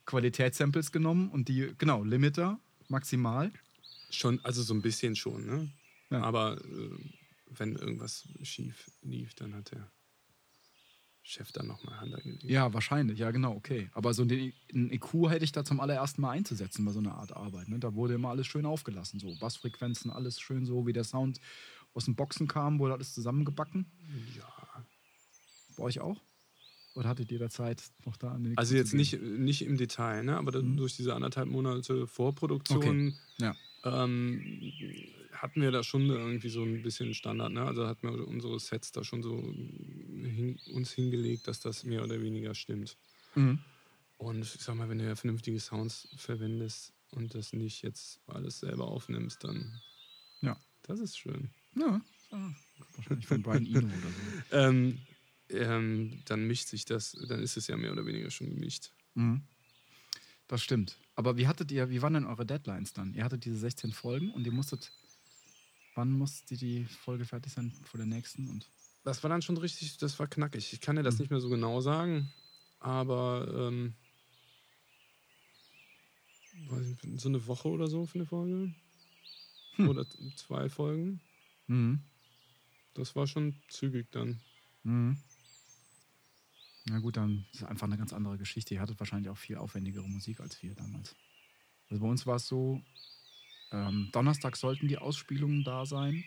Qualitätssamples 0.07 0.92
genommen 0.92 1.30
und 1.30 1.48
die, 1.48 1.74
genau, 1.78 2.03
Limiter, 2.03 2.59
maximal. 2.88 3.53
Schon, 4.11 4.42
also 4.44 4.62
so 4.62 4.74
ein 4.74 4.82
bisschen 4.82 5.14
schon. 5.14 5.46
Ne? 5.46 5.70
Ja. 6.11 6.22
Aber 6.22 6.59
äh, 6.64 6.90
wenn 7.51 7.76
irgendwas 7.76 8.26
schief 8.42 8.90
lief, 9.03 9.34
dann 9.34 9.55
hat 9.55 9.70
der 9.72 9.90
Chef 11.22 11.52
dann 11.52 11.66
nochmal 11.66 12.00
Hand 12.00 12.14
angelegt. 12.14 12.44
Ja, 12.44 12.72
wahrscheinlich, 12.72 13.18
ja, 13.18 13.30
genau, 13.30 13.54
okay. 13.54 13.90
Aber 13.92 14.14
so 14.14 14.22
einen 14.22 14.90
EQ 14.90 15.28
hätte 15.28 15.44
ich 15.44 15.52
da 15.52 15.64
zum 15.64 15.78
allerersten 15.80 16.22
Mal 16.22 16.30
einzusetzen 16.30 16.84
bei 16.84 16.92
so 16.92 16.98
einer 16.98 17.14
Art 17.14 17.36
Arbeit. 17.36 17.68
Ne? 17.68 17.78
Da 17.78 17.94
wurde 17.94 18.14
immer 18.14 18.30
alles 18.30 18.46
schön 18.46 18.64
aufgelassen. 18.66 19.20
So 19.20 19.34
Bassfrequenzen, 19.38 20.10
alles 20.10 20.40
schön 20.40 20.64
so, 20.64 20.86
wie 20.86 20.92
der 20.92 21.04
Sound 21.04 21.40
aus 21.92 22.06
den 22.06 22.14
Boxen 22.16 22.48
kam, 22.48 22.78
wurde 22.78 22.94
alles 22.94 23.12
zusammengebacken. 23.12 23.86
Ja. 24.36 24.84
Bei 25.76 25.82
euch 25.84 26.00
auch? 26.00 26.20
Oder 26.94 27.08
hattet 27.08 27.30
ihr 27.30 27.38
da 27.38 27.48
Zeit, 27.50 27.82
noch 28.04 28.16
da 28.16 28.32
an 28.32 28.42
den 28.42 28.58
Also 28.58 28.74
jetzt 28.74 28.94
nicht, 28.94 29.20
nicht 29.22 29.62
im 29.62 29.76
Detail, 29.76 30.24
ne? 30.24 30.36
aber 30.36 30.50
dann 30.50 30.76
durch 30.76 30.96
diese 30.96 31.14
anderthalb 31.14 31.48
Monate 31.48 32.06
Vorproduktion 32.06 33.14
Ja. 33.38 33.54
ähm, 33.84 34.40
hatten 35.41 35.62
wir 35.62 35.70
da 35.70 35.82
schon 35.82 36.07
irgendwie 36.09 36.49
so 36.51 36.62
ein 36.62 36.82
bisschen 36.82 37.14
Standard. 37.14 37.53
Ne? 37.53 37.62
Also 37.64 37.86
hatten 37.86 38.07
wir 38.09 38.26
unsere 38.28 38.59
Sets 38.61 38.93
da 38.93 39.05
schon 39.05 39.22
so 39.22 39.41
hin, 39.43 40.59
uns 40.72 40.93
hingelegt, 40.93 41.49
dass 41.49 41.61
das 41.61 41.84
mehr 41.84 42.03
oder 42.05 42.20
weniger 42.20 42.55
stimmt. 42.55 42.97
Mhm. 43.34 43.59
Und 44.18 44.43
ich 44.43 44.61
sag 44.61 44.74
mal, 44.74 44.88
wenn 44.91 44.99
du 44.99 45.07
ja 45.07 45.16
vernünftige 45.16 45.59
Sounds 45.61 46.09
verwendest 46.16 46.93
und 47.11 47.34
das 47.34 47.53
nicht 47.55 47.82
jetzt 47.82 48.20
alles 48.26 48.61
selber 48.61 48.86
aufnimmst, 48.88 49.43
dann 49.45 49.80
Ja. 50.43 50.59
das 50.82 51.01
ist 51.01 51.16
schön. 51.18 51.51
Ja, 51.74 52.01
ja. 52.32 52.55
wahrscheinlich 52.97 53.26
von 53.26 53.43
Brian 53.43 53.64
Eno 53.66 53.78
oder 53.86 53.88
so. 53.88 54.43
Ähm, 54.57 54.99
ähm, 55.49 56.22
dann 56.26 56.47
mischt 56.47 56.68
sich 56.68 56.84
das, 56.84 57.12
dann 57.28 57.41
ist 57.43 57.57
es 57.57 57.66
ja 57.66 57.76
mehr 57.76 57.93
oder 57.93 58.05
weniger 58.05 58.30
schon 58.30 58.51
gemischt. 58.51 58.91
Mhm. 59.14 59.43
Das 60.49 60.62
stimmt. 60.62 60.99
Aber 61.14 61.36
wie 61.38 61.47
hattet 61.47 61.70
ihr, 61.72 61.88
wie 61.91 62.03
waren 62.03 62.14
denn 62.14 62.26
eure 62.26 62.45
Deadlines 62.45 62.93
dann? 62.93 63.14
Ihr 63.14 63.24
hattet 63.24 63.45
diese 63.45 63.57
16 63.57 63.93
Folgen 63.93 64.30
und 64.32 64.45
ihr 64.47 64.53
musstet, 64.53 64.91
wann 65.95 66.11
musste 66.12 66.57
die 66.57 66.84
Folge 66.84 67.24
fertig 67.24 67.53
sein 67.53 67.72
vor 67.84 67.99
der 67.99 68.07
nächsten? 68.07 68.49
Und 68.49 68.68
Das 69.05 69.22
war 69.22 69.30
dann 69.30 69.43
schon 69.43 69.57
richtig, 69.57 69.97
das 69.99 70.18
war 70.18 70.26
knackig. 70.28 70.72
Ich 70.72 70.80
kann 70.80 70.97
dir 70.97 71.03
das 71.03 71.18
nicht 71.18 71.30
mehr 71.30 71.41
so 71.41 71.49
genau 71.49 71.80
sagen, 71.80 72.32
aber 72.78 73.68
ähm, 73.68 73.95
nicht, 77.05 77.20
so 77.20 77.28
eine 77.28 77.47
Woche 77.47 77.68
oder 77.68 77.88
so 77.88 78.07
für 78.07 78.18
eine 78.18 78.26
Folge. 78.26 78.74
Oder 79.78 80.07
t- 80.09 80.34
zwei 80.36 80.68
Folgen. 80.68 81.20
mhm. 81.66 82.01
Das 82.95 83.14
war 83.14 83.26
schon 83.26 83.55
zügig 83.68 84.11
dann. 84.11 84.41
Mhm. 84.82 85.16
Na 86.86 86.99
gut, 86.99 87.16
dann 87.16 87.47
ist 87.53 87.62
es 87.62 87.64
einfach 87.64 87.86
eine 87.86 87.97
ganz 87.97 88.12
andere 88.12 88.36
Geschichte. 88.36 88.74
Ihr 88.74 88.80
hattet 88.80 88.99
wahrscheinlich 88.99 89.30
auch 89.30 89.38
viel 89.38 89.57
aufwendigere 89.57 90.09
Musik 90.09 90.41
als 90.41 90.61
wir 90.62 90.74
damals. 90.74 91.14
Also 91.88 92.03
bei 92.03 92.09
uns 92.09 92.26
war 92.26 92.36
es 92.36 92.47
so, 92.49 92.82
ähm, 93.72 94.08
Donnerstag 94.12 94.56
sollten 94.56 94.88
die 94.88 94.98
Ausspielungen 94.98 95.64
da 95.64 95.86
sein. 95.86 96.24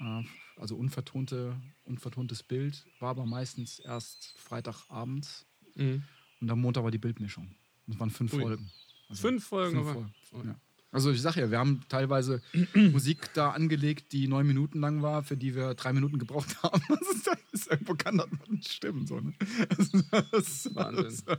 Äh, 0.00 0.22
also 0.56 0.76
unvertonte, 0.76 1.56
unvertontes 1.84 2.42
Bild, 2.42 2.84
war 3.00 3.10
aber 3.10 3.26
meistens 3.26 3.78
erst 3.78 4.34
Freitagabend 4.38 5.46
Mhm. 5.74 6.02
und 6.40 6.50
am 6.50 6.60
Montag 6.60 6.84
war 6.84 6.90
die 6.90 6.98
Bildmischung. 6.98 7.54
Das 7.86 7.98
waren 7.98 8.10
fünf 8.10 8.32
Ui. 8.34 8.42
Folgen. 8.42 8.70
Also 9.08 9.22
Fünf 9.28 9.44
Folgen, 9.46 9.76
fünf 9.76 9.88
aber- 9.88 10.10
Folgen. 10.22 10.48
Ja. 10.50 10.60
Also 10.90 11.10
ich 11.10 11.22
sag 11.22 11.36
ja, 11.36 11.50
wir 11.50 11.58
haben 11.58 11.80
teilweise 11.88 12.42
Musik 12.74 13.30
da 13.32 13.52
angelegt, 13.52 14.12
die 14.12 14.28
neun 14.28 14.46
Minuten 14.46 14.80
lang 14.80 15.00
war, 15.00 15.22
für 15.22 15.38
die 15.38 15.54
wir 15.54 15.72
drei 15.74 15.94
Minuten 15.94 16.18
gebraucht 16.18 16.62
haben. 16.62 16.82
Das 16.88 17.00
ist, 17.16 17.26
das 17.26 17.38
ist, 17.52 17.70
irgendwo 17.70 17.94
kann 17.94 18.18
das 18.18 18.28
nicht 18.48 18.70
stimmen. 18.70 19.06
So, 19.06 19.18
ne? 19.20 19.32
das, 19.70 19.90
das, 20.30 20.74
Wahnsinn. 20.74 21.36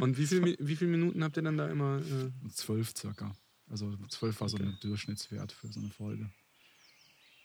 Und 0.00 0.18
wie 0.18 0.26
viele 0.26 0.54
wie 0.60 0.76
viel 0.76 0.88
Minuten 0.88 1.24
habt 1.24 1.38
ihr 1.38 1.42
dann 1.42 1.56
da 1.56 1.68
immer? 1.68 1.98
Äh, 2.00 2.48
Zwölf 2.50 2.92
circa. 2.94 3.34
Also 3.72 3.96
zwölf 4.10 4.38
war 4.42 4.50
so 4.50 4.58
ein 4.58 4.76
Durchschnittswert 4.82 5.50
für 5.50 5.72
so 5.72 5.80
eine 5.80 5.88
Folge. 5.88 6.30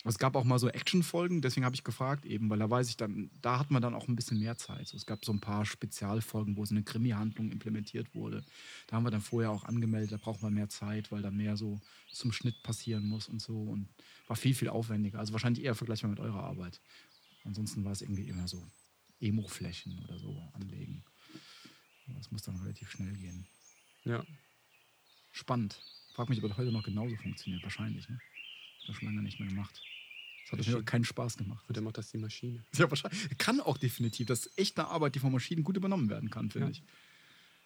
Es 0.03 0.17
gab 0.17 0.35
auch 0.35 0.43
mal 0.43 0.59
so 0.59 0.67
Actionfolgen, 0.67 1.41
deswegen 1.41 1.65
habe 1.65 1.75
ich 1.75 1.85
gefragt 1.85 2.25
eben, 2.25 2.49
weil 2.49 2.59
da 2.59 2.69
weiß 2.69 2.89
ich 2.89 2.97
dann, 2.97 3.31
da 3.41 3.59
hat 3.59 3.71
man 3.71 3.81
dann 3.81 3.93
auch 3.93 4.09
ein 4.09 4.15
bisschen 4.15 4.39
mehr 4.39 4.57
Zeit. 4.57 4.89
So, 4.89 4.97
es 4.97 5.05
gab 5.05 5.23
so 5.23 5.31
ein 5.31 5.39
paar 5.39 5.65
Spezialfolgen, 5.65 6.57
wo 6.57 6.65
so 6.65 6.75
eine 6.75 6.83
Krimi-Handlung 6.83 7.49
implementiert 7.49 8.13
wurde. 8.13 8.43
Da 8.87 8.97
haben 8.97 9.05
wir 9.05 9.09
dann 9.09 9.21
vorher 9.21 9.51
auch 9.51 9.63
angemeldet, 9.63 10.11
da 10.11 10.17
braucht 10.17 10.41
man 10.41 10.53
mehr 10.53 10.67
Zeit, 10.67 11.13
weil 11.13 11.21
da 11.21 11.31
mehr 11.31 11.55
so 11.55 11.79
zum 12.11 12.33
Schnitt 12.33 12.61
passieren 12.61 13.07
muss 13.07 13.29
und 13.29 13.41
so. 13.41 13.63
Und 13.63 13.87
war 14.27 14.35
viel, 14.35 14.53
viel 14.53 14.69
aufwendiger. 14.69 15.19
Also 15.19 15.31
wahrscheinlich 15.31 15.63
eher 15.63 15.75
vergleichbar 15.75 16.09
mit 16.09 16.19
eurer 16.19 16.43
Arbeit. 16.43 16.81
Ansonsten 17.45 17.85
war 17.85 17.93
es 17.93 18.01
irgendwie 18.01 18.27
immer 18.27 18.49
so 18.49 18.61
Emo-Flächen 19.21 19.97
oder 20.03 20.19
so 20.19 20.41
anlegen. 20.53 21.05
Das 22.17 22.31
muss 22.31 22.43
dann 22.43 22.57
relativ 22.57 22.91
schnell 22.91 23.13
gehen. 23.13 23.47
ja. 24.03 24.25
Spannend. 25.31 25.79
Frag 26.17 26.29
mich, 26.29 26.41
ob 26.43 26.49
das 26.49 26.57
heute 26.57 26.71
noch 26.71 26.81
genauso 26.81 27.15
funktioniert. 27.15 27.61
Wahrscheinlich, 27.61 28.09
ne? 28.09 28.19
Das 28.87 28.95
schon 28.95 29.05
lange 29.07 29.21
nicht 29.21 29.39
mehr 29.39 29.47
gemacht. 29.47 29.83
Das 30.49 30.57
hat 30.59 30.67
mir 30.67 30.81
keinen 30.83 31.03
Spaß 31.05 31.37
gemacht. 31.37 31.63
Und 31.67 31.77
dann 31.77 31.83
macht 31.83 31.99
das 31.99 32.09
die 32.09 32.17
Maschine. 32.17 32.65
Ja, 32.75 32.89
wahrscheinlich. 32.89 33.37
Kann 33.37 33.59
auch 33.61 33.77
definitiv. 33.77 34.25
Das 34.25 34.47
ist 34.47 34.57
echt 34.57 34.79
eine 34.79 34.87
Arbeit, 34.87 35.13
die 35.13 35.19
von 35.19 35.31
Maschinen 35.31 35.63
gut 35.63 35.77
übernommen 35.77 36.09
werden 36.09 36.31
kann, 36.31 36.49
finde 36.49 36.69
Ja. 36.69 36.71
ich. 36.71 36.81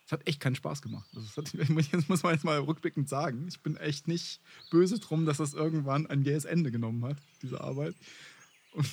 Es 0.06 0.12
hat 0.12 0.28
echt 0.28 0.42
keinen 0.42 0.56
Spaß 0.56 0.82
gemacht. 0.82 1.08
Das 1.14 1.38
hat, 1.38 1.54
das 1.94 2.08
muss 2.10 2.24
man 2.24 2.34
jetzt 2.34 2.44
mal 2.44 2.60
rückblickend 2.60 3.08
sagen. 3.08 3.48
Ich 3.48 3.62
bin 3.62 3.78
echt 3.78 4.10
nicht 4.10 4.42
böse 4.70 5.00
drum, 5.00 5.26
dass 5.26 5.38
das 5.38 5.54
irgendwann 5.54 6.08
ein 6.08 6.24
jähes 6.24 6.44
Ende 6.44 6.72
genommen 6.72 7.06
hat, 7.06 7.16
diese 7.42 7.62
Arbeit. 7.62 7.96
Aber 8.74 8.84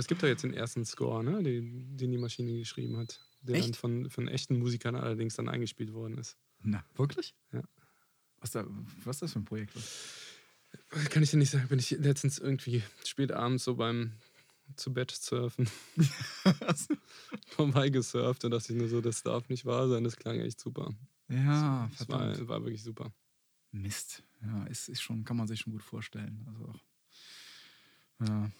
es 0.00 0.06
gibt 0.06 0.22
doch 0.22 0.28
jetzt 0.28 0.44
den 0.44 0.54
ersten 0.54 0.86
Score, 0.86 1.22
ne? 1.22 1.42
den, 1.42 1.98
den 1.98 2.10
die 2.10 2.16
Maschine 2.16 2.56
geschrieben 2.58 2.96
hat. 2.96 3.20
Der 3.42 3.56
dann 3.56 3.64
Echt? 3.64 3.76
von, 3.76 4.08
von 4.08 4.28
echten 4.28 4.58
Musikern 4.58 4.94
allerdings 4.94 5.34
dann 5.34 5.50
eingespielt 5.50 5.92
worden 5.92 6.16
ist. 6.16 6.38
Na, 6.62 6.82
wirklich? 6.94 7.34
Ja. 7.52 7.62
Was, 8.40 8.52
da, 8.52 8.64
was 9.04 9.16
ist 9.16 9.22
das 9.22 9.32
für 9.32 9.40
ein 9.40 9.44
Projekt? 9.44 9.72
Kann 11.10 11.22
ich 11.22 11.30
dir 11.30 11.36
nicht 11.36 11.50
sagen, 11.50 11.68
bin 11.68 11.78
ich 11.78 11.90
letztens 11.90 12.38
irgendwie 12.38 12.82
spät 13.04 13.32
abends 13.32 13.64
so 13.64 13.74
beim 13.76 14.12
zu 14.76 14.92
Bett 14.92 15.10
surfen 15.10 15.68
vorbeigesurft 17.46 18.44
und 18.44 18.52
dachte 18.52 18.72
ich 18.72 18.78
nur 18.78 18.88
so, 18.88 19.00
das 19.00 19.22
darf 19.22 19.48
nicht 19.48 19.64
wahr 19.66 19.88
sein, 19.88 20.04
das 20.04 20.16
klang 20.16 20.38
echt 20.38 20.60
super. 20.60 20.94
ja, 21.28 21.88
Das 21.96 22.06
verdammt. 22.06 22.38
war, 22.40 22.48
war 22.48 22.62
wirklich 22.64 22.82
super. 22.82 23.12
Mist. 23.72 24.22
Ja, 24.42 24.64
ist, 24.64 24.88
ist 24.88 25.02
schon, 25.02 25.24
kann 25.24 25.36
man 25.36 25.48
sich 25.48 25.60
schon 25.60 25.72
gut 25.72 25.82
vorstellen. 25.82 26.46
Also, 26.48 26.72
ja. 28.26 28.50